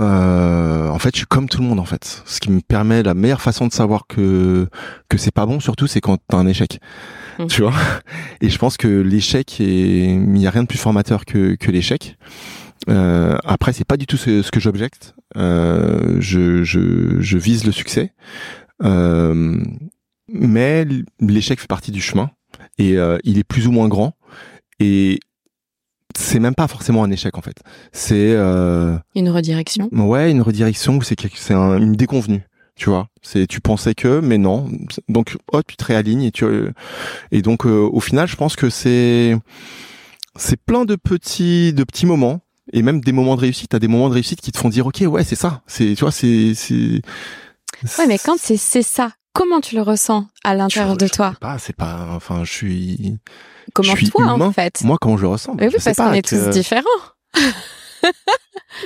Euh, 0.00 0.88
en 0.88 0.98
fait, 0.98 1.10
je 1.12 1.18
suis 1.18 1.26
comme 1.26 1.48
tout 1.48 1.60
le 1.60 1.68
monde 1.68 1.80
en 1.80 1.84
fait. 1.84 2.22
Ce 2.24 2.40
qui 2.40 2.50
me 2.50 2.60
permet 2.60 3.02
la 3.02 3.14
meilleure 3.14 3.42
façon 3.42 3.66
de 3.66 3.72
savoir 3.72 4.06
que 4.06 4.68
que 5.08 5.18
c'est 5.18 5.30
pas 5.30 5.46
bon, 5.46 5.60
surtout, 5.60 5.86
c'est 5.86 6.00
quand 6.00 6.18
t'as 6.28 6.38
un 6.38 6.46
échec. 6.46 6.80
Mmh. 7.38 7.46
Tu 7.46 7.62
vois? 7.62 7.74
Et 8.40 8.48
je 8.48 8.58
pense 8.58 8.76
que 8.76 8.88
l'échec 8.88 9.60
est, 9.60 10.14
il 10.14 10.38
y 10.38 10.46
a 10.46 10.50
rien 10.50 10.62
de 10.62 10.68
plus 10.68 10.78
formateur 10.78 11.24
que 11.24 11.54
que 11.56 11.70
l'échec. 11.70 12.16
Euh, 12.88 13.36
après, 13.44 13.72
c'est 13.72 13.84
pas 13.84 13.96
du 13.96 14.06
tout 14.06 14.16
ce, 14.16 14.50
que 14.50 14.60
j'objecte. 14.60 15.14
Euh, 15.36 16.16
je, 16.18 16.62
je, 16.64 17.20
je 17.20 17.38
vise 17.38 17.64
le 17.64 17.72
succès, 17.72 18.12
mais 18.82 20.86
l'échec 21.20 21.60
fait 21.60 21.66
partie 21.66 21.92
du 21.92 22.00
chemin 22.00 22.30
et 22.78 22.96
euh, 22.96 23.18
il 23.24 23.38
est 23.38 23.44
plus 23.44 23.66
ou 23.66 23.72
moins 23.72 23.88
grand. 23.88 24.14
Et 24.80 25.20
c'est 26.16 26.40
même 26.40 26.54
pas 26.54 26.68
forcément 26.68 27.04
un 27.04 27.10
échec 27.10 27.36
en 27.36 27.42
fait. 27.42 27.56
C'est 27.92 28.32
euh, 28.32 28.96
une 29.14 29.30
redirection. 29.30 29.88
Ouais, 29.92 30.30
une 30.30 30.42
redirection 30.42 30.96
ou 30.96 31.02
c'est 31.02 31.16
c'est 31.34 31.54
un, 31.54 31.78
une 31.78 31.94
déconvenue. 31.94 32.42
Tu 32.74 32.88
vois, 32.88 33.08
c'est 33.20 33.46
tu 33.46 33.60
pensais 33.60 33.94
que, 33.94 34.20
mais 34.20 34.38
non. 34.38 34.68
Donc, 35.08 35.36
oh, 35.52 35.60
tu 35.66 35.76
te 35.76 35.84
réalignes 35.84 36.22
et 36.22 36.32
tu 36.32 36.44
et 37.30 37.42
donc 37.42 37.66
euh, 37.66 37.88
au 37.92 38.00
final, 38.00 38.26
je 38.26 38.36
pense 38.36 38.56
que 38.56 38.70
c'est 38.70 39.36
c'est 40.36 40.60
plein 40.60 40.84
de 40.84 40.96
petits 40.96 41.74
de 41.74 41.84
petits 41.84 42.06
moments 42.06 42.40
et 42.72 42.82
même 42.82 43.00
des 43.00 43.12
moments 43.12 43.36
de 43.36 43.42
réussite. 43.42 43.70
T'as 43.70 43.78
des 43.78 43.88
moments 43.88 44.08
de 44.08 44.14
réussite 44.14 44.40
qui 44.40 44.52
te 44.52 44.58
font 44.58 44.70
dire, 44.70 44.86
ok, 44.86 45.04
ouais, 45.06 45.22
c'est 45.22 45.36
ça. 45.36 45.62
C'est 45.66 45.94
tu 45.94 46.00
vois, 46.00 46.12
c'est 46.12 46.54
c'est. 46.54 47.02
Ouais, 47.98 48.06
mais 48.06 48.18
quand 48.18 48.36
c'est 48.38 48.56
c'est 48.56 48.82
ça, 48.82 49.12
comment 49.32 49.60
tu 49.60 49.74
le 49.74 49.82
ressens 49.82 50.26
à 50.44 50.54
l'intérieur 50.54 50.96
de 50.96 51.08
toi 51.08 51.30
sais 51.32 51.38
pas, 51.40 51.58
c'est 51.58 51.76
pas. 51.76 52.08
Enfin, 52.10 52.44
je 52.44 52.52
suis 52.52 53.18
Comment 53.74 53.94
toi, 53.94 54.26
en 54.32 54.52
fait 54.52 54.82
Moi, 54.84 54.98
comment 55.00 55.16
je 55.16 55.26
ressens? 55.26 55.56
Oui, 55.58 55.68
parce 55.70 55.96
qu'on 55.96 56.12
est 56.12 56.26
tous 56.26 56.48
différents. 56.50 56.82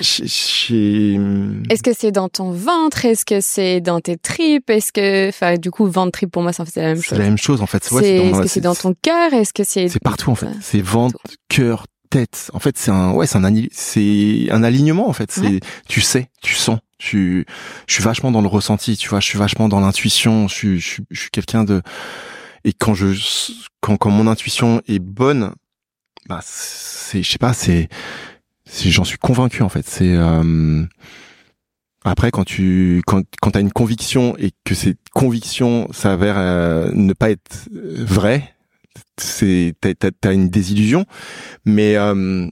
Est-ce 0.00 1.82
que 1.82 1.92
c'est 1.96 2.10
dans 2.10 2.28
ton 2.28 2.50
ventre? 2.50 3.04
Est-ce 3.04 3.24
que 3.24 3.40
c'est 3.40 3.80
dans 3.80 4.00
tes 4.00 4.16
tripes? 4.16 4.68
Est-ce 4.68 4.92
que, 4.92 5.28
enfin, 5.28 5.56
du 5.56 5.70
coup, 5.70 5.86
ventre 5.86 6.12
tripes 6.12 6.30
pour 6.30 6.42
moi, 6.42 6.52
c'est 6.52 6.76
la 6.76 6.82
même 6.82 6.96
chose. 6.96 7.06
C'est 7.08 7.18
la 7.18 7.24
même 7.24 7.38
chose 7.38 7.62
en 7.62 7.66
fait. 7.66 7.84
Est-ce 7.84 8.40
que 8.40 8.48
c'est 8.48 8.60
dans 8.60 8.74
ton 8.74 8.94
cœur? 9.00 9.32
Est-ce 9.32 9.52
que 9.52 9.64
c'est 9.64 9.88
C'est 9.88 10.02
partout 10.02 10.30
en 10.30 10.34
fait. 10.34 10.48
C'est 10.60 10.80
ventre, 10.80 11.18
cœur, 11.48 11.86
tête. 12.08 12.50
En 12.54 12.58
fait, 12.58 12.78
c'est 12.78 12.90
un, 12.90 13.12
ouais, 13.12 13.26
c'est 13.26 13.38
un, 13.38 13.52
c'est 13.72 14.48
un 14.50 14.62
alignement 14.62 15.08
en 15.08 15.12
fait. 15.12 15.30
C'est, 15.30 15.60
tu 15.88 16.00
sais, 16.00 16.30
tu 16.42 16.54
sens. 16.54 16.78
Tu, 16.98 17.44
je 17.86 17.94
suis 17.94 18.02
vachement 18.02 18.30
dans 18.30 18.40
le 18.40 18.48
ressenti. 18.48 18.96
Tu 18.96 19.08
vois, 19.08 19.20
je 19.20 19.26
suis 19.26 19.38
vachement 19.38 19.68
dans 19.68 19.80
l'intuition. 19.80 20.48
Je 20.48 20.54
suis, 20.54 20.80
je 20.80 20.86
suis, 20.88 21.04
je 21.10 21.20
suis 21.20 21.30
quelqu'un 21.30 21.64
de 21.64 21.82
et 22.66 22.72
quand 22.72 22.94
je 22.94 23.14
quand 23.80 23.96
quand 23.96 24.10
mon 24.10 24.26
intuition 24.26 24.82
est 24.88 24.98
bonne 24.98 25.52
bah 26.28 26.40
c'est 26.42 27.22
je 27.22 27.30
sais 27.30 27.38
pas 27.38 27.54
c'est 27.54 27.88
j'en 28.66 29.04
suis 29.04 29.18
convaincu 29.18 29.62
en 29.62 29.68
fait 29.68 29.88
c'est 29.88 30.12
euh, 30.12 30.84
après 32.04 32.32
quand 32.32 32.44
tu 32.44 33.02
quand 33.06 33.22
quand 33.40 33.52
t'as 33.52 33.60
une 33.60 33.72
conviction 33.72 34.36
et 34.38 34.50
que 34.64 34.74
cette 34.74 34.98
conviction 35.14 35.88
s'avère 35.92 36.36
euh, 36.38 36.90
ne 36.92 37.12
pas 37.12 37.30
être 37.30 37.68
vraie 37.70 38.55
c'est 39.20 39.74
t'as 39.80 40.10
as, 40.24 40.32
une 40.32 40.48
désillusion 40.48 41.06
mais 41.64 41.96
euh, 41.96 42.46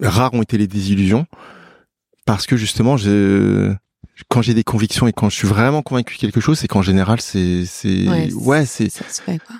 rares 0.00 0.34
ont 0.34 0.42
été 0.42 0.58
les 0.58 0.66
désillusions 0.66 1.26
parce 2.26 2.46
que 2.46 2.56
justement 2.56 2.96
je 2.96 3.74
quand 4.28 4.42
j'ai 4.42 4.54
des 4.54 4.64
convictions 4.64 5.08
et 5.08 5.12
quand 5.12 5.30
je 5.30 5.36
suis 5.36 5.48
vraiment 5.48 5.82
convaincu 5.82 6.16
de 6.16 6.20
quelque 6.20 6.40
chose, 6.40 6.58
c'est 6.58 6.68
qu'en 6.68 6.82
général, 6.82 7.20
c'est, 7.20 7.64
c'est, 7.64 8.06
ouais, 8.34 8.66
c'est. 8.66 8.90
Ça 8.90 9.08
se 9.08 9.22
fait 9.22 9.38
quoi. 9.38 9.56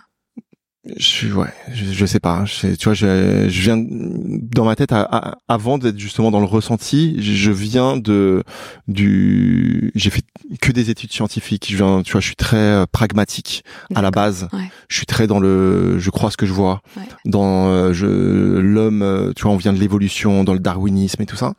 Je 0.96 1.04
suis, 1.04 1.32
ouais, 1.32 1.52
je, 1.72 1.84
je 1.92 2.06
sais 2.06 2.20
pas. 2.20 2.44
Je, 2.44 2.74
tu 2.74 2.84
vois, 2.84 2.94
je, 2.94 3.48
je 3.48 3.60
viens 3.62 3.76
dans 3.78 4.64
ma 4.64 4.76
tête 4.76 4.92
à, 4.92 5.38
avant 5.48 5.78
d'être 5.78 5.98
justement 5.98 6.30
dans 6.30 6.40
le 6.40 6.46
ressenti. 6.46 7.16
Je, 7.20 7.50
viens 7.50 7.96
de 7.96 8.42
du, 8.88 9.92
j'ai 9.94 10.10
fait 10.10 10.24
que 10.60 10.72
des 10.72 10.90
études 10.90 11.12
scientifiques. 11.12 11.66
Je 11.70 11.76
viens, 11.76 12.02
tu 12.02 12.12
vois, 12.12 12.20
je 12.20 12.26
suis 12.26 12.36
très 12.36 12.56
euh, 12.56 12.86
pragmatique 12.90 13.64
à 13.94 14.02
la 14.02 14.10
base. 14.10 14.48
Je 14.88 14.96
suis 14.96 15.06
très 15.06 15.26
dans 15.26 15.40
le, 15.40 15.98
je 15.98 16.10
crois 16.10 16.30
ce 16.30 16.36
que 16.36 16.46
je 16.46 16.52
vois. 16.52 16.82
Dans 17.24 17.68
euh, 17.68 17.92
je 17.92 18.06
l'homme, 18.06 19.02
euh, 19.02 19.32
tu 19.34 19.42
vois, 19.42 19.52
on 19.52 19.56
vient 19.56 19.72
de 19.72 19.78
l'évolution, 19.78 20.44
dans 20.44 20.54
le 20.54 20.60
darwinisme 20.60 21.22
et 21.22 21.26
tout 21.26 21.36
ça. 21.36 21.54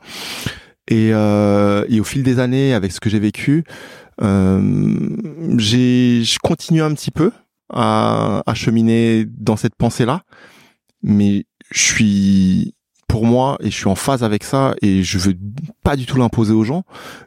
Et, 0.88 1.12
euh, 1.14 1.86
et 1.90 2.00
au 2.00 2.04
fil 2.04 2.24
des 2.24 2.40
années, 2.40 2.74
avec 2.74 2.92
ce 2.92 3.00
que 3.00 3.10
j'ai 3.10 3.20
vécu, 3.20 3.64
euh, 4.22 5.10
j'ai, 5.58 6.24
je 6.24 6.38
continue 6.40 6.82
un 6.82 6.94
petit 6.94 7.12
peu 7.12 7.32
à, 7.72 8.44
à 8.46 8.54
cheminer 8.54 9.26
dans 9.26 9.56
cette 9.56 9.76
pensée-là, 9.76 10.24
mais 11.02 11.46
je 11.72 11.82
suis 11.82 12.76
pour 13.08 13.26
moi 13.26 13.58
et 13.60 13.70
je 13.70 13.76
suis 13.76 13.90
en 13.90 13.96
phase 13.96 14.24
avec 14.24 14.46
ça 14.46 14.74
et 14.82 15.04
je 15.04 15.18
veux 15.18 15.34
pas 15.84 15.98
du 15.98 16.06
tout 16.06 16.18
l'imposer 16.18 16.54
aux 16.54 16.64
gens 16.64 16.84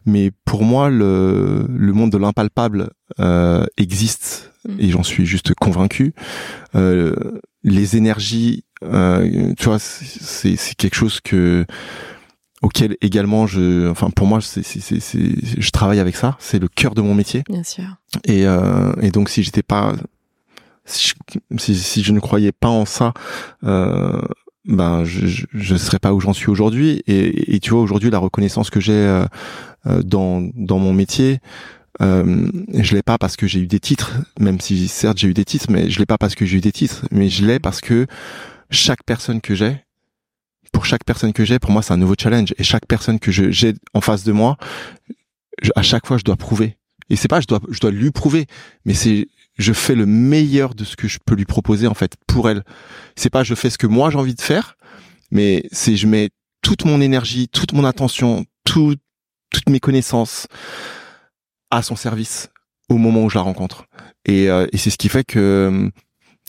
mais 0.07 0.31
pour 0.47 0.65
moi 0.65 0.89
le, 0.89 1.67
le 1.69 1.93
monde 1.93 2.11
de 2.11 2.17
l'impalpable 2.17 2.89
euh, 3.21 3.67
existe 3.77 4.53
mm. 4.67 4.77
et 4.79 4.89
j'en 4.89 5.03
suis 5.03 5.27
juste 5.27 5.53
convaincu. 5.53 6.15
Euh, 6.75 7.15
les 7.65 7.97
énergies 7.97 8.65
euh, 8.83 9.53
tu 9.59 9.65
vois 9.67 9.79
c'est 9.79 10.57
c'est 10.57 10.75
quelque 10.75 10.95
chose 10.95 11.21
que 11.21 11.67
auquel 12.63 12.97
également 13.03 13.47
je 13.47 13.91
enfin 13.91 14.09
pour 14.09 14.27
moi 14.27 14.41
c'est 14.41 14.63
c'est 14.63 14.81
c'est 14.81 15.01
je 15.59 15.71
travaille 15.71 16.01
avec 16.01 16.17
ça. 16.17 16.37
C'est 16.39 16.59
le 16.59 16.69
cœur 16.69 16.95
de 16.95 17.03
mon 17.03 17.15
métier. 17.15 17.43
Bien 17.49 17.63
sûr. 17.63 17.85
Et 18.25 18.47
euh, 18.47 18.93
et 19.03 19.11
donc 19.11 19.29
si 19.29 19.43
j'étais 19.43 19.63
pas 19.63 19.95
si 20.85 21.13
je, 21.33 21.73
si, 21.75 22.03
je 22.03 22.13
ne 22.13 22.21
croyais 22.21 22.53
pas 22.53 22.69
en 22.69 22.85
ça 22.85 23.13
euh, 23.65 24.21
ben 24.67 25.05
je, 25.05 25.45
je 25.53 25.77
serais 25.77 25.99
pas 25.99 26.13
où 26.15 26.21
j'en 26.21 26.33
suis 26.33 26.49
aujourd'hui 26.49 27.03
et, 27.07 27.55
et 27.55 27.61
tu 27.61 27.71
vois 27.71 27.81
aujourd'hui 27.81 28.11
la 28.11 28.19
reconnaissance 28.19 28.71
que 28.71 28.81
j'ai 28.81 28.93
euh, 28.93 29.27
euh, 29.87 30.03
dans 30.03 30.49
dans 30.55 30.79
mon 30.79 30.93
métier 30.93 31.41
euh, 32.03 32.49
je 32.75 32.95
l'ai 32.95 33.03
pas 33.03 33.19
parce 33.19 33.37
que 33.37 33.47
j'ai 33.47 33.61
eu 33.61 33.67
des 33.67 33.81
titres 33.81 34.13
même 34.39 34.61
si 34.61 34.89
certes 34.89 35.19
j'ai 35.19 35.29
eu 35.29 35.35
des 35.35 35.45
titres 35.45 35.67
mais 35.71 35.91
je 35.91 35.99
l'ai 35.99 36.07
pas 36.07 36.19
parce 36.19 36.35
que 36.35 36.45
j'ai 36.45 36.59
eu 36.59 36.61
des 36.61 36.73
titres 36.73 37.07
mais 37.11 37.29
je 37.29 37.45
l'ai 37.47 37.59
parce 37.59 37.81
que 37.81 38.07
chaque 38.71 39.05
personne 39.05 39.41
que 39.41 39.55
j'ai 39.55 39.85
pour 40.75 40.85
chaque 40.85 41.05
personne 41.05 41.33
que 41.33 41.45
j'ai, 41.45 41.59
pour 41.59 41.71
moi, 41.71 41.83
c'est 41.83 41.95
un 41.95 41.97
nouveau 41.97 42.17
challenge. 42.21 42.53
Et 42.59 42.65
chaque 42.65 42.87
personne 42.87 43.19
que 43.21 43.31
j'ai 43.31 43.75
en 43.95 44.01
face 44.01 44.25
de 44.25 44.33
moi, 44.33 44.59
à 45.77 45.83
chaque 45.83 46.07
fois, 46.07 46.19
je 46.19 46.25
dois 46.25 46.37
prouver. 46.37 46.77
Et 47.11 47.17
c'est 47.17 47.29
pas 47.29 47.41
je 47.41 47.47
dois 47.47 47.61
je 47.71 47.81
dois 47.81 47.91
lui 47.91 48.11
prouver, 48.11 48.47
mais 48.85 48.95
c'est 48.95 49.29
je 49.57 49.73
fais 49.73 49.95
le 49.95 50.07
meilleur 50.07 50.75
de 50.75 50.85
ce 50.85 50.97
que 50.97 51.09
je 51.09 51.19
peux 51.25 51.35
lui 51.35 51.45
proposer 51.45 51.87
en 51.87 51.95
fait 51.95 52.15
pour 52.27 52.49
elle. 52.49 52.65
C'est 53.17 53.31
pas 53.31 53.45
je 53.45 53.55
fais 53.55 53.71
ce 53.71 53.79
que 53.79 53.87
moi 53.87 54.11
j'ai 54.11 54.19
envie 54.19 54.35
de 54.35 54.41
faire, 54.41 54.77
mais 55.31 55.65
c'est 55.73 55.97
je 55.97 56.07
mets 56.07 56.31
toute 56.63 56.85
mon 56.85 57.01
énergie, 57.01 57.49
toute 57.49 57.73
mon 57.73 57.85
attention, 57.85 58.45
tout, 58.65 58.97
toutes 59.51 59.69
mes 59.69 59.81
connaissances 59.81 60.49
à 61.71 61.83
son 61.83 61.97
service 61.97 62.51
au 62.89 62.97
moment 62.97 63.25
où 63.25 63.31
je 63.31 63.37
la 63.37 63.43
rencontre. 63.43 63.87
Et, 64.25 64.49
euh, 64.49 64.67
et 64.73 64.79
c'est 64.79 64.91
ce 64.91 64.99
qui 64.99 65.09
fait 65.09 65.25
que 65.25 65.91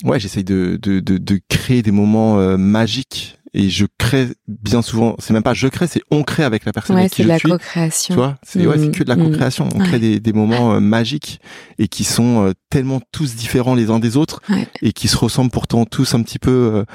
ouais, 0.04 0.20
j'essaye 0.20 0.44
de, 0.44 0.78
de, 0.82 1.00
de, 1.00 1.18
de, 1.18 1.40
créer 1.50 1.82
des 1.82 1.92
moments 1.92 2.40
euh, 2.40 2.58
magiques 2.58 3.35
et 3.56 3.70
je 3.70 3.86
crée 3.98 4.28
bien 4.50 4.82
souvent 4.82 5.16
c'est 5.18 5.34
même 5.34 5.42
pas 5.42 5.54
je 5.54 5.68
crée 5.70 5.88
c'est 5.88 6.02
on 6.12 6.24
crée 6.24 6.44
avec 6.44 6.66
la 6.66 6.74
personne 6.74 6.98
avec 6.98 7.12
qui 7.12 7.24
je 7.24 7.28
la 7.28 7.40
suis. 7.40 7.50
co-création. 7.50 8.14
Tu 8.14 8.20
vois 8.20 8.38
c'est 8.44 8.68
ouais, 8.68 8.78
c'est 8.78 8.92
que 8.92 9.04
de 9.04 9.10
la 9.10 9.16
mm. 9.16 9.32
co-création. 9.32 9.70
On 9.74 9.80
crée 9.80 9.98
des, 9.98 10.20
des 10.20 10.34
moments 10.34 10.74
euh, 10.74 10.80
magiques 10.82 11.40
et 11.80 11.88
qui 11.88 12.04
sont 12.04 12.46
euh, 12.46 12.52
tellement 12.70 13.02
tous 13.14 13.36
différents 13.36 13.74
les 13.74 13.90
uns 13.90 14.00
des 14.00 14.18
autres 14.18 14.42
et 14.82 14.92
qui 14.92 15.08
se 15.08 15.16
ressemblent 15.16 15.52
pourtant 15.52 15.86
tous 15.86 16.14
un 16.14 16.22
petit 16.22 16.38
peu 16.38 16.86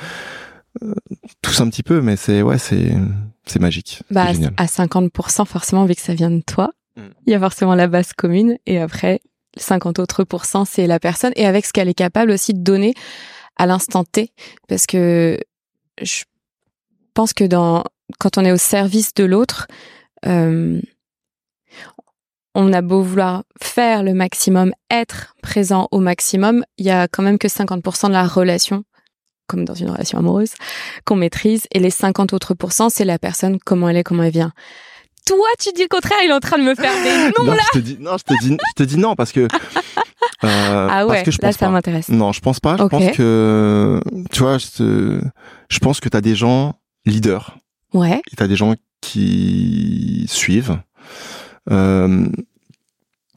euh, 0.85 0.95
tous 1.41 1.61
un 1.63 1.71
petit 1.71 1.83
peu 1.83 2.03
mais 2.03 2.17
c'est 2.17 2.43
ouais 2.43 2.59
c'est 2.59 2.93
c'est 3.47 3.59
magique. 3.59 4.03
Bah 4.11 4.27
à 4.59 4.67
50% 4.67 5.47
forcément 5.47 5.87
vu 5.87 5.95
que 5.95 6.03
ça 6.03 6.15
vient 6.15 6.31
de 6.31 6.43
toi 6.47 6.73
mm. 6.97 7.03
il 7.27 7.33
y 7.33 7.35
a 7.35 7.41
forcément 7.41 7.75
la 7.75 7.89
base 7.89 8.13
commune 8.13 8.59
et 8.67 8.79
après 8.79 9.21
50 9.57 9.99
autres 9.99 10.25
pourcents 10.25 10.67
c'est 10.67 10.87
la 10.87 11.01
personne 11.01 11.33
et 11.37 11.47
avec 11.47 11.65
ce 11.65 11.73
qu'elle 11.73 11.89
est 11.89 11.95
capable 11.95 12.31
aussi 12.33 12.53
de 12.53 12.61
donner 12.61 12.93
à 13.57 13.65
l'instant 13.65 14.05
T. 14.05 14.33
Parce 14.69 14.87
que 14.87 15.39
je 16.03 16.25
pense 17.15 17.33
que 17.33 17.45
dans 17.45 17.85
quand 18.19 18.39
on 18.39 18.45
est 18.45 18.53
au 18.53 18.57
service 18.57 19.15
de 19.15 19.25
l'autre, 19.25 19.67
euh, 20.27 20.81
on 22.55 22.73
a 22.73 22.83
beau 22.83 23.03
vouloir 23.03 23.45
faire 23.63 24.03
le 24.03 24.15
maximum, 24.15 24.73
être 24.91 25.35
présent 25.43 25.89
au 25.93 26.01
maximum, 26.01 26.65
il 26.79 26.87
y 26.87 26.91
a 26.91 27.07
quand 27.07 27.23
même 27.23 27.39
que 27.39 27.49
50% 27.49 28.09
de 28.09 28.13
la 28.13 28.27
relation, 28.27 28.85
comme 29.47 29.65
dans 29.65 29.75
une 29.75 29.91
relation 29.91 30.19
amoureuse, 30.19 30.55
qu'on 31.05 31.17
maîtrise, 31.17 31.67
et 31.73 31.79
les 31.79 31.91
50 31.91 32.33
autres 32.33 32.55
pourcents, 32.55 32.89
c'est 32.89 33.05
la 33.05 33.19
personne, 33.19 33.59
comment 33.65 33.89
elle 33.89 33.99
est, 33.99 34.05
comment 34.05 34.25
elle 34.25 34.33
vient. 34.33 34.53
Toi, 35.27 35.47
tu 35.61 35.71
dis 35.73 35.83
le 35.83 35.89
contraire, 35.89 36.19
il 36.25 36.31
est 36.31 36.35
en 36.35 36.41
train 36.41 36.59
de 36.59 36.65
me 36.65 36.75
faire 36.75 36.93
des 37.05 37.33
noms 37.39 37.45
non, 37.45 37.53
là. 37.53 37.63
Je 37.75 37.79
te 37.79 37.85
dis, 37.85 37.97
non, 38.01 38.17
je 38.17 38.25
te 38.25 38.41
dis, 38.41 38.51
je 38.51 38.75
te 38.75 38.83
dis 38.83 38.97
non 38.97 39.15
parce 39.15 39.33
que. 39.33 39.47
Euh, 40.43 40.89
ah 40.91 41.07
ouais, 41.07 41.17
parce 41.17 41.25
que 41.25 41.31
je 41.33 41.39
là 41.43 41.53
ça 41.53 41.69
m'intéresse. 41.69 42.09
Non, 42.09 42.33
je 42.33 42.41
pense 42.41 42.61
pas. 42.61 42.79
Je 42.79 42.85
pense 42.85 43.15
que, 43.15 44.01
tu 44.33 44.41
vois, 44.41 44.57
je, 44.57 45.21
je 45.69 45.79
pense 45.81 46.01
que 46.01 46.09
t'as 46.09 46.23
des 46.23 46.35
gens 46.35 46.80
leaders. 47.05 47.57
Ouais. 47.93 48.23
Et 48.33 48.37
t'as 48.37 48.47
des 48.47 48.57
gens 48.57 48.75
qui 49.01 50.27
suivent. 50.29 50.81
Euh, 51.71 52.29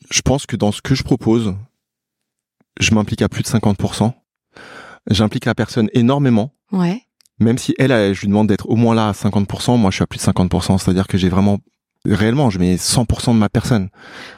je 0.10 0.22
pense 0.22 0.46
que 0.46 0.56
dans 0.56 0.72
ce 0.72 0.82
que 0.82 0.96
je 0.96 1.04
propose, 1.04 1.56
je 2.80 2.94
m'implique 2.94 3.22
à 3.22 3.30
plus 3.30 3.44
de 3.44 3.48
50%. 3.48 4.14
J'implique 5.10 5.46
la 5.46 5.56
personne 5.56 5.90
énormément. 5.94 6.54
Ouais. 6.72 7.02
Même 7.40 7.58
si 7.58 7.74
elle, 7.78 8.14
je 8.14 8.22
lui 8.22 8.28
demande 8.28 8.48
d'être 8.48 8.70
au 8.70 8.76
moins 8.76 8.96
là 8.96 9.10
à 9.10 9.12
50%, 9.12 9.78
moi 9.78 9.92
je 9.92 9.96
suis 9.96 10.04
à 10.04 10.08
plus 10.08 10.20
de 10.20 10.24
50%. 10.24 10.78
C'est-à-dire 10.78 11.08
que 11.08 11.18
j'ai 11.18 11.30
vraiment 11.30 11.60
réellement, 12.06 12.50
je 12.50 12.60
mets 12.60 12.76
100% 12.76 13.34
de 13.34 13.38
ma 13.38 13.50
personne. 13.50 13.90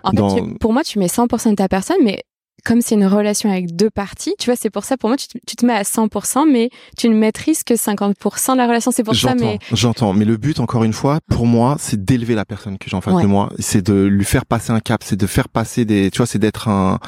En 0.03 0.11
fait, 0.11 0.41
pour 0.59 0.73
moi, 0.73 0.83
tu 0.83 0.99
mets 0.99 1.07
100% 1.07 1.51
de 1.51 1.55
ta 1.55 1.67
personne, 1.67 1.97
mais 2.03 2.23
comme 2.65 2.81
c'est 2.81 2.95
une 2.95 3.05
relation 3.05 3.49
avec 3.49 3.75
deux 3.75 3.91
parties, 3.91 4.33
tu 4.39 4.47
vois, 4.47 4.55
c'est 4.57 4.71
pour 4.71 4.83
ça, 4.83 4.97
pour 4.97 5.09
moi, 5.09 5.17
tu, 5.17 5.55
te 5.55 5.65
mets 5.65 5.73
à 5.73 5.83
100%, 5.83 6.51
mais 6.51 6.69
tu 6.97 7.07
ne 7.07 7.15
maîtrises 7.15 7.63
que 7.63 7.75
50% 7.75 8.53
de 8.53 8.57
la 8.57 8.67
relation. 8.67 8.91
C'est 8.91 9.03
pour 9.03 9.15
ça, 9.15 9.35
mais... 9.35 9.59
J'entends, 9.71 10.13
mais 10.13 10.25
le 10.25 10.35
but, 10.35 10.59
encore 10.59 10.83
une 10.83 10.91
fois, 10.91 11.19
pour 11.29 11.45
moi, 11.45 11.77
c'est 11.79 12.03
d'élever 12.03 12.33
la 12.33 12.43
personne 12.43 12.77
que 12.77 12.89
j'ai 12.89 12.97
en 12.97 13.01
face 13.01 13.21
de 13.21 13.27
moi. 13.27 13.49
C'est 13.59 13.85
de 13.85 13.93
lui 13.93 14.25
faire 14.25 14.45
passer 14.45 14.71
un 14.71 14.79
cap, 14.79 15.03
c'est 15.03 15.15
de 15.15 15.27
faire 15.27 15.47
passer 15.47 15.85
des... 15.85 16.09
Tu 16.11 16.17
vois, 16.17 16.25
c'est 16.25 16.39
d'être 16.39 16.67
un... 16.67 16.99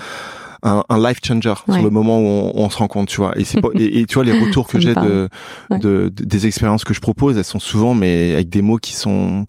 Un, 0.64 0.84
life 0.98 1.20
changer 1.24 1.54
sur 1.70 1.82
le 1.82 1.90
moment 1.90 2.20
où 2.20 2.52
on, 2.56 2.70
se 2.70 2.78
rend 2.78 2.88
compte, 2.88 3.08
tu 3.08 3.18
vois. 3.18 3.38
Et, 3.38 3.46
c'est 3.46 3.60
et, 3.76 4.06
tu 4.06 4.16
vois 4.16 4.24
les 4.26 4.38
retours 4.38 4.68
que 4.68 4.80
j'ai 4.80 4.96
de, 4.96 5.30
de, 5.70 6.10
des 6.10 6.46
expériences 6.46 6.84
que 6.84 6.94
je 6.94 7.00
propose, 7.00 7.38
elles 7.38 7.46
sont 7.46 7.60
souvent 7.60 7.94
mais 7.94 8.34
avec 8.34 8.50
des 8.50 8.64
mots 8.64 8.78
qui 8.78 8.94
sont 8.94 9.46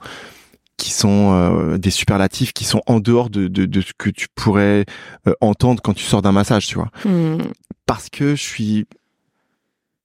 qui 0.78 0.92
sont 0.92 1.32
euh, 1.32 1.76
des 1.76 1.90
superlatifs 1.90 2.54
qui 2.54 2.64
sont 2.64 2.80
en 2.86 3.00
dehors 3.00 3.28
de, 3.28 3.48
de, 3.48 3.66
de 3.66 3.80
ce 3.82 3.92
que 3.98 4.08
tu 4.08 4.28
pourrais 4.34 4.86
euh, 5.26 5.34
entendre 5.42 5.82
quand 5.82 5.92
tu 5.92 6.04
sors 6.04 6.22
d'un 6.22 6.32
massage, 6.32 6.66
tu 6.66 6.76
vois. 6.76 6.88
Hmm. 7.04 7.38
Parce 7.84 8.08
que 8.08 8.34
je 8.34 8.42
suis, 8.42 8.86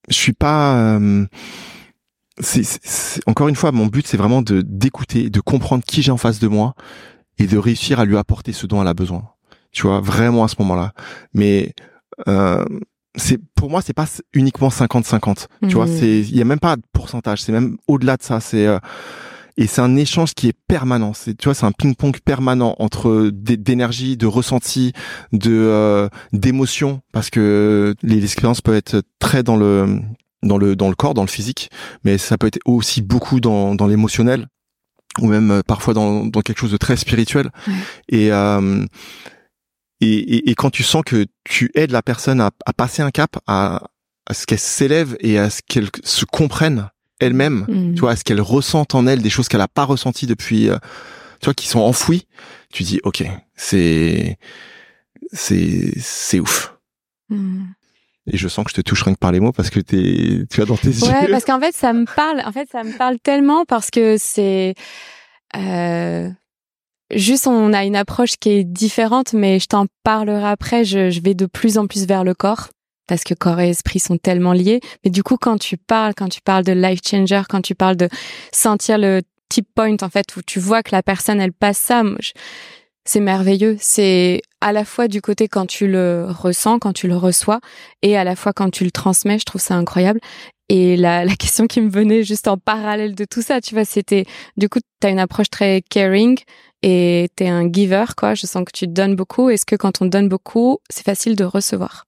je 0.09 0.15
suis 0.15 0.33
pas. 0.33 0.75
Euh, 0.75 1.25
c'est, 2.39 2.63
encore 3.27 3.47
une 3.47 3.55
fois, 3.55 3.71
mon 3.71 3.85
but, 3.85 4.07
c'est 4.07 4.17
vraiment 4.17 4.41
de 4.41 4.61
d'écouter, 4.61 5.29
de 5.29 5.39
comprendre 5.39 5.83
qui 5.85 6.01
j'ai 6.01 6.11
en 6.11 6.17
face 6.17 6.39
de 6.39 6.47
moi 6.47 6.73
et 7.37 7.45
de 7.45 7.57
réussir 7.57 7.99
à 7.99 8.05
lui 8.05 8.17
apporter 8.17 8.51
ce 8.51 8.65
dont 8.65 8.81
elle 8.81 8.87
a 8.87 8.95
besoin. 8.95 9.29
Tu 9.71 9.83
vois, 9.83 10.01
vraiment 10.01 10.43
à 10.43 10.47
ce 10.47 10.55
moment-là. 10.59 10.93
Mais 11.35 11.73
c'est 13.15 13.39
pour 13.53 13.69
moi, 13.69 13.83
c'est 13.83 13.93
pas 13.93 14.07
uniquement 14.33 14.69
50-50. 14.69 15.45
Tu 15.67 15.75
vois, 15.75 15.85
hmm. 15.85 15.97
c'est 15.99 16.19
il 16.21 16.35
y 16.35 16.41
a 16.41 16.45
même 16.45 16.59
pas 16.59 16.77
de 16.77 16.83
pourcentage. 16.93 17.43
C'est 17.43 17.51
même 17.51 17.77
au-delà 17.87 18.17
de 18.17 18.23
ça. 18.23 18.39
C'est 18.39 18.67
et 19.57 19.67
c'est 19.67 19.81
un 19.81 19.95
échange 19.95 20.33
qui 20.33 20.47
est 20.47 20.57
permanent. 20.67 21.13
C'est 21.13 21.35
tu 21.35 21.45
vois, 21.45 21.53
c'est 21.53 21.65
un 21.65 21.71
ping-pong 21.71 22.17
permanent 22.23 22.75
entre 22.79 23.29
d'énergie, 23.31 24.17
de 24.17 24.25
ressenti, 24.25 24.93
de 25.31 25.51
euh, 25.51 26.09
d'émotion, 26.31 27.01
parce 27.11 27.29
que 27.29 27.95
les 28.01 28.23
expériences 28.23 28.61
peuvent 28.61 28.75
être 28.75 29.03
très 29.19 29.43
dans 29.43 29.55
le 29.55 29.99
dans 30.41 30.57
le 30.57 30.75
dans 30.75 30.89
le 30.89 30.95
corps, 30.95 31.13
dans 31.13 31.23
le 31.23 31.27
physique, 31.27 31.69
mais 32.03 32.17
ça 32.17 32.37
peut 32.37 32.47
être 32.47 32.59
aussi 32.65 33.01
beaucoup 33.01 33.39
dans 33.39 33.75
dans 33.75 33.87
l'émotionnel 33.87 34.47
ou 35.21 35.27
même 35.27 35.51
euh, 35.51 35.61
parfois 35.65 35.93
dans 35.93 36.25
dans 36.25 36.41
quelque 36.41 36.59
chose 36.59 36.71
de 36.71 36.77
très 36.77 36.97
spirituel. 36.97 37.51
Et, 38.09 38.31
euh, 38.31 38.85
et, 40.01 40.07
et 40.07 40.49
et 40.49 40.55
quand 40.55 40.71
tu 40.71 40.83
sens 40.83 41.03
que 41.05 41.25
tu 41.43 41.71
aides 41.75 41.91
la 41.91 42.01
personne 42.01 42.41
à, 42.41 42.51
à 42.65 42.73
passer 42.73 43.01
un 43.01 43.11
cap, 43.11 43.37
à, 43.47 43.83
à 44.25 44.33
ce 44.33 44.45
qu'elle 44.45 44.59
s'élève 44.59 45.15
et 45.19 45.37
à 45.37 45.49
ce 45.49 45.61
qu'elle 45.67 45.89
se 46.03 46.25
comprenne 46.25 46.89
elle-même, 47.23 47.65
mm. 47.67 47.95
tu 47.95 48.01
vois, 48.01 48.13
est-ce 48.13 48.23
qu'elle 48.23 48.41
ressent 48.41 48.85
en 48.93 49.07
elle 49.07 49.21
des 49.21 49.29
choses 49.29 49.47
qu'elle 49.47 49.61
a 49.61 49.67
pas 49.67 49.85
ressenties 49.85 50.27
depuis, 50.27 50.69
euh, 50.69 50.77
tu 51.39 51.45
vois, 51.45 51.53
qui 51.53 51.67
sont 51.67 51.79
enfouies. 51.79 52.27
Tu 52.71 52.83
dis, 52.83 52.99
ok, 53.03 53.23
c'est, 53.55 54.37
c'est, 55.31 55.93
c'est 55.99 56.39
ouf. 56.39 56.75
Mm. 57.29 57.65
Et 58.31 58.37
je 58.37 58.47
sens 58.47 58.63
que 58.63 58.71
je 58.71 58.75
te 58.75 58.81
touche 58.81 59.03
rien 59.03 59.13
que 59.13 59.19
par 59.19 59.31
les 59.31 59.41
mots 59.41 59.51
parce 59.51 59.69
que 59.69 59.81
t'es, 59.81 60.45
tu 60.49 60.61
as 60.61 60.65
dans 60.65 60.77
tes 60.77 60.87
yeux. 60.87 61.07
Ouais, 61.07 61.27
parce 61.29 61.43
qu'en 61.43 61.59
fait, 61.59 61.75
ça 61.75 61.91
me 61.91 62.05
parle. 62.05 62.41
En 62.45 62.51
fait, 62.53 62.69
ça 62.71 62.83
me 62.83 62.97
parle 62.97 63.19
tellement 63.19 63.65
parce 63.65 63.89
que 63.89 64.15
c'est, 64.17 64.75
euh, 65.57 66.29
juste 67.13 67.47
on 67.47 67.73
a 67.73 67.83
une 67.83 67.97
approche 67.97 68.37
qui 68.39 68.51
est 68.51 68.63
différente, 68.63 69.33
mais 69.33 69.59
je 69.59 69.67
t'en 69.67 69.87
parlerai 70.03 70.47
après. 70.47 70.85
Je, 70.85 71.09
je 71.09 71.19
vais 71.19 71.33
de 71.33 71.45
plus 71.45 71.77
en 71.77 71.87
plus 71.87 72.05
vers 72.05 72.23
le 72.23 72.33
corps 72.33 72.69
parce 73.07 73.23
que 73.23 73.33
corps 73.33 73.59
et 73.59 73.69
esprit 73.69 73.99
sont 73.99 74.17
tellement 74.17 74.53
liés. 74.53 74.79
Mais 75.03 75.11
du 75.11 75.23
coup, 75.23 75.37
quand 75.37 75.57
tu 75.57 75.77
parles, 75.77 76.13
quand 76.15 76.29
tu 76.29 76.41
parles 76.41 76.63
de 76.63 76.71
life 76.71 77.01
changer, 77.05 77.41
quand 77.49 77.61
tu 77.61 77.75
parles 77.75 77.97
de 77.97 78.09
sentir 78.51 78.97
le 78.97 79.21
tip 79.49 79.67
point, 79.75 79.97
en 80.01 80.09
fait, 80.09 80.35
où 80.35 80.41
tu 80.41 80.59
vois 80.59 80.83
que 80.83 80.95
la 80.95 81.03
personne, 81.03 81.39
elle 81.39 81.53
passe 81.53 81.77
ça, 81.77 82.03
c'est 83.05 83.19
merveilleux. 83.19 83.77
C'est 83.79 84.41
à 84.61 84.71
la 84.71 84.85
fois 84.85 85.07
du 85.07 85.21
côté 85.21 85.47
quand 85.47 85.65
tu 85.65 85.87
le 85.87 86.27
ressens, 86.29 86.79
quand 86.79 86.93
tu 86.93 87.07
le 87.07 87.17
reçois, 87.17 87.59
et 88.01 88.17
à 88.17 88.23
la 88.23 88.35
fois 88.35 88.53
quand 88.53 88.69
tu 88.69 88.83
le 88.83 88.91
transmets. 88.91 89.39
Je 89.39 89.45
trouve 89.45 89.61
ça 89.61 89.75
incroyable. 89.75 90.19
Et 90.69 90.95
la, 90.97 91.27
question 91.35 91.67
qui 91.67 91.81
me 91.81 91.89
venait 91.89 92.23
juste 92.23 92.47
en 92.47 92.57
parallèle 92.57 93.15
de 93.15 93.25
tout 93.25 93.41
ça, 93.41 93.61
tu 93.61 93.75
vois, 93.75 93.85
c'était, 93.85 94.25
du 94.57 94.69
coup, 94.69 94.79
tu 95.01 95.07
as 95.07 95.09
une 95.09 95.19
approche 95.19 95.49
très 95.49 95.81
caring 95.89 96.39
et 96.81 97.29
tu 97.35 97.43
es 97.43 97.49
un 97.49 97.71
giver, 97.71 98.05
quoi. 98.17 98.33
Je 98.33 98.47
sens 98.47 98.63
que 98.65 98.71
tu 98.73 98.87
donnes 98.87 99.15
beaucoup. 99.15 99.49
Est-ce 99.49 99.65
que 99.65 99.75
quand 99.75 100.01
on 100.01 100.05
donne 100.05 100.29
beaucoup, 100.29 100.79
c'est 100.89 101.05
facile 101.05 101.35
de 101.35 101.43
recevoir? 101.43 102.05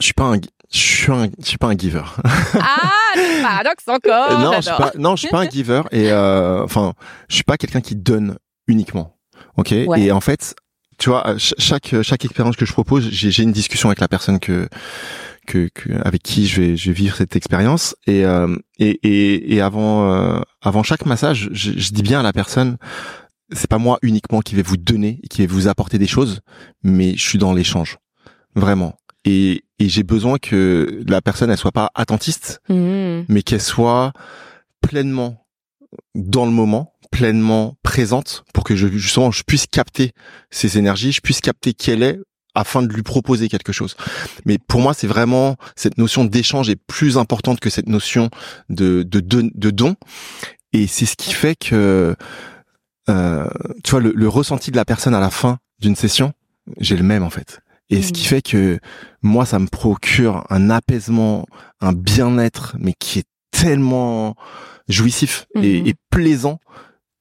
Je 0.00 0.04
suis 0.06 0.14
pas 0.14 0.24
un 0.24 0.38
je 0.72 0.78
suis 0.78 1.12
un, 1.12 1.28
je 1.38 1.46
suis 1.46 1.58
pas 1.58 1.68
un 1.68 1.76
giver. 1.76 2.02
ah, 2.24 2.90
le 3.14 3.42
paradoxe 3.42 3.86
encore. 3.88 4.40
non, 4.40 4.52
je 4.56 4.60
suis 4.62 4.70
pas, 4.70 4.92
non, 4.96 5.16
je 5.16 5.20
suis 5.20 5.28
pas 5.28 5.40
un 5.40 5.48
giver 5.48 5.82
et 5.92 6.10
euh, 6.10 6.64
enfin, 6.64 6.94
je 7.28 7.34
suis 7.34 7.44
pas 7.44 7.58
quelqu'un 7.58 7.82
qui 7.82 7.94
donne 7.94 8.38
uniquement. 8.66 9.18
Ok? 9.58 9.72
Et 9.72 10.12
en 10.12 10.20
fait, 10.20 10.54
tu 10.98 11.10
vois, 11.10 11.34
chaque 11.36 11.94
chaque 12.02 12.24
expérience 12.24 12.56
que 12.56 12.64
je 12.64 12.72
propose, 12.72 13.08
j'ai 13.10 13.42
une 13.42 13.52
discussion 13.52 13.90
avec 13.90 14.00
la 14.00 14.08
personne 14.08 14.40
que, 14.40 14.66
que, 15.46 15.68
que 15.74 15.92
avec 16.06 16.22
qui 16.22 16.46
je 16.46 16.62
vais 16.62 16.76
je 16.76 16.88
vais 16.88 16.94
vivre 16.94 17.16
cette 17.16 17.36
expérience 17.36 17.94
et 18.06 18.24
euh, 18.24 18.56
et, 18.78 18.98
et, 19.02 19.54
et 19.54 19.60
avant 19.60 20.10
euh, 20.10 20.40
avant 20.62 20.82
chaque 20.82 21.04
massage, 21.04 21.50
je, 21.52 21.72
je 21.76 21.90
dis 21.92 22.02
bien 22.02 22.20
à 22.20 22.22
la 22.22 22.32
personne, 22.32 22.78
c'est 23.50 23.68
pas 23.68 23.78
moi 23.78 23.98
uniquement 24.00 24.40
qui 24.40 24.54
vais 24.54 24.62
vous 24.62 24.78
donner 24.78 25.20
qui 25.28 25.42
vais 25.42 25.46
vous 25.46 25.68
apporter 25.68 25.98
des 25.98 26.06
choses, 26.06 26.40
mais 26.82 27.14
je 27.14 27.22
suis 27.22 27.38
dans 27.38 27.52
l'échange, 27.52 27.98
vraiment 28.54 28.96
et, 29.24 29.64
et 29.78 29.88
j'ai 29.88 30.02
besoin 30.02 30.38
que 30.38 31.02
la 31.06 31.20
personne 31.20 31.50
elle 31.50 31.58
soit 31.58 31.72
pas 31.72 31.90
attentiste, 31.94 32.60
mmh. 32.68 33.22
mais 33.28 33.42
qu'elle 33.42 33.60
soit 33.60 34.12
pleinement 34.80 35.46
dans 36.14 36.44
le 36.44 36.52
moment, 36.52 36.94
pleinement 37.10 37.76
présente 37.82 38.44
pour 38.52 38.64
que 38.64 38.74
je 38.74 38.88
justement 38.88 39.30
je 39.30 39.42
puisse 39.44 39.66
capter 39.66 40.12
ses 40.50 40.78
énergies, 40.78 41.12
je 41.12 41.20
puisse 41.20 41.40
capter 41.40 41.74
qui 41.74 41.90
elle 41.90 42.02
est 42.02 42.18
afin 42.54 42.82
de 42.82 42.92
lui 42.92 43.02
proposer 43.02 43.48
quelque 43.48 43.72
chose. 43.72 43.96
Mais 44.44 44.58
pour 44.58 44.80
moi, 44.80 44.92
c'est 44.92 45.06
vraiment 45.06 45.56
cette 45.74 45.96
notion 45.96 46.24
d'échange 46.24 46.68
est 46.68 46.76
plus 46.76 47.16
importante 47.16 47.60
que 47.60 47.70
cette 47.70 47.88
notion 47.88 48.28
de 48.68 49.02
de, 49.04 49.20
de, 49.20 49.70
don. 49.70 49.96
Et 50.72 50.86
c'est 50.86 51.06
ce 51.06 51.16
qui 51.16 51.32
fait 51.32 51.54
que 51.54 52.14
euh, 53.08 53.48
tu 53.84 53.90
vois 53.90 54.00
le, 54.00 54.12
le 54.14 54.28
ressenti 54.28 54.70
de 54.70 54.76
la 54.76 54.84
personne 54.84 55.14
à 55.14 55.20
la 55.20 55.30
fin 55.30 55.58
d'une 55.80 55.96
session, 55.96 56.32
j'ai 56.78 56.96
le 56.96 57.02
même 57.02 57.22
en 57.22 57.30
fait. 57.30 57.60
Et 57.92 58.02
ce 58.02 58.12
qui 58.12 58.24
mm. 58.24 58.28
fait 58.28 58.42
que 58.42 58.78
moi, 59.22 59.44
ça 59.46 59.58
me 59.58 59.66
procure 59.66 60.44
un 60.50 60.70
apaisement, 60.70 61.46
un 61.80 61.92
bien-être, 61.92 62.76
mais 62.78 62.94
qui 62.98 63.20
est 63.20 63.26
tellement 63.50 64.34
jouissif 64.88 65.46
et, 65.54 65.82
mm-hmm. 65.82 65.94
plaisant 66.10 66.58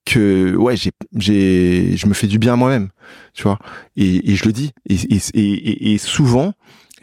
que 0.06 0.56
ouais 0.56 0.76
j'ai 0.76 0.92
j'ai 1.16 1.96
je 1.96 2.08
me 2.08 2.14
fais 2.14 2.26
du 2.26 2.40
bien 2.40 2.54
à 2.54 2.56
moi-même 2.56 2.90
tu 3.34 3.44
vois 3.44 3.60
et, 3.96 4.32
et 4.32 4.36
je 4.36 4.46
le 4.46 4.52
dis 4.52 4.72
et, 4.90 4.96
et, 5.36 5.94
et, 5.94 5.98
souvent 6.00 6.54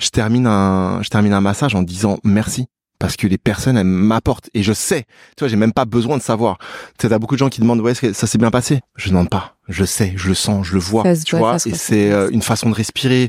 je 0.01 0.09
termine 0.09 0.49
un 0.49 1.01
je 1.03 1.09
termine 1.09 1.33
un 1.33 1.41
massage 1.41 1.77
en 1.77 1.83
disant 1.83 2.19
merci 2.25 2.67
parce 2.99 3.17
que 3.17 3.29
les 3.29 3.39
personnes 3.39 3.77
elles 3.77 3.87
m'apportent 3.87 4.51
et 4.53 4.65
je 4.65 4.73
sais 4.73 5.05
tu 5.37 5.45
vois 5.45 5.49
j'ai 5.49 5.57
même 5.57 5.73
pas 5.73 5.85
besoin 5.85 6.17
de 6.17 6.23
savoir 6.23 6.59
tu 6.59 7.03
sais 7.03 7.09
t'as 7.09 7.19
beaucoup 7.21 7.37
de 7.37 7.39
gens 7.39 7.51
qui 7.51 7.61
demandent 7.61 7.81
ouais 7.81 7.95
ça 7.95 8.27
s'est 8.27 8.39
bien 8.39 8.51
passé? 8.51 8.81
Je 8.97 9.11
demande 9.11 9.31
pas 9.31 9.58
je 9.69 9.85
sais 9.85 10.13
je 10.17 10.29
le 10.29 10.35
sens 10.35 10.67
je 10.67 10.75
le 10.75 10.81
vois 10.81 11.05
tu 11.25 11.37
vois 11.37 11.57
et 11.67 11.75
c'est 11.75 12.11
euh, 12.11 12.31
une 12.31 12.43
façon 12.43 12.71
de 12.71 12.75
respirer 12.75 13.29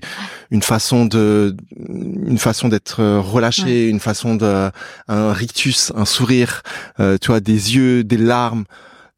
une 0.51 0.61
façon 0.61 1.05
de 1.05 1.55
une 1.77 2.37
façon 2.37 2.69
d'être 2.69 3.01
euh, 3.01 3.19
relâché 3.19 3.89
une 3.89 3.99
façon 3.99 4.35
de 4.35 4.71
un 5.07 5.33
rictus 5.33 5.91
un 5.95 6.05
sourire 6.05 6.63
euh, 6.99 7.17
tu 7.19 7.27
vois 7.27 7.39
des 7.39 7.75
yeux 7.75 8.03
des 8.03 8.17
larmes. 8.17 8.65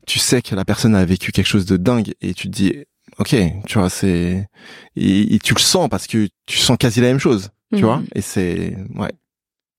Tu 0.07 0.17
sais 0.17 0.41
que 0.41 0.55
la 0.55 0.65
personne 0.65 0.95
a 0.95 1.05
vécu 1.05 1.31
quelque 1.31 1.47
chose 1.47 1.65
de 1.65 1.77
dingue 1.77 2.13
et 2.21 2.33
tu 2.33 2.49
te 2.49 2.53
dis 2.53 2.83
ok 3.19 3.35
tu 3.67 3.77
vois 3.77 3.89
c'est 3.89 4.47
et, 4.95 5.39
tu 5.43 5.53
le 5.53 5.59
sens 5.59 5.87
parce 5.89 6.07
que 6.07 6.27
tu 6.47 6.57
sens 6.57 6.77
quasi 6.77 7.01
la 7.01 7.07
même 7.07 7.19
chose 7.19 7.49
tu 7.73 7.83
vois 7.83 7.97
mm. 7.97 8.07
et 8.15 8.21
c'est 8.21 8.77
ouais. 8.95 9.11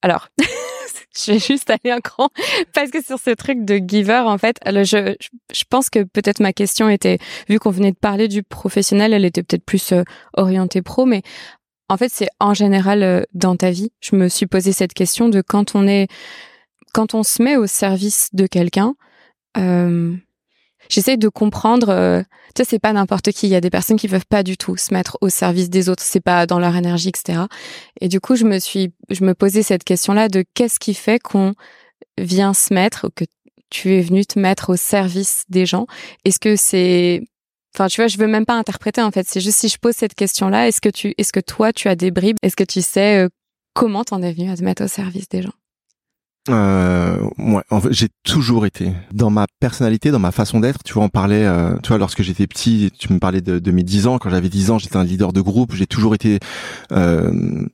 Alors 0.01 0.29
je 1.17 1.33
vais 1.33 1.39
juste 1.39 1.71
aller 1.71 1.91
un 1.93 2.01
cran 2.01 2.29
parce 2.75 2.91
que 2.91 3.03
sur 3.03 3.19
ce 3.19 3.31
truc 3.31 3.65
de 3.65 3.77
giver, 3.77 4.23
en 4.25 4.39
fait, 4.39 4.57
je, 4.67 5.15
je 5.53 5.65
pense 5.69 5.91
que 5.91 6.03
peut-être 6.05 6.41
ma 6.41 6.53
question 6.53 6.89
était, 6.89 7.19
vu 7.49 7.59
qu'on 7.59 7.71
venait 7.71 7.93
de 7.93 7.97
parler 7.97 8.29
du 8.29 8.43
professionnel, 8.43 9.13
elle 9.13 9.25
était 9.25 9.43
peut-être 9.43 9.65
plus 9.65 9.93
euh, 9.93 10.03
orientée 10.35 10.83
pro, 10.83 11.05
mais 11.07 11.23
en 11.89 11.97
fait, 11.97 12.11
c'est 12.11 12.29
en 12.41 12.55
général 12.55 13.03
euh, 13.03 13.23
dans 13.35 13.57
ta 13.57 13.71
vie. 13.71 13.93
Je 14.01 14.17
me 14.17 14.29
suis 14.29 14.47
posé 14.47 14.73
cette 14.73 14.95
question 14.95 15.29
de 15.29 15.43
quand 15.43 15.75
on 15.75 15.87
est, 15.87 16.09
quand 16.95 17.15
on 17.15 17.23
se 17.23 17.43
met 17.43 17.57
au 17.57 17.67
service 17.67 18.31
de 18.33 18.47
quelqu'un. 18.47 18.95
Euh, 19.59 20.15
J'essaie 20.89 21.17
de 21.17 21.29
comprendre. 21.29 21.89
Euh, 21.91 22.23
tu 22.55 22.63
sais, 22.63 22.65
c'est 22.69 22.79
pas 22.79 22.93
n'importe 22.93 23.33
qui. 23.33 23.47
Il 23.47 23.51
y 23.51 23.55
a 23.55 23.61
des 23.61 23.71
personnes 23.71 23.97
qui 23.97 24.09
peuvent 24.09 24.27
pas 24.27 24.43
du 24.43 24.57
tout 24.57 24.77
se 24.77 24.93
mettre 24.93 25.19
au 25.21 25.29
service 25.29 25.71
des 25.71 25.89
autres. 25.89 26.03
C'est 26.03 26.21
pas 26.21 26.47
dans 26.47 26.59
leur 26.59 26.77
énergie, 26.77 27.09
etc. 27.09 27.43
Et 28.01 28.09
du 28.09 28.21
coup, 28.21 28.37
je 28.37 28.45
me 28.45 28.59
suis, 28.59 28.93
je 29.11 29.25
me 29.25 29.35
posais 29.35 29.63
cette 29.63 29.85
question-là 29.85 30.29
de 30.29 30.45
qu'est-ce 30.55 30.79
qui 30.79 30.95
fait 30.95 31.19
qu'on 31.19 31.55
vient 32.19 32.55
se 32.55 32.75
mettre, 32.75 33.09
que 33.15 33.25
tu 33.71 33.95
es 33.95 34.03
venu 34.03 34.27
te 34.27 34.39
mettre 34.39 34.71
au 34.71 34.77
service 34.77 35.45
des 35.49 35.67
gens? 35.67 35.87
Est-ce 36.25 36.39
que 36.39 36.57
c'est 36.57 37.23
Enfin, 37.75 37.89
tu 37.89 38.03
vois, 38.03 38.07
je 38.07 38.19
veux 38.19 38.27
même 38.27 38.45
pas 38.45 38.55
interpréter 38.55 39.01
en 39.01 39.11
fait. 39.11 39.27
C'est 39.27 39.41
juste 39.41 39.59
si 39.59 39.69
je 39.69 39.79
pose 39.79 39.95
cette 39.95 40.15
question-là, 40.15 40.69
est-ce 40.69 40.81
que 40.83 40.91
tu, 40.91 41.15
est-ce 41.17 41.33
que 41.33 41.41
toi, 41.41 41.73
tu 41.73 41.89
as 41.89 41.97
des 41.97 42.11
bribes? 42.11 42.37
Est-ce 42.43 42.57
que 42.57 42.65
tu 42.65 42.83
sais 42.83 43.25
euh, 43.25 43.29
comment 43.73 44.05
t'en 44.05 44.21
es 44.23 44.33
venu 44.33 44.51
à 44.51 44.57
te 44.57 44.63
mettre 44.63 44.85
au 44.85 44.89
service 44.89 45.29
des 45.31 45.41
gens? 45.41 45.55
Euh, 46.49 47.19
ouais, 47.39 47.63
en 47.71 47.81
fait, 47.81 47.93
j'ai 47.93 48.09
toujours 48.25 48.67
été 48.67 48.93
dans 49.13 49.31
ma 49.31 49.47
personnalité, 49.61 50.11
dans 50.11 50.19
ma 50.19 50.33
façon 50.33 50.59
d'être. 50.59 50.83
Tu 50.83 50.93
vois, 50.93 51.05
on 51.05 51.09
parlait, 51.09 51.45
euh, 51.45 51.77
tu 51.83 51.89
vois, 51.89 51.99
lorsque 51.99 52.23
j'étais 52.23 52.49
petit, 52.49 52.91
tu 52.99 53.13
me 53.13 53.21
parlais 53.21 53.41
de, 53.41 53.61
de 53.61 53.71
mes 53.71 53.85
10 53.85 54.09
ans. 54.09 54.19
Quand 54.19 54.29
j'avais 54.29 54.49
10 54.49 54.73
ans, 54.73 54.79
j'étais 54.79 54.97
un 54.97 55.05
leader 55.05 55.33
de 55.33 55.41
groupe. 55.41 55.73
J'ai 55.75 55.87
toujours 55.87 56.17
été 56.17 56.41
euh, 56.91 57.65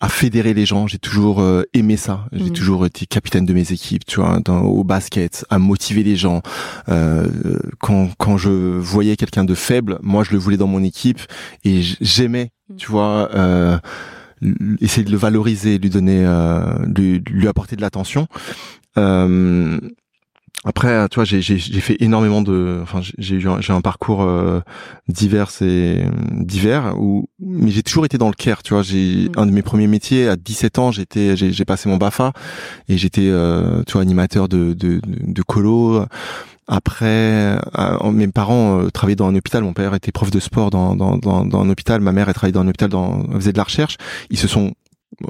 à 0.00 0.08
fédérer 0.10 0.52
les 0.52 0.66
gens. 0.66 0.86
J'ai 0.86 0.98
toujours 0.98 1.40
euh, 1.40 1.62
aimé 1.72 1.96
ça. 1.96 2.26
J'ai 2.32 2.50
mmh. 2.50 2.52
toujours 2.52 2.84
été 2.84 3.06
capitaine 3.06 3.46
de 3.46 3.54
mes 3.54 3.72
équipes, 3.72 4.04
tu 4.04 4.20
vois, 4.20 4.40
dans, 4.44 4.60
au 4.60 4.84
basket, 4.84 5.46
à 5.48 5.58
motiver 5.58 6.02
les 6.02 6.16
gens. 6.16 6.42
Euh, 6.90 7.26
quand 7.78 8.10
quand 8.18 8.36
je 8.36 8.50
voyais 8.50 9.16
quelqu'un 9.16 9.44
de 9.44 9.54
faible, 9.54 9.98
moi, 10.02 10.22
je 10.22 10.32
le 10.32 10.38
voulais 10.38 10.58
dans 10.58 10.66
mon 10.66 10.82
équipe 10.82 11.20
et 11.64 11.80
j'aimais, 11.80 12.50
mmh. 12.68 12.76
tu 12.76 12.90
vois. 12.90 13.30
Euh, 14.42 14.76
essayer 14.80 15.04
de 15.04 15.10
le 15.10 15.16
valoriser, 15.16 15.78
lui 15.78 15.90
donner, 15.90 16.24
euh, 16.24 16.62
lui, 16.96 17.22
lui 17.30 17.48
apporter 17.48 17.76
de 17.76 17.80
l'attention. 17.80 18.26
Euh, 18.98 19.78
après, 20.64 21.08
tu 21.08 21.16
vois, 21.16 21.24
j'ai 21.24 21.58
fait 21.58 21.96
énormément 21.98 22.40
de, 22.40 22.78
enfin, 22.82 23.00
j'ai 23.18 23.34
eu 23.34 23.48
j'ai 23.58 23.72
un 23.72 23.80
parcours 23.80 24.22
euh, 24.22 24.60
divers 25.08 25.50
et 25.60 26.04
divers 26.30 26.94
où, 27.00 27.28
mais 27.40 27.72
j'ai 27.72 27.82
toujours 27.82 28.04
été 28.04 28.16
dans 28.16 28.28
le 28.28 28.34
care. 28.34 28.62
Tu 28.62 28.72
vois, 28.72 28.82
j'ai 28.84 29.28
mmh. 29.28 29.40
un 29.40 29.46
de 29.46 29.50
mes 29.50 29.62
premiers 29.62 29.88
métiers 29.88 30.28
à 30.28 30.36
17 30.36 30.78
ans, 30.78 30.92
j'étais, 30.92 31.36
j'ai 31.36 31.64
passé 31.64 31.88
mon 31.88 31.96
Bafa 31.96 32.32
et 32.88 32.96
j'étais, 32.96 33.28
euh, 33.28 33.82
tu 33.88 33.94
vois, 33.94 34.02
animateur 34.02 34.48
de 34.48 34.72
de, 34.72 35.00
de 35.04 35.42
colo. 35.42 36.06
Après, 36.74 37.58
euh, 37.78 38.12
mes 38.12 38.28
parents 38.28 38.80
euh, 38.80 38.90
travaillaient 38.90 39.14
dans 39.14 39.26
un 39.26 39.34
hôpital. 39.34 39.62
Mon 39.62 39.74
père 39.74 39.94
était 39.94 40.10
prof 40.10 40.30
de 40.30 40.40
sport 40.40 40.70
dans, 40.70 40.96
dans, 40.96 41.18
dans, 41.18 41.44
dans 41.44 41.60
un 41.60 41.68
hôpital. 41.68 42.00
Ma 42.00 42.12
mère, 42.12 42.32
travaillait 42.32 42.52
dans 42.52 42.62
un 42.62 42.68
hôpital, 42.68 42.88
dans, 42.88 43.28
faisait 43.34 43.52
de 43.52 43.58
la 43.58 43.64
recherche. 43.64 43.98
Ils 44.30 44.38
se 44.38 44.48
sont 44.48 44.72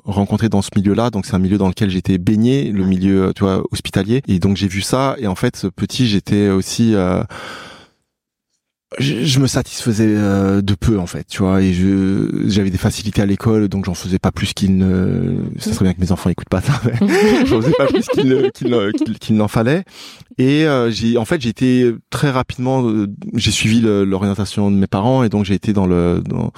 rencontrés 0.04 0.48
dans 0.48 0.62
ce 0.62 0.70
milieu-là, 0.76 1.10
donc 1.10 1.26
c'est 1.26 1.34
un 1.34 1.40
milieu 1.40 1.58
dans 1.58 1.66
lequel 1.66 1.90
j'étais 1.90 2.16
baigné, 2.16 2.70
le 2.70 2.84
milieu, 2.84 3.24
euh, 3.24 3.32
tu 3.32 3.42
vois, 3.42 3.64
hospitalier. 3.72 4.22
Et 4.28 4.38
donc 4.38 4.56
j'ai 4.56 4.68
vu 4.68 4.82
ça. 4.82 5.16
Et 5.18 5.26
en 5.26 5.34
fait, 5.34 5.66
petit, 5.74 6.06
j'étais 6.06 6.48
aussi 6.48 6.94
euh, 6.94 7.24
je, 8.98 9.38
me 9.38 9.46
satisfaisais 9.46 10.08
euh, 10.08 10.62
de 10.62 10.74
peu 10.74 10.98
en 10.98 11.06
fait, 11.06 11.26
tu 11.28 11.42
vois, 11.42 11.62
et 11.62 11.72
je 11.72 12.44
j'avais 12.46 12.70
des 12.70 12.78
facilités 12.78 13.22
à 13.22 13.26
l'école, 13.26 13.68
donc 13.68 13.84
j'en 13.84 13.94
faisais 13.94 14.18
pas 14.18 14.32
plus 14.32 14.52
qu'il 14.52 14.76
ne. 14.76 15.36
Ça 15.58 15.72
serait 15.72 15.84
bien 15.84 15.94
que 15.94 16.00
mes 16.00 16.12
enfants 16.12 16.30
écoutent 16.30 16.48
pas 16.48 16.60
ça, 16.60 16.80
mais 16.84 16.92
j'en 17.46 17.60
faisais 17.60 17.72
pas 17.72 17.86
plus 17.86 18.06
qu'il 18.08 19.18
qu'il 19.18 19.36
n'en 19.36 19.48
fallait. 19.48 19.84
Et 20.38 20.66
euh, 20.66 20.90
j'ai 20.90 21.16
en 21.16 21.24
fait 21.24 21.40
j'ai 21.40 21.48
été 21.48 21.92
très 22.10 22.30
rapidement, 22.30 22.86
euh, 22.88 23.06
j'ai 23.34 23.50
suivi 23.50 23.80
l'orientation 23.80 24.70
de 24.70 24.76
mes 24.76 24.86
parents 24.86 25.22
et 25.24 25.28
donc 25.28 25.44
j'ai 25.44 25.54
été 25.54 25.72
dans 25.72 25.86
le 25.86 26.22
dans 26.24 26.52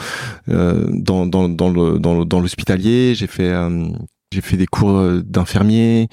dans 0.47 1.27
dans 1.27 1.49
dans 1.49 1.71
le 1.71 2.25
dans 2.25 2.41
l'hospitalier. 2.41 3.15
J'ai 3.15 3.27
fait 3.27 3.53
j'ai 4.35 4.41
fait 4.41 4.57
des 4.57 4.67
cours 4.67 4.99
euh, 4.99 5.23
d'infirmier, 5.25 6.09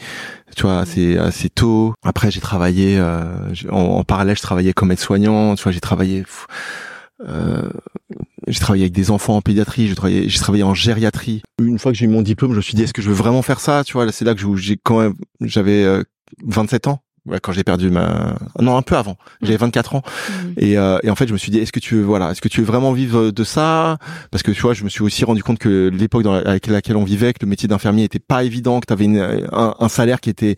tu 0.55 0.63
vois, 0.63 0.79
assez 0.79 1.17
assez 1.17 1.49
tôt. 1.49 1.93
Après, 2.03 2.31
j'ai 2.31 2.39
travaillé 2.39 2.97
euh, 2.99 3.53
en, 3.69 4.03
parallèle, 4.03 4.37
je 4.37 4.41
travaillais 4.41 4.73
comme 4.73 4.91
aide-soignant. 4.91 5.55
Tu 5.55 5.63
vois, 5.63 5.71
j'ai 5.71 5.79
travaillé. 5.79 6.23
Euh, 7.27 7.69
j'ai 8.47 8.59
travaillé 8.59 8.83
avec 8.85 8.93
des 8.93 9.11
enfants 9.11 9.35
en 9.35 9.41
pédiatrie, 9.41 9.87
j'ai 9.87 9.95
travaillé, 9.95 10.29
j'ai 10.29 10.39
travaillé 10.39 10.63
en 10.63 10.73
gériatrie. 10.73 11.43
Une 11.61 11.77
fois 11.77 11.91
que 11.91 11.97
j'ai 11.97 12.05
eu 12.05 12.09
mon 12.09 12.21
diplôme, 12.21 12.51
je 12.51 12.57
me 12.57 12.61
suis 12.61 12.75
dit 12.75 12.83
est-ce 12.83 12.93
que 12.93 13.01
je 13.01 13.09
veux 13.09 13.15
vraiment 13.15 13.41
faire 13.41 13.59
ça 13.59 13.83
Tu 13.83 13.93
vois, 13.93 14.11
c'est 14.11 14.25
là 14.25 14.33
que 14.33 14.55
j'ai 14.55 14.77
quand 14.77 14.99
même, 14.99 15.13
j'avais 15.41 15.85
27 16.43 16.87
ans 16.87 17.03
ouais, 17.25 17.39
quand 17.39 17.51
j'ai 17.51 17.63
perdu 17.63 17.89
ma 17.89 18.35
non 18.59 18.77
un 18.77 18.81
peu 18.81 18.95
avant. 18.95 19.17
J'avais 19.41 19.57
24 19.57 19.95
ans. 19.95 20.01
Mmh. 20.01 20.47
et, 20.57 20.77
euh, 20.77 20.99
et 21.03 21.09
en 21.09 21.15
fait 21.15 21.27
je 21.27 21.33
me 21.33 21.37
suis 21.37 21.51
dit 21.51 21.59
est-ce 21.59 21.71
que 21.71 21.79
tu 21.79 21.95
veux 21.95 22.03
voilà 22.03 22.31
est-ce 22.31 22.41
que 22.41 22.47
tu 22.47 22.61
veux 22.61 22.67
vraiment 22.67 22.93
vivre 22.93 23.31
de 23.31 23.43
ça? 23.43 23.97
Parce 24.31 24.43
que 24.43 24.51
tu 24.51 24.61
vois 24.61 24.73
je 24.73 24.83
me 24.83 24.89
suis 24.89 25.03
aussi 25.03 25.25
rendu 25.25 25.43
compte 25.43 25.59
que 25.59 25.89
l'époque 25.93 26.23
dans 26.23 26.41
laquelle 26.41 26.97
on 26.97 27.03
vivait 27.03 27.33
que 27.33 27.39
le 27.41 27.47
métier 27.47 27.67
d'infirmier 27.67 28.03
était 28.03 28.19
pas 28.19 28.43
évident 28.43 28.79
que 28.79 28.87
tu 28.87 28.93
avais 28.93 29.07
un, 29.51 29.75
un, 29.79 29.89
salaire 29.89 30.19
qui 30.19 30.29
était 30.29 30.55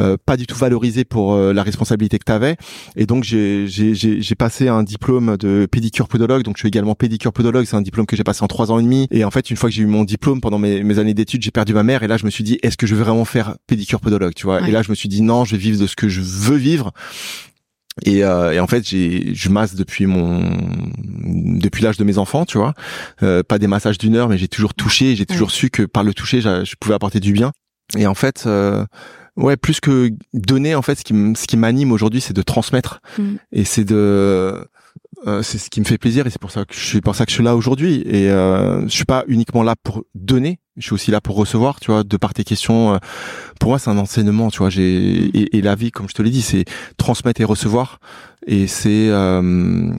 euh, 0.00 0.16
pas 0.24 0.36
du 0.36 0.46
tout 0.46 0.56
valorisé 0.56 1.04
pour 1.04 1.34
euh, 1.34 1.52
la 1.52 1.62
responsabilité 1.62 2.18
que 2.18 2.24
tu 2.24 2.32
avais 2.32 2.56
et 2.96 3.06
donc 3.06 3.24
j'ai 3.24 3.66
j'ai 3.66 3.94
j'ai 3.94 4.34
passé 4.34 4.68
un 4.68 4.82
diplôme 4.82 5.36
de 5.36 5.66
pédicure 5.70 6.08
podologue. 6.08 6.42
Donc 6.42 6.56
je 6.56 6.60
suis 6.60 6.68
également 6.68 6.94
pédicure 6.94 7.32
podologue. 7.32 7.66
C'est 7.66 7.76
un 7.76 7.82
diplôme 7.82 8.06
que 8.06 8.16
j'ai 8.16 8.24
passé 8.24 8.42
en 8.42 8.46
trois 8.46 8.70
ans 8.70 8.78
et 8.78 8.82
demi. 8.82 9.06
Et 9.10 9.24
en 9.24 9.30
fait 9.30 9.50
une 9.50 9.56
fois 9.56 9.68
que 9.68 9.74
j'ai 9.74 9.82
eu 9.82 9.86
mon 9.86 10.04
diplôme 10.04 10.40
pendant 10.40 10.58
mes, 10.58 10.82
mes 10.82 10.98
années 10.98 11.14
d'études 11.14 11.42
j'ai 11.42 11.50
perdu 11.50 11.74
ma 11.74 11.82
mère. 11.82 12.02
Et 12.02 12.08
là 12.08 12.16
je 12.16 12.24
me 12.24 12.30
suis 12.30 12.44
dit 12.44 12.58
est-ce 12.62 12.76
que 12.76 12.86
je 12.86 12.94
veux 12.94 13.02
vraiment 13.02 13.24
faire 13.24 13.56
pédicure 13.66 14.00
podologue 14.00 14.34
tu 14.34 14.46
vois? 14.46 14.66
Et 14.66 14.70
là 14.70 14.82
je 14.82 14.90
me 14.90 14.94
suis 14.94 15.08
dit 15.08 15.22
non 15.22 15.44
je 15.44 15.52
vais 15.52 15.58
vivre 15.58 15.80
de 15.80 15.86
ce 15.86 15.95
que 15.96 16.08
je 16.08 16.20
veux 16.20 16.56
vivre. 16.56 16.92
Et, 18.04 18.24
euh, 18.24 18.52
et, 18.52 18.60
en 18.60 18.66
fait, 18.66 18.86
j'ai, 18.86 19.34
je 19.34 19.48
masse 19.48 19.74
depuis 19.74 20.06
mon, 20.06 20.56
depuis 21.58 21.82
l'âge 21.82 21.96
de 21.96 22.04
mes 22.04 22.18
enfants, 22.18 22.44
tu 22.44 22.58
vois. 22.58 22.74
Euh, 23.22 23.42
pas 23.42 23.58
des 23.58 23.66
massages 23.66 23.96
d'une 23.96 24.16
heure, 24.16 24.28
mais 24.28 24.36
j'ai 24.36 24.48
toujours 24.48 24.74
touché. 24.74 25.16
J'ai 25.16 25.26
toujours 25.26 25.50
su 25.50 25.70
que 25.70 25.82
par 25.82 26.04
le 26.04 26.12
toucher, 26.12 26.40
je 26.40 26.74
pouvais 26.78 26.94
apporter 26.94 27.20
du 27.20 27.32
bien. 27.32 27.52
Et 27.96 28.06
en 28.06 28.14
fait, 28.14 28.44
euh, 28.46 28.84
ouais, 29.36 29.56
plus 29.56 29.80
que 29.80 30.10
donner, 30.34 30.74
en 30.74 30.82
fait, 30.82 30.96
ce 30.96 31.04
qui, 31.04 31.14
ce 31.36 31.46
qui 31.46 31.56
m'anime 31.56 31.92
aujourd'hui, 31.92 32.20
c'est 32.20 32.34
de 32.34 32.42
transmettre. 32.42 33.00
Mm. 33.18 33.36
Et 33.52 33.64
c'est 33.64 33.84
de, 33.84 34.68
euh, 35.26 35.42
c'est 35.42 35.58
ce 35.58 35.70
qui 35.70 35.80
me 35.80 35.86
fait 35.86 35.98
plaisir. 35.98 36.26
Et 36.26 36.30
c'est 36.30 36.40
pour 36.40 36.50
ça 36.50 36.64
que 36.64 36.74
je 36.74 36.80
suis 36.80 37.00
pour 37.00 37.14
ça 37.14 37.24
que 37.24 37.30
je 37.30 37.36
suis 37.36 37.44
là 37.44 37.56
aujourd'hui. 37.56 38.02
Et 38.06 38.30
euh, 38.30 38.82
je 38.82 38.92
suis 38.92 39.04
pas 39.04 39.24
uniquement 39.28 39.62
là 39.62 39.74
pour 39.82 40.04
donner, 40.14 40.58
je 40.76 40.82
suis 40.82 40.92
aussi 40.92 41.10
là 41.10 41.20
pour 41.20 41.36
recevoir, 41.36 41.80
tu 41.80 41.90
vois, 41.90 42.04
de 42.04 42.16
par 42.16 42.34
tes 42.34 42.44
questions. 42.44 42.94
Euh, 42.94 42.98
pour 43.58 43.70
moi, 43.70 43.78
c'est 43.78 43.90
un 43.90 43.98
enseignement, 43.98 44.50
tu 44.50 44.58
vois. 44.58 44.68
Et, 44.76 45.60
la 45.62 45.74
vie, 45.74 45.90
comme 45.90 46.08
je 46.08 46.14
te 46.14 46.22
l'ai 46.22 46.30
dit, 46.30 46.42
c'est 46.42 46.64
transmettre 46.96 47.40
et 47.40 47.44
recevoir, 47.44 47.98
et 48.46 48.66
c'est 48.66 49.08
euh, 49.10 49.90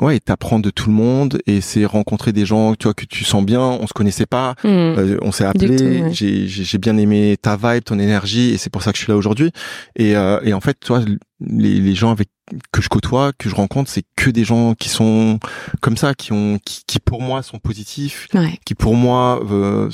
ouais, 0.00 0.18
t'apprendre 0.20 0.64
de 0.64 0.70
tout 0.70 0.88
le 0.88 0.94
monde, 0.94 1.38
et 1.46 1.60
c'est 1.60 1.84
rencontrer 1.84 2.32
des 2.32 2.46
gens, 2.46 2.74
tu 2.74 2.84
vois, 2.84 2.94
que 2.94 3.04
tu 3.04 3.24
sens 3.24 3.44
bien. 3.44 3.60
On 3.60 3.86
se 3.86 3.92
connaissait 3.92 4.26
pas, 4.26 4.54
hmm. 4.64 4.68
euh, 4.68 5.18
on 5.22 5.32
s'est 5.32 5.44
appelé. 5.44 6.12
J'ai 6.12 6.78
bien 6.78 6.96
aimé 6.96 7.36
ta 7.40 7.56
vibe, 7.56 7.84
ton 7.84 7.98
énergie, 7.98 8.50
et 8.50 8.58
c'est 8.58 8.70
pour 8.70 8.82
ça 8.82 8.92
que 8.92 8.98
je 8.98 9.04
suis 9.04 9.12
là 9.12 9.16
aujourd'hui. 9.16 9.50
Et, 9.96 10.12
et 10.12 10.52
en 10.52 10.60
fait, 10.60 10.78
tu 10.80 10.88
vois, 10.88 11.02
les, 11.40 11.80
les 11.80 11.94
gens 11.94 12.12
avec 12.12 12.28
que 12.72 12.80
je 12.80 12.88
côtoie, 12.88 13.32
que 13.36 13.48
je 13.48 13.54
rencontre, 13.54 13.90
c'est 13.90 14.04
que 14.16 14.30
des 14.30 14.44
gens 14.44 14.74
qui 14.74 14.88
sont 14.88 15.38
comme 15.80 15.96
ça, 15.96 16.14
qui 16.14 16.32
ont, 16.32 16.58
qui, 16.64 16.82
qui 16.86 17.00
pour 17.00 17.20
moi 17.20 17.42
sont 17.42 17.58
positifs, 17.58 18.28
qui 18.64 18.74
pour 18.74 18.94
moi, 18.94 19.42
euh, 19.50 19.90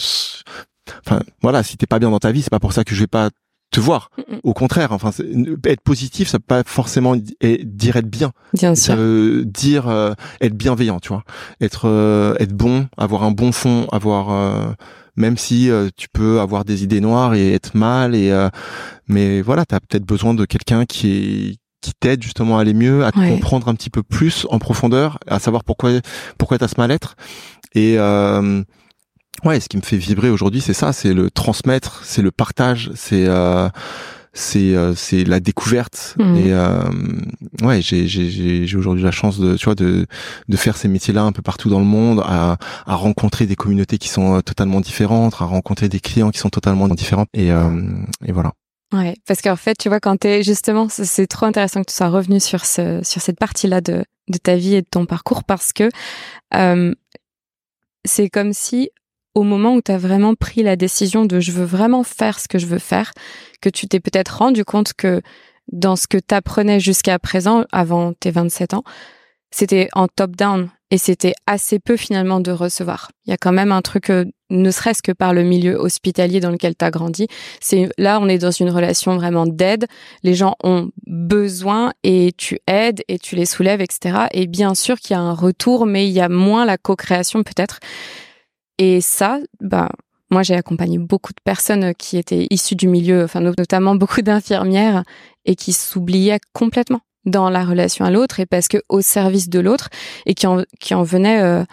enfin 1.07 1.23
voilà, 1.41 1.63
si 1.63 1.77
t'es 1.77 1.87
pas 1.87 1.99
bien 1.99 2.11
dans 2.11 2.19
ta 2.19 2.33
vie, 2.33 2.43
c'est 2.43 2.51
pas 2.51 2.61
pour 2.61 2.73
ça 2.73 2.85
que 2.85 2.95
je 2.95 3.01
vais 3.01 3.07
pas 3.07 3.31
te 3.73 3.81
voir. 3.81 4.11
Au 4.45 4.55
contraire, 4.55 4.93
enfin, 4.93 5.11
être 5.65 5.81
positif, 5.81 6.29
ça 6.29 6.39
peut 6.39 6.45
pas 6.47 6.63
forcément 6.65 7.17
dire 7.17 7.97
être 7.97 8.09
bien. 8.09 8.31
bien 8.55 8.75
ça 8.77 8.95
veut 8.95 9.45
dire 9.45 9.89
euh, 9.89 10.13
être 10.41 10.55
bienveillant, 10.55 11.01
tu 11.01 11.09
vois, 11.09 11.25
être 11.61 11.89
euh, 11.89 12.37
être 12.39 12.53
bon, 12.53 12.87
avoir 12.97 13.25
un 13.25 13.33
bon 13.33 13.51
fond, 13.51 13.89
avoir 13.91 14.77
même 15.17 15.37
si 15.37 15.71
tu 15.97 16.09
peux 16.13 16.41
avoir 16.41 16.65
des 16.65 16.85
idées 16.85 17.01
noires 17.01 17.35
et 17.35 17.53
être 17.53 17.75
mal 17.75 18.15
et 18.15 18.33
mais 19.09 19.43
voilà, 19.43 19.65
tu 19.67 19.75
as 19.75 19.81
peut-être 19.81 20.05
besoin 20.07 20.35
de 20.35 20.45
quelqu'un 20.45 20.85
qui 20.85 21.11
est 21.11 21.57
qui 21.83 21.93
t'aide 21.99 22.23
justement 22.23 22.59
à 22.59 22.63
aller 22.63 22.75
mieux, 22.75 23.05
à 23.05 23.13
te 23.13 23.19
comprendre 23.19 23.69
un 23.69 23.75
petit 23.75 23.91
peu 23.91 24.03
plus 24.03 24.47
en 24.49 24.59
profondeur, 24.59 25.19
à 25.27 25.39
savoir 25.39 25.65
pourquoi 25.65 25.91
pourquoi 26.39 26.57
t'as 26.57 26.69
ce 26.69 26.77
mal-être. 26.79 27.17
Et 27.75 27.99
euh, 27.99 28.63
ouais, 29.45 29.61
ce 29.61 29.69
qui 29.69 29.77
me 29.77 29.83
fait 29.83 29.97
vibrer 29.97 30.31
aujourd'hui, 30.31 30.61
c'est 30.61 30.75
ça, 30.75 30.93
c'est 30.93 31.13
le 31.13 31.31
transmettre, 31.31 32.03
c'est 32.05 32.23
le 32.23 32.31
partage, 32.31 32.91
c'est 32.95 33.27
euh, 33.27 33.69
c'est 34.33 34.75
euh, 34.75 34.95
c'est 34.95 35.25
la 35.25 35.41
découverte. 35.41 36.15
Mmh. 36.19 36.37
et 36.37 36.53
euh, 36.53 36.83
ouais 37.63 37.83
j'ai 37.83 38.07
j'ai 38.07 38.67
j'ai 38.67 38.77
aujourd'hui 38.77 39.03
la 39.03 39.11
chance 39.11 39.39
de 39.39 39.57
tu 39.57 39.65
vois 39.67 39.75
de 39.75 40.07
de 40.49 40.57
faire 40.57 40.77
ces 40.77 40.89
métiers 40.89 41.13
là 41.13 41.23
un 41.23 41.33
peu 41.33 41.43
partout 41.43 41.69
dans 41.69 41.79
le 41.79 41.85
monde 41.85 42.21
à 42.25 42.57
à 42.87 42.95
rencontrer 42.95 43.47
des 43.47 43.57
communautés 43.57 43.99
qui 43.99 44.09
sont 44.09 44.37
euh, 44.37 44.41
totalement 44.41 44.81
différentes 44.81 45.35
à 45.41 45.45
rencontrer 45.45 45.89
des 45.89 46.01
clients 46.01 46.31
qui 46.31 46.39
sont 46.39 46.51
totalement 46.51 46.89
différents. 46.89 47.27
Et 47.35 47.53
euh, 47.53 47.71
et 48.25 48.33
voilà. 48.33 48.53
Ouais, 48.93 49.17
parce 49.27 49.41
qu'en 49.41 49.57
fait, 49.57 49.75
tu 49.79 49.89
vois, 49.89 50.01
quand 50.01 50.19
t'es 50.19 50.43
justement, 50.43 50.87
c'est 50.91 51.27
trop 51.27 51.47
intéressant 51.47 51.81
que 51.81 51.91
tu 51.91 51.97
sois 51.97 52.11
revenu 52.11 52.41
sur 52.41 52.67
ce, 52.67 53.01
sur 53.03 53.23
cette 53.23 53.39
partie-là 53.39 53.81
de, 53.81 54.05
de 54.29 54.39
ta 54.39 54.55
vie 54.57 54.75
et 54.75 54.83
de 54.83 54.87
ton 54.91 55.07
parcours 55.07 55.45
parce 55.45 55.73
que 55.73 55.89
euh, 56.55 56.95
c'est 58.05 58.29
comme 58.29 58.53
si 58.53 58.91
au 59.35 59.43
moment 59.43 59.75
où 59.75 59.83
tu 59.83 59.93
as 59.93 59.99
vraiment 59.99 60.35
pris 60.35 60.63
la 60.63 60.77
décision 60.77 61.25
de 61.25 61.41
je 61.41 61.53
veux 61.53 61.65
vraiment 61.65 62.03
faire 62.03 62.39
ce 62.39 62.49
que 62.49 62.59
je 62.59 62.67
veux 62.67 62.79
faire, 62.79 63.13
que 63.61 63.69
tu 63.69 63.89
t'es 63.89 64.01
peut-être 64.01 64.39
rendu 64.39 64.65
compte 64.65 64.93
que 64.93 65.23
dans 65.71 65.97
ce 65.97 66.07
que 66.07 66.19
tu 66.19 66.35
apprenais 66.35 66.81
jusqu'à 66.81 67.19
présent, 67.19 67.65
avant 67.73 68.13
tes 68.13 68.31
27 68.31 68.75
ans, 68.75 68.85
c'était 69.51 69.89
en 69.93 70.09
top-down 70.09 70.71
et 70.91 70.99
c'était 70.99 71.35
assez 71.47 71.79
peu 71.79 71.97
finalement 71.97 72.41
de 72.41 72.51
recevoir. 72.51 73.11
Il 73.27 73.31
y 73.31 73.33
a 73.33 73.37
quand 73.39 73.53
même 73.53 73.73
un 73.73 73.81
truc, 73.81 74.11
euh, 74.11 74.25
ne 74.51 74.71
serait-ce 74.71 75.03
que 75.03 75.13
par 75.13 75.33
le 75.33 75.43
milieu 75.43 75.77
hospitalier 75.77 76.41
dans 76.41 76.51
lequel 76.51 76.75
tu 76.77 76.85
as 76.85 76.91
grandi. 76.91 77.29
C'est 77.61 77.89
là, 77.97 78.19
on 78.21 78.29
est 78.29 78.39
dans 78.39 78.51
une 78.51 78.71
relation 78.71 79.17
vraiment 79.17 79.47
d'aide. 79.47 79.87
Les 80.23 80.35
gens 80.35 80.57
ont 80.63 80.91
besoin 81.07 81.93
et 82.03 82.33
tu 82.37 82.59
aides 82.67 83.03
et 83.09 83.19
tu 83.19 83.37
les 83.37 83.47
soulèves, 83.47 83.81
etc. 83.81 84.27
Et 84.33 84.47
bien 84.47 84.75
sûr 84.75 84.99
qu'il 84.99 85.15
y 85.15 85.19
a 85.19 85.23
un 85.23 85.35
retour, 85.35 85.87
mais 85.87 86.07
il 86.07 86.13
y 86.13 86.21
a 86.21 86.29
moins 86.29 86.65
la 86.67 86.77
co-création 86.77 87.43
peut-être. 87.43 87.79
Et 88.79 89.01
ça, 89.01 89.39
bah, 89.61 89.89
moi, 90.31 90.43
j'ai 90.43 90.55
accompagné 90.55 90.99
beaucoup 90.99 91.33
de 91.33 91.41
personnes 91.45 91.95
qui 91.95 92.17
étaient 92.17 92.47
issues 92.51 92.77
du 92.77 92.89
milieu, 92.89 93.25
enfin 93.25 93.41
notamment 93.41 93.95
beaucoup 93.95 94.23
d'infirmières, 94.23 95.05
et 95.45 95.57
qui 95.57 95.73
s'oubliaient 95.73 96.41
complètement 96.53 97.01
dans 97.25 97.51
la 97.51 97.65
relation 97.65 98.05
à 98.05 98.11
l'autre 98.11 98.41
et 98.41 98.47
parce 98.47 98.69
que 98.69 98.79
au 98.89 99.01
service 99.01 99.49
de 99.49 99.61
l'autre 99.61 99.91
et 100.27 100.35
qui 100.35 100.47
en 100.47 100.65
qui 100.81 100.95
en 100.95 101.03
venaient 101.03 101.41
euh, 101.41 101.65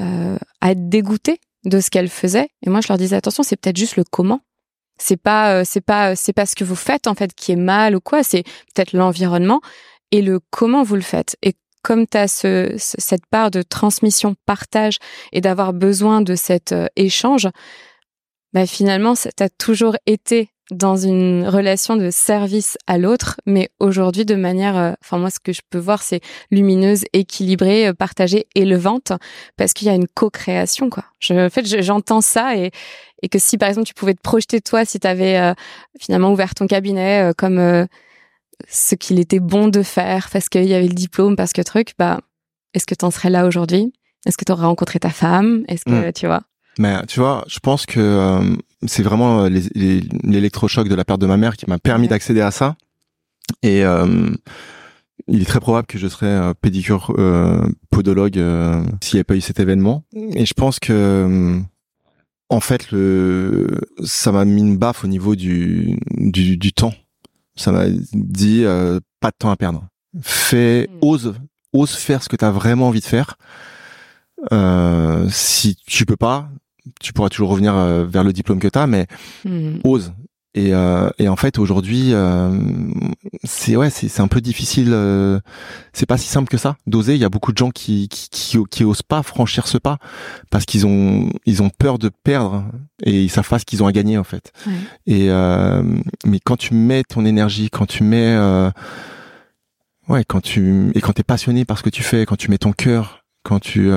euh, 0.00 0.38
à 0.60 0.70
être 0.70 0.88
dégoûtées 0.88 1.40
de 1.64 1.80
ce 1.80 1.90
qu'elle 1.90 2.08
faisait. 2.08 2.48
Et 2.64 2.70
moi, 2.70 2.80
je 2.80 2.88
leur 2.88 2.98
disais 2.98 3.16
attention, 3.16 3.42
c'est 3.42 3.56
peut-être 3.56 3.76
juste 3.76 3.96
le 3.96 4.04
comment. 4.04 4.40
C'est 4.98 5.16
pas 5.16 5.54
euh, 5.54 5.62
c'est 5.64 5.80
pas 5.80 6.14
c'est 6.16 6.32
pas 6.32 6.46
ce 6.46 6.54
que 6.54 6.64
vous 6.64 6.76
faites 6.76 7.06
en 7.06 7.14
fait 7.14 7.34
qui 7.34 7.52
est 7.52 7.56
mal 7.56 7.96
ou 7.96 8.00
quoi. 8.00 8.22
C'est 8.22 8.44
peut-être 8.74 8.92
l'environnement 8.92 9.60
et 10.10 10.22
le 10.22 10.40
comment 10.50 10.82
vous 10.82 10.94
le 10.94 11.02
faites. 11.02 11.36
Comme 11.84 12.08
tu 12.08 12.18
as 12.18 12.26
ce, 12.26 12.74
cette 12.78 13.26
part 13.26 13.52
de 13.52 13.62
transmission, 13.62 14.34
partage 14.46 14.96
et 15.32 15.40
d'avoir 15.40 15.72
besoin 15.72 16.22
de 16.22 16.34
cet 16.34 16.74
échange, 16.96 17.48
bah 18.52 18.66
finalement, 18.66 19.14
ça 19.14 19.30
t'a 19.30 19.48
toujours 19.48 19.96
été 20.06 20.48
dans 20.70 20.96
une 20.96 21.46
relation 21.46 21.96
de 21.96 22.10
service 22.10 22.78
à 22.86 22.96
l'autre, 22.96 23.38
mais 23.44 23.68
aujourd'hui 23.80 24.24
de 24.24 24.34
manière, 24.34 24.76
euh, 24.78 24.92
enfin 25.02 25.18
moi 25.18 25.30
ce 25.30 25.38
que 25.38 25.52
je 25.52 25.60
peux 25.68 25.78
voir 25.78 26.02
c'est 26.02 26.20
lumineuse, 26.50 27.04
équilibrée, 27.12 27.88
euh, 27.88 27.92
partagée, 27.92 28.46
élevante, 28.54 29.12
parce 29.56 29.74
qu'il 29.74 29.88
y 29.88 29.90
a 29.90 29.94
une 29.94 30.08
co-création 30.08 30.88
quoi. 30.88 31.04
Je, 31.20 31.34
en 31.46 31.50
fait 31.50 31.66
j'entends 31.82 32.22
ça 32.22 32.56
et 32.56 32.70
et 33.22 33.28
que 33.28 33.38
si 33.38 33.58
par 33.58 33.68
exemple 33.68 33.86
tu 33.86 33.94
pouvais 33.94 34.14
te 34.14 34.22
projeter 34.22 34.60
toi, 34.60 34.84
si 34.84 34.98
tu 35.00 35.06
avais 35.06 35.38
euh, 35.38 35.52
finalement 36.00 36.32
ouvert 36.32 36.54
ton 36.54 36.66
cabinet 36.66 37.32
comme 37.36 37.86
ce 38.68 38.94
qu'il 38.94 39.18
était 39.18 39.40
bon 39.40 39.68
de 39.68 39.82
faire, 39.82 40.28
parce 40.30 40.48
qu'il 40.48 40.64
y 40.64 40.74
avait 40.74 40.88
le 40.88 40.94
diplôme, 40.94 41.36
parce 41.36 41.52
que 41.52 41.62
truc, 41.62 41.92
bah 41.98 42.20
est-ce 42.74 42.86
que 42.86 42.94
tu 42.94 43.04
en 43.04 43.10
serais 43.10 43.30
là 43.30 43.46
aujourd'hui? 43.46 43.92
Est-ce 44.26 44.36
que 44.36 44.44
tu 44.44 44.52
aurais 44.52 44.66
rencontré 44.66 44.98
ta 44.98 45.10
femme? 45.10 45.64
Est-ce 45.68 45.84
que 45.84 46.08
mmh. 46.08 46.12
tu 46.12 46.26
vois? 46.26 46.42
Mais 46.78 47.04
tu 47.06 47.20
vois, 47.20 47.44
je 47.46 47.58
pense 47.60 47.86
que 47.86 48.00
euh, 48.00 48.56
c'est 48.86 49.02
vraiment 49.02 49.46
l'électrochoc 49.46 50.88
de 50.88 50.94
la 50.94 51.04
perte 51.04 51.20
de 51.20 51.26
ma 51.26 51.36
mère 51.36 51.56
qui 51.56 51.68
m'a 51.68 51.78
permis 51.78 52.08
d'accéder 52.08 52.40
à 52.40 52.50
ça. 52.50 52.76
Et 53.62 53.84
euh, 53.84 54.30
il 55.28 55.42
est 55.42 55.46
très 55.46 55.60
probable 55.60 55.86
que 55.86 55.98
je 55.98 56.08
serais 56.08 56.26
euh, 56.26 56.54
pédicure 56.54 57.14
podologue 57.90 58.42
s'il 59.02 59.16
n'y 59.16 59.18
avait 59.18 59.24
pas 59.24 59.36
eu 59.36 59.40
cet 59.40 59.60
événement. 59.60 60.04
Et 60.14 60.46
je 60.46 60.54
pense 60.54 60.80
que 60.80 61.60
en 62.50 62.60
fait, 62.60 62.90
le, 62.90 63.80
ça 64.04 64.30
m'a 64.32 64.44
mis 64.44 64.60
une 64.60 64.76
baffe 64.76 65.04
au 65.04 65.08
niveau 65.08 65.34
du, 65.34 65.98
du, 66.10 66.56
du 66.56 66.72
temps. 66.72 66.94
Ça 67.56 67.72
m'a 67.72 67.84
dit 67.88 68.64
pas 69.20 69.30
de 69.30 69.36
temps 69.38 69.50
à 69.50 69.56
perdre. 69.56 69.86
Fais, 70.20 70.88
mm. 70.90 70.98
ose, 71.02 71.34
ose 71.72 71.94
faire 71.94 72.22
ce 72.22 72.28
que 72.28 72.36
tu 72.36 72.44
as 72.44 72.50
vraiment 72.50 72.88
envie 72.88 73.00
de 73.00 73.04
faire. 73.04 73.36
Euh, 74.52 75.26
si 75.30 75.76
tu 75.86 76.04
peux 76.06 76.16
pas, 76.16 76.48
tu 77.00 77.12
pourras 77.12 77.28
toujours 77.28 77.50
revenir 77.50 77.74
euh, 77.76 78.04
vers 78.04 78.24
le 78.24 78.32
diplôme 78.32 78.58
que 78.58 78.68
tu 78.68 78.78
as, 78.78 78.86
mais 78.86 79.06
hmm. 79.44 79.78
ose. 79.84 80.12
Et, 80.54 80.72
euh, 80.72 81.10
et, 81.18 81.28
en 81.28 81.34
fait 81.34 81.58
aujourd'hui 81.58 82.10
euh, 82.12 82.56
c'est 83.44 83.76
ouais 83.76 83.90
c'est 83.90 84.20
un 84.20 84.28
peu 84.28 84.40
difficile 84.40 84.90
euh, 84.92 85.38
c'est 85.92 86.06
pas 86.06 86.18
si 86.18 86.28
simple 86.28 86.48
que 86.48 86.56
ça 86.56 86.76
d'oser. 86.86 87.14
Il 87.14 87.20
y 87.20 87.24
a 87.24 87.28
beaucoup 87.28 87.52
de 87.52 87.58
gens 87.58 87.70
qui 87.70 88.08
qui, 88.08 88.28
qui 88.30 88.58
qui, 88.70 88.84
osent 88.84 89.02
pas 89.02 89.22
franchir 89.22 89.66
ce 89.68 89.78
pas 89.78 89.98
parce 90.50 90.64
qu'ils 90.64 90.86
ont 90.86 91.30
ils 91.46 91.62
ont 91.62 91.70
peur 91.70 91.98
de 91.98 92.08
perdre 92.08 92.64
et 93.02 93.22
ils 93.22 93.30
savent 93.30 93.48
pas 93.48 93.58
ce 93.58 93.64
qu'ils 93.64 93.82
ont 93.82 93.86
à 93.86 93.92
gagner 93.92 94.18
en 94.18 94.24
fait. 94.24 94.52
Et 95.06 95.30
euh, 95.30 95.82
mais 96.24 96.40
quand 96.40 96.56
tu 96.56 96.74
mets 96.74 97.04
ton 97.04 97.24
énergie 97.24 97.70
quand 97.70 97.86
tu 97.86 98.02
mets 98.02 98.36
ouais 100.08 100.24
quand 100.24 100.40
tu 100.40 100.90
et 100.94 101.00
quand 101.00 101.12
t'es 101.12 101.22
passionné 101.22 101.64
par 101.64 101.78
ce 101.78 101.82
que 101.82 101.90
tu 101.90 102.02
fais 102.02 102.26
quand 102.26 102.36
tu 102.36 102.50
mets 102.50 102.58
ton 102.58 102.72
cœur 102.72 103.24
quand 103.42 103.60
tu 103.60 103.90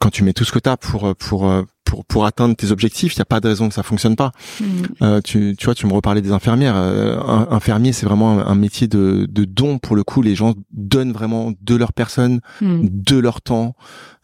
quand 0.00 0.10
tu 0.10 0.24
mets 0.24 0.32
tout 0.32 0.44
ce 0.44 0.52
que 0.52 0.58
tu 0.58 0.68
as 0.68 0.76
pour 0.76 1.14
pour 1.16 1.50
pour 1.92 2.04
pour 2.04 2.26
atteindre 2.26 2.56
tes 2.56 2.70
objectifs, 2.70 3.14
il 3.14 3.18
n'y 3.18 3.22
a 3.22 3.26
pas 3.26 3.40
de 3.40 3.48
raison 3.48 3.68
que 3.68 3.74
ça 3.74 3.82
fonctionne 3.82 4.16
pas. 4.16 4.32
Mm. 4.60 4.64
Euh, 5.02 5.20
tu 5.20 5.54
tu 5.58 5.66
vois, 5.66 5.74
tu 5.74 5.86
me 5.86 5.92
reparlais 5.92 6.22
des 6.22 6.32
infirmières. 6.32 6.74
Euh, 6.76 7.20
un 7.20 7.48
infirmier, 7.50 7.92
c'est 7.92 8.06
vraiment 8.06 8.46
un, 8.46 8.54
métier 8.54 8.88
de 8.88 9.26
de 9.28 9.44
don 9.44 9.78
pour 9.78 9.96
le 9.96 10.04
coup. 10.04 10.22
Les 10.22 10.34
gens 10.34 10.54
donnent 10.72 11.12
vraiment 11.12 11.52
de 11.60 11.74
leur 11.74 11.92
personne, 11.92 12.40
mm. 12.60 12.86
de 12.90 13.18
leur 13.18 13.42
temps. 13.42 13.74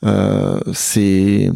Euh, 0.05 0.61
c'est 0.73 1.51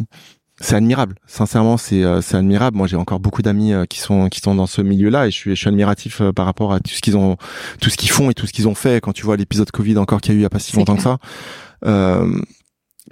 c'est 0.59 0.75
admirable. 0.75 1.15
Sincèrement, 1.25 1.77
c'est 1.77 2.03
euh, 2.03 2.21
c'est 2.21 2.37
admirable. 2.37 2.77
Moi, 2.77 2.87
j'ai 2.87 2.97
encore 2.97 3.19
beaucoup 3.19 3.41
d'amis 3.41 3.73
qui 3.89 3.99
sont 3.99 4.29
qui 4.29 4.39
sont 4.39 4.55
dans 4.55 4.67
ce 4.67 4.81
milieu-là 4.81 5.27
et 5.27 5.31
je 5.31 5.35
suis 5.35 5.51
je 5.51 5.59
suis 5.59 5.69
admiratif 5.69 6.21
par 6.35 6.45
rapport 6.45 6.73
à 6.73 6.79
tout 6.79 6.91
ce 6.91 7.01
qu'ils 7.01 7.17
ont 7.17 7.37
tout 7.81 7.89
ce 7.89 7.97
qu'ils 7.97 8.11
font 8.11 8.29
et 8.29 8.33
tout 8.33 8.45
ce 8.45 8.53
qu'ils 8.53 8.67
ont 8.67 8.75
fait. 8.75 9.01
Quand 9.01 9.13
tu 9.13 9.23
vois 9.23 9.37
l'épisode 9.37 9.71
Covid 9.71 9.97
encore 9.97 10.21
qu'il 10.21 10.33
y 10.33 10.35
a 10.35 10.37
eu 10.37 10.39
il 10.41 10.43
y 10.43 10.45
a 10.45 10.49
pas 10.49 10.59
si 10.59 10.75
longtemps 10.75 10.95
que 10.95 11.01
ça. 11.03 11.17
Euh, 11.85 12.39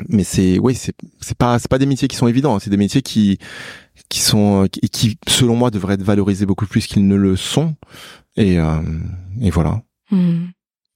mais 0.09 0.23
c'est 0.23 0.59
oui 0.59 0.75
c'est 0.75 0.93
c'est 1.19 1.37
pas 1.37 1.59
c'est 1.59 1.69
pas 1.69 1.77
des 1.77 1.85
métiers 1.85 2.07
qui 2.07 2.15
sont 2.15 2.27
évidents 2.27 2.59
c'est 2.59 2.69
des 2.69 2.77
métiers 2.77 3.01
qui 3.01 3.37
qui 4.09 4.19
sont 4.19 4.67
qui, 4.71 4.81
qui 4.89 5.17
selon 5.27 5.55
moi 5.55 5.71
devraient 5.71 5.95
être 5.95 6.03
valorisés 6.03 6.45
beaucoup 6.45 6.65
plus 6.65 6.87
qu'ils 6.87 7.07
ne 7.07 7.15
le 7.15 7.35
sont 7.35 7.75
et 8.35 8.59
euh, 8.59 8.81
et 9.41 9.49
voilà 9.49 9.81
hmm. 10.11 10.47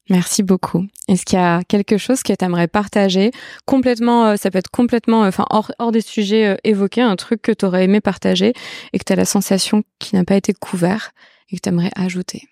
Merci 0.07 0.43
beaucoup. 0.43 0.85
Est-ce 1.07 1.25
qu'il 1.25 1.39
y 1.39 1.41
a 1.41 1.63
quelque 1.63 1.97
chose 1.97 2.21
que 2.21 2.31
tu 2.31 2.45
aimerais 2.45 2.67
partager? 2.67 3.31
Complètement 3.65 4.27
euh, 4.27 4.35
ça 4.35 4.51
peut 4.51 4.59
être 4.59 4.69
complètement 4.69 5.23
euh, 5.23 5.29
enfin 5.29 5.47
hors, 5.49 5.71
hors 5.79 5.91
des 5.91 6.01
sujets 6.01 6.59
évoqués 6.63 7.01
un 7.01 7.15
truc 7.15 7.41
que 7.41 7.51
tu 7.51 7.65
aurais 7.65 7.85
aimé 7.85 8.01
partager 8.01 8.53
et 8.93 8.99
que 8.99 9.03
tu 9.03 9.13
as 9.13 9.15
la 9.15 9.25
sensation 9.25 9.81
qui 9.97 10.15
n'a 10.15 10.23
pas 10.23 10.35
été 10.35 10.53
couvert 10.53 11.09
et 11.49 11.55
que 11.55 11.61
tu 11.61 11.69
aimerais 11.69 11.91
ajouter? 11.95 12.43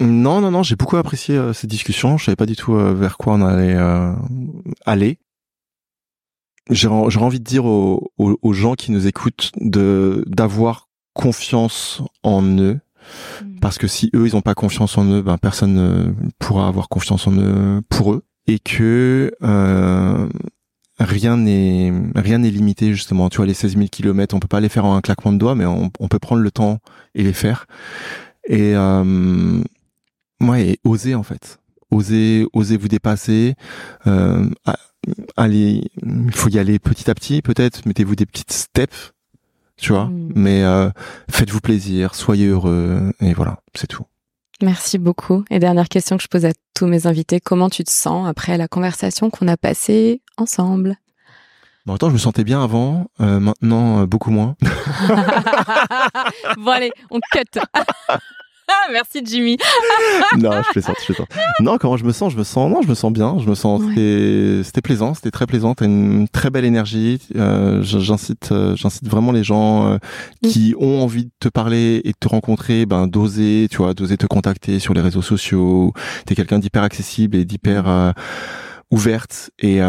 Non, 0.00 0.40
non, 0.40 0.50
non, 0.50 0.62
j'ai 0.64 0.74
beaucoup 0.74 0.96
apprécié 0.96 1.36
euh, 1.36 1.52
cette 1.52 1.70
discussion. 1.70 2.18
Je 2.18 2.24
savais 2.24 2.36
pas 2.36 2.46
du 2.46 2.56
tout 2.56 2.74
euh, 2.74 2.94
vers 2.94 3.16
quoi 3.16 3.34
on 3.34 3.42
allait 3.42 3.76
euh, 3.76 4.12
aller. 4.84 5.18
J'ai 6.70 6.88
envie 6.88 7.40
de 7.40 7.44
dire 7.44 7.64
aux, 7.64 8.10
aux, 8.18 8.52
gens 8.52 8.74
qui 8.74 8.90
nous 8.90 9.06
écoutent 9.06 9.52
de 9.60 10.24
d'avoir 10.26 10.88
confiance 11.12 12.02
en 12.22 12.42
eux, 12.42 12.80
mmh. 13.42 13.60
parce 13.60 13.78
que 13.78 13.86
si 13.86 14.10
eux 14.14 14.26
ils 14.26 14.34
ont 14.34 14.40
pas 14.40 14.54
confiance 14.54 14.96
en 14.96 15.04
eux, 15.04 15.22
ben 15.22 15.36
personne 15.36 15.74
ne 15.74 16.12
pourra 16.38 16.68
avoir 16.68 16.88
confiance 16.88 17.26
en 17.26 17.32
eux 17.32 17.82
pour 17.90 18.14
eux, 18.14 18.24
et 18.46 18.58
que 18.58 19.30
rien 20.98 21.36
n'est 21.36 21.92
rien 22.14 22.38
n'est 22.38 22.50
limité 22.50 22.94
justement. 22.94 23.28
Tu 23.28 23.36
vois 23.36 23.46
les 23.46 23.54
16 23.54 23.76
000 23.76 23.88
kilomètres, 23.88 24.34
on 24.34 24.40
peut 24.40 24.48
pas 24.48 24.60
les 24.60 24.70
faire 24.70 24.86
en 24.86 24.96
un 24.96 25.02
claquement 25.02 25.32
de 25.32 25.38
doigts, 25.38 25.54
mais 25.54 25.66
on, 25.66 25.90
on 26.00 26.08
peut 26.08 26.18
prendre 26.18 26.40
le 26.40 26.50
temps 26.50 26.78
et 27.14 27.22
les 27.22 27.34
faire. 27.34 27.66
Et 28.48 28.74
Ouais, 30.40 30.68
et 30.68 30.80
oser 30.84 31.14
en 31.14 31.22
fait. 31.22 31.58
Oser, 31.90 32.46
oser 32.52 32.76
vous 32.76 32.88
dépasser. 32.88 33.54
Euh, 34.06 34.48
allez, 35.36 35.90
il 36.02 36.32
faut 36.34 36.48
y 36.48 36.58
aller 36.58 36.78
petit 36.78 37.10
à 37.10 37.14
petit 37.14 37.42
peut-être. 37.42 37.86
Mettez-vous 37.86 38.16
des 38.16 38.26
petites 38.26 38.52
steps, 38.52 39.12
tu 39.76 39.92
vois. 39.92 40.06
Mm. 40.06 40.32
Mais 40.34 40.62
euh, 40.62 40.90
faites-vous 41.30 41.60
plaisir, 41.60 42.14
soyez 42.14 42.46
heureux 42.46 43.12
et 43.20 43.32
voilà, 43.34 43.60
c'est 43.74 43.86
tout. 43.86 44.04
Merci 44.62 44.98
beaucoup. 44.98 45.44
Et 45.50 45.58
dernière 45.58 45.88
question 45.88 46.16
que 46.16 46.22
je 46.22 46.28
pose 46.28 46.44
à 46.44 46.52
tous 46.74 46.86
mes 46.86 47.06
invités, 47.06 47.40
comment 47.40 47.68
tu 47.68 47.84
te 47.84 47.90
sens 47.90 48.28
après 48.28 48.56
la 48.56 48.68
conversation 48.68 49.30
qu'on 49.30 49.48
a 49.48 49.56
passée 49.56 50.22
ensemble? 50.36 50.96
Bon, 51.86 51.94
attends, 51.94 52.08
je 52.08 52.14
me 52.14 52.18
sentais 52.18 52.44
bien 52.44 52.62
avant, 52.62 53.10
euh, 53.20 53.40
maintenant 53.40 54.00
euh, 54.00 54.06
beaucoup 54.06 54.30
moins. 54.30 54.56
bon 56.56 56.70
allez, 56.70 56.90
on 57.10 57.20
cut. 57.30 57.60
Merci 58.92 59.20
Jimmy. 59.24 59.56
non, 60.38 60.50
je 60.62 60.70
plaisante, 60.70 60.96
je 61.00 61.06
plaisante. 61.06 61.28
Non, 61.60 61.78
comment 61.78 61.96
je 61.96 62.04
me 62.04 62.12
sens? 62.12 62.32
Je 62.32 62.38
me 62.38 62.44
sens, 62.44 62.70
non, 62.70 62.82
je 62.82 62.88
me 62.88 62.94
sens 62.94 63.12
bien. 63.12 63.36
Je 63.38 63.48
me 63.48 63.54
sens, 63.54 63.82
c'était, 64.64 64.80
plaisant, 64.82 65.14
c'était 65.14 65.30
très 65.30 65.46
plaisant. 65.46 65.74
T'as 65.74 65.86
une 65.86 66.28
très 66.28 66.50
belle 66.50 66.64
énergie. 66.64 67.20
Euh, 67.36 67.82
j'incite, 67.82 68.50
euh, 68.52 68.76
j'incite 68.76 69.08
vraiment 69.08 69.32
les 69.32 69.44
gens 69.44 69.88
euh, 69.88 69.98
qui 70.42 70.74
ont 70.78 71.02
envie 71.02 71.24
de 71.24 71.30
te 71.40 71.48
parler 71.48 72.00
et 72.04 72.10
de 72.10 72.18
te 72.18 72.28
rencontrer, 72.28 72.86
ben 72.86 73.06
d'oser, 73.06 73.68
tu 73.70 73.78
vois, 73.78 73.94
d'oser 73.94 74.16
te 74.16 74.26
contacter 74.26 74.78
sur 74.78 74.94
les 74.94 75.00
réseaux 75.00 75.22
sociaux. 75.22 75.92
T'es 76.26 76.34
quelqu'un 76.34 76.58
d'hyper 76.58 76.82
accessible 76.82 77.36
et 77.36 77.44
d'hyper 77.44 78.14
ouverte 78.90 79.50
et 79.58 79.80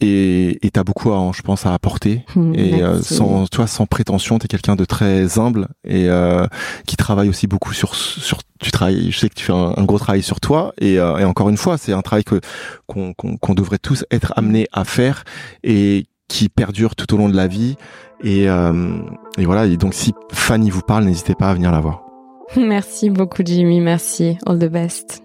et 0.00 0.64
et 0.66 0.70
t'as 0.70 0.84
beaucoup 0.84 1.12
à, 1.12 1.30
je 1.34 1.42
pense 1.42 1.66
à 1.66 1.74
apporter 1.74 2.24
hmm, 2.34 2.54
et 2.54 2.82
euh, 2.82 3.00
sans 3.02 3.46
toi 3.46 3.66
sans 3.66 3.86
prétention 3.86 4.38
t'es 4.38 4.48
quelqu'un 4.48 4.76
de 4.76 4.84
très 4.84 5.38
humble 5.38 5.68
et 5.84 6.08
euh, 6.08 6.46
qui 6.86 6.96
travaille 6.96 7.28
aussi 7.28 7.46
beaucoup 7.46 7.72
sur 7.72 7.94
sur 7.94 8.38
tu 8.60 8.70
travailles 8.70 9.10
je 9.10 9.18
sais 9.18 9.28
que 9.28 9.34
tu 9.34 9.44
fais 9.44 9.52
un, 9.52 9.84
gros 9.84 9.98
travail 9.98 10.22
sur 10.22 10.40
toi 10.40 10.72
et, 10.80 10.98
euh, 10.98 11.18
et 11.18 11.24
encore 11.24 11.48
une 11.48 11.56
fois 11.56 11.78
c'est 11.78 11.92
un 11.92 12.02
travail 12.02 12.24
que 12.24 12.40
qu'on 12.86 13.12
qu'on 13.14 13.54
devrait 13.54 13.78
tous 13.78 14.04
être 14.10 14.32
amenés 14.36 14.66
à 14.72 14.84
faire 14.84 15.24
et 15.62 16.06
qui 16.28 16.48
perdure 16.48 16.94
tout 16.94 17.14
au 17.14 17.16
long 17.16 17.28
de 17.28 17.36
la 17.36 17.46
vie. 17.46 17.76
Et, 18.22 18.44
et 18.44 19.44
voilà. 19.44 19.64
Et 19.64 19.78
donc, 19.78 19.94
si 19.94 20.12
Fanny 20.30 20.68
vous 20.68 20.82
parle, 20.82 21.04
n'hésitez 21.04 21.34
pas 21.34 21.48
à 21.48 21.54
venir 21.54 21.72
la 21.72 21.80
voir. 21.80 22.02
Merci 22.56 23.10
beaucoup, 23.10 23.42
Jimmy. 23.44 23.80
Merci. 23.80 24.38
All 24.46 24.58
the 24.58 24.70
best. 24.70 25.22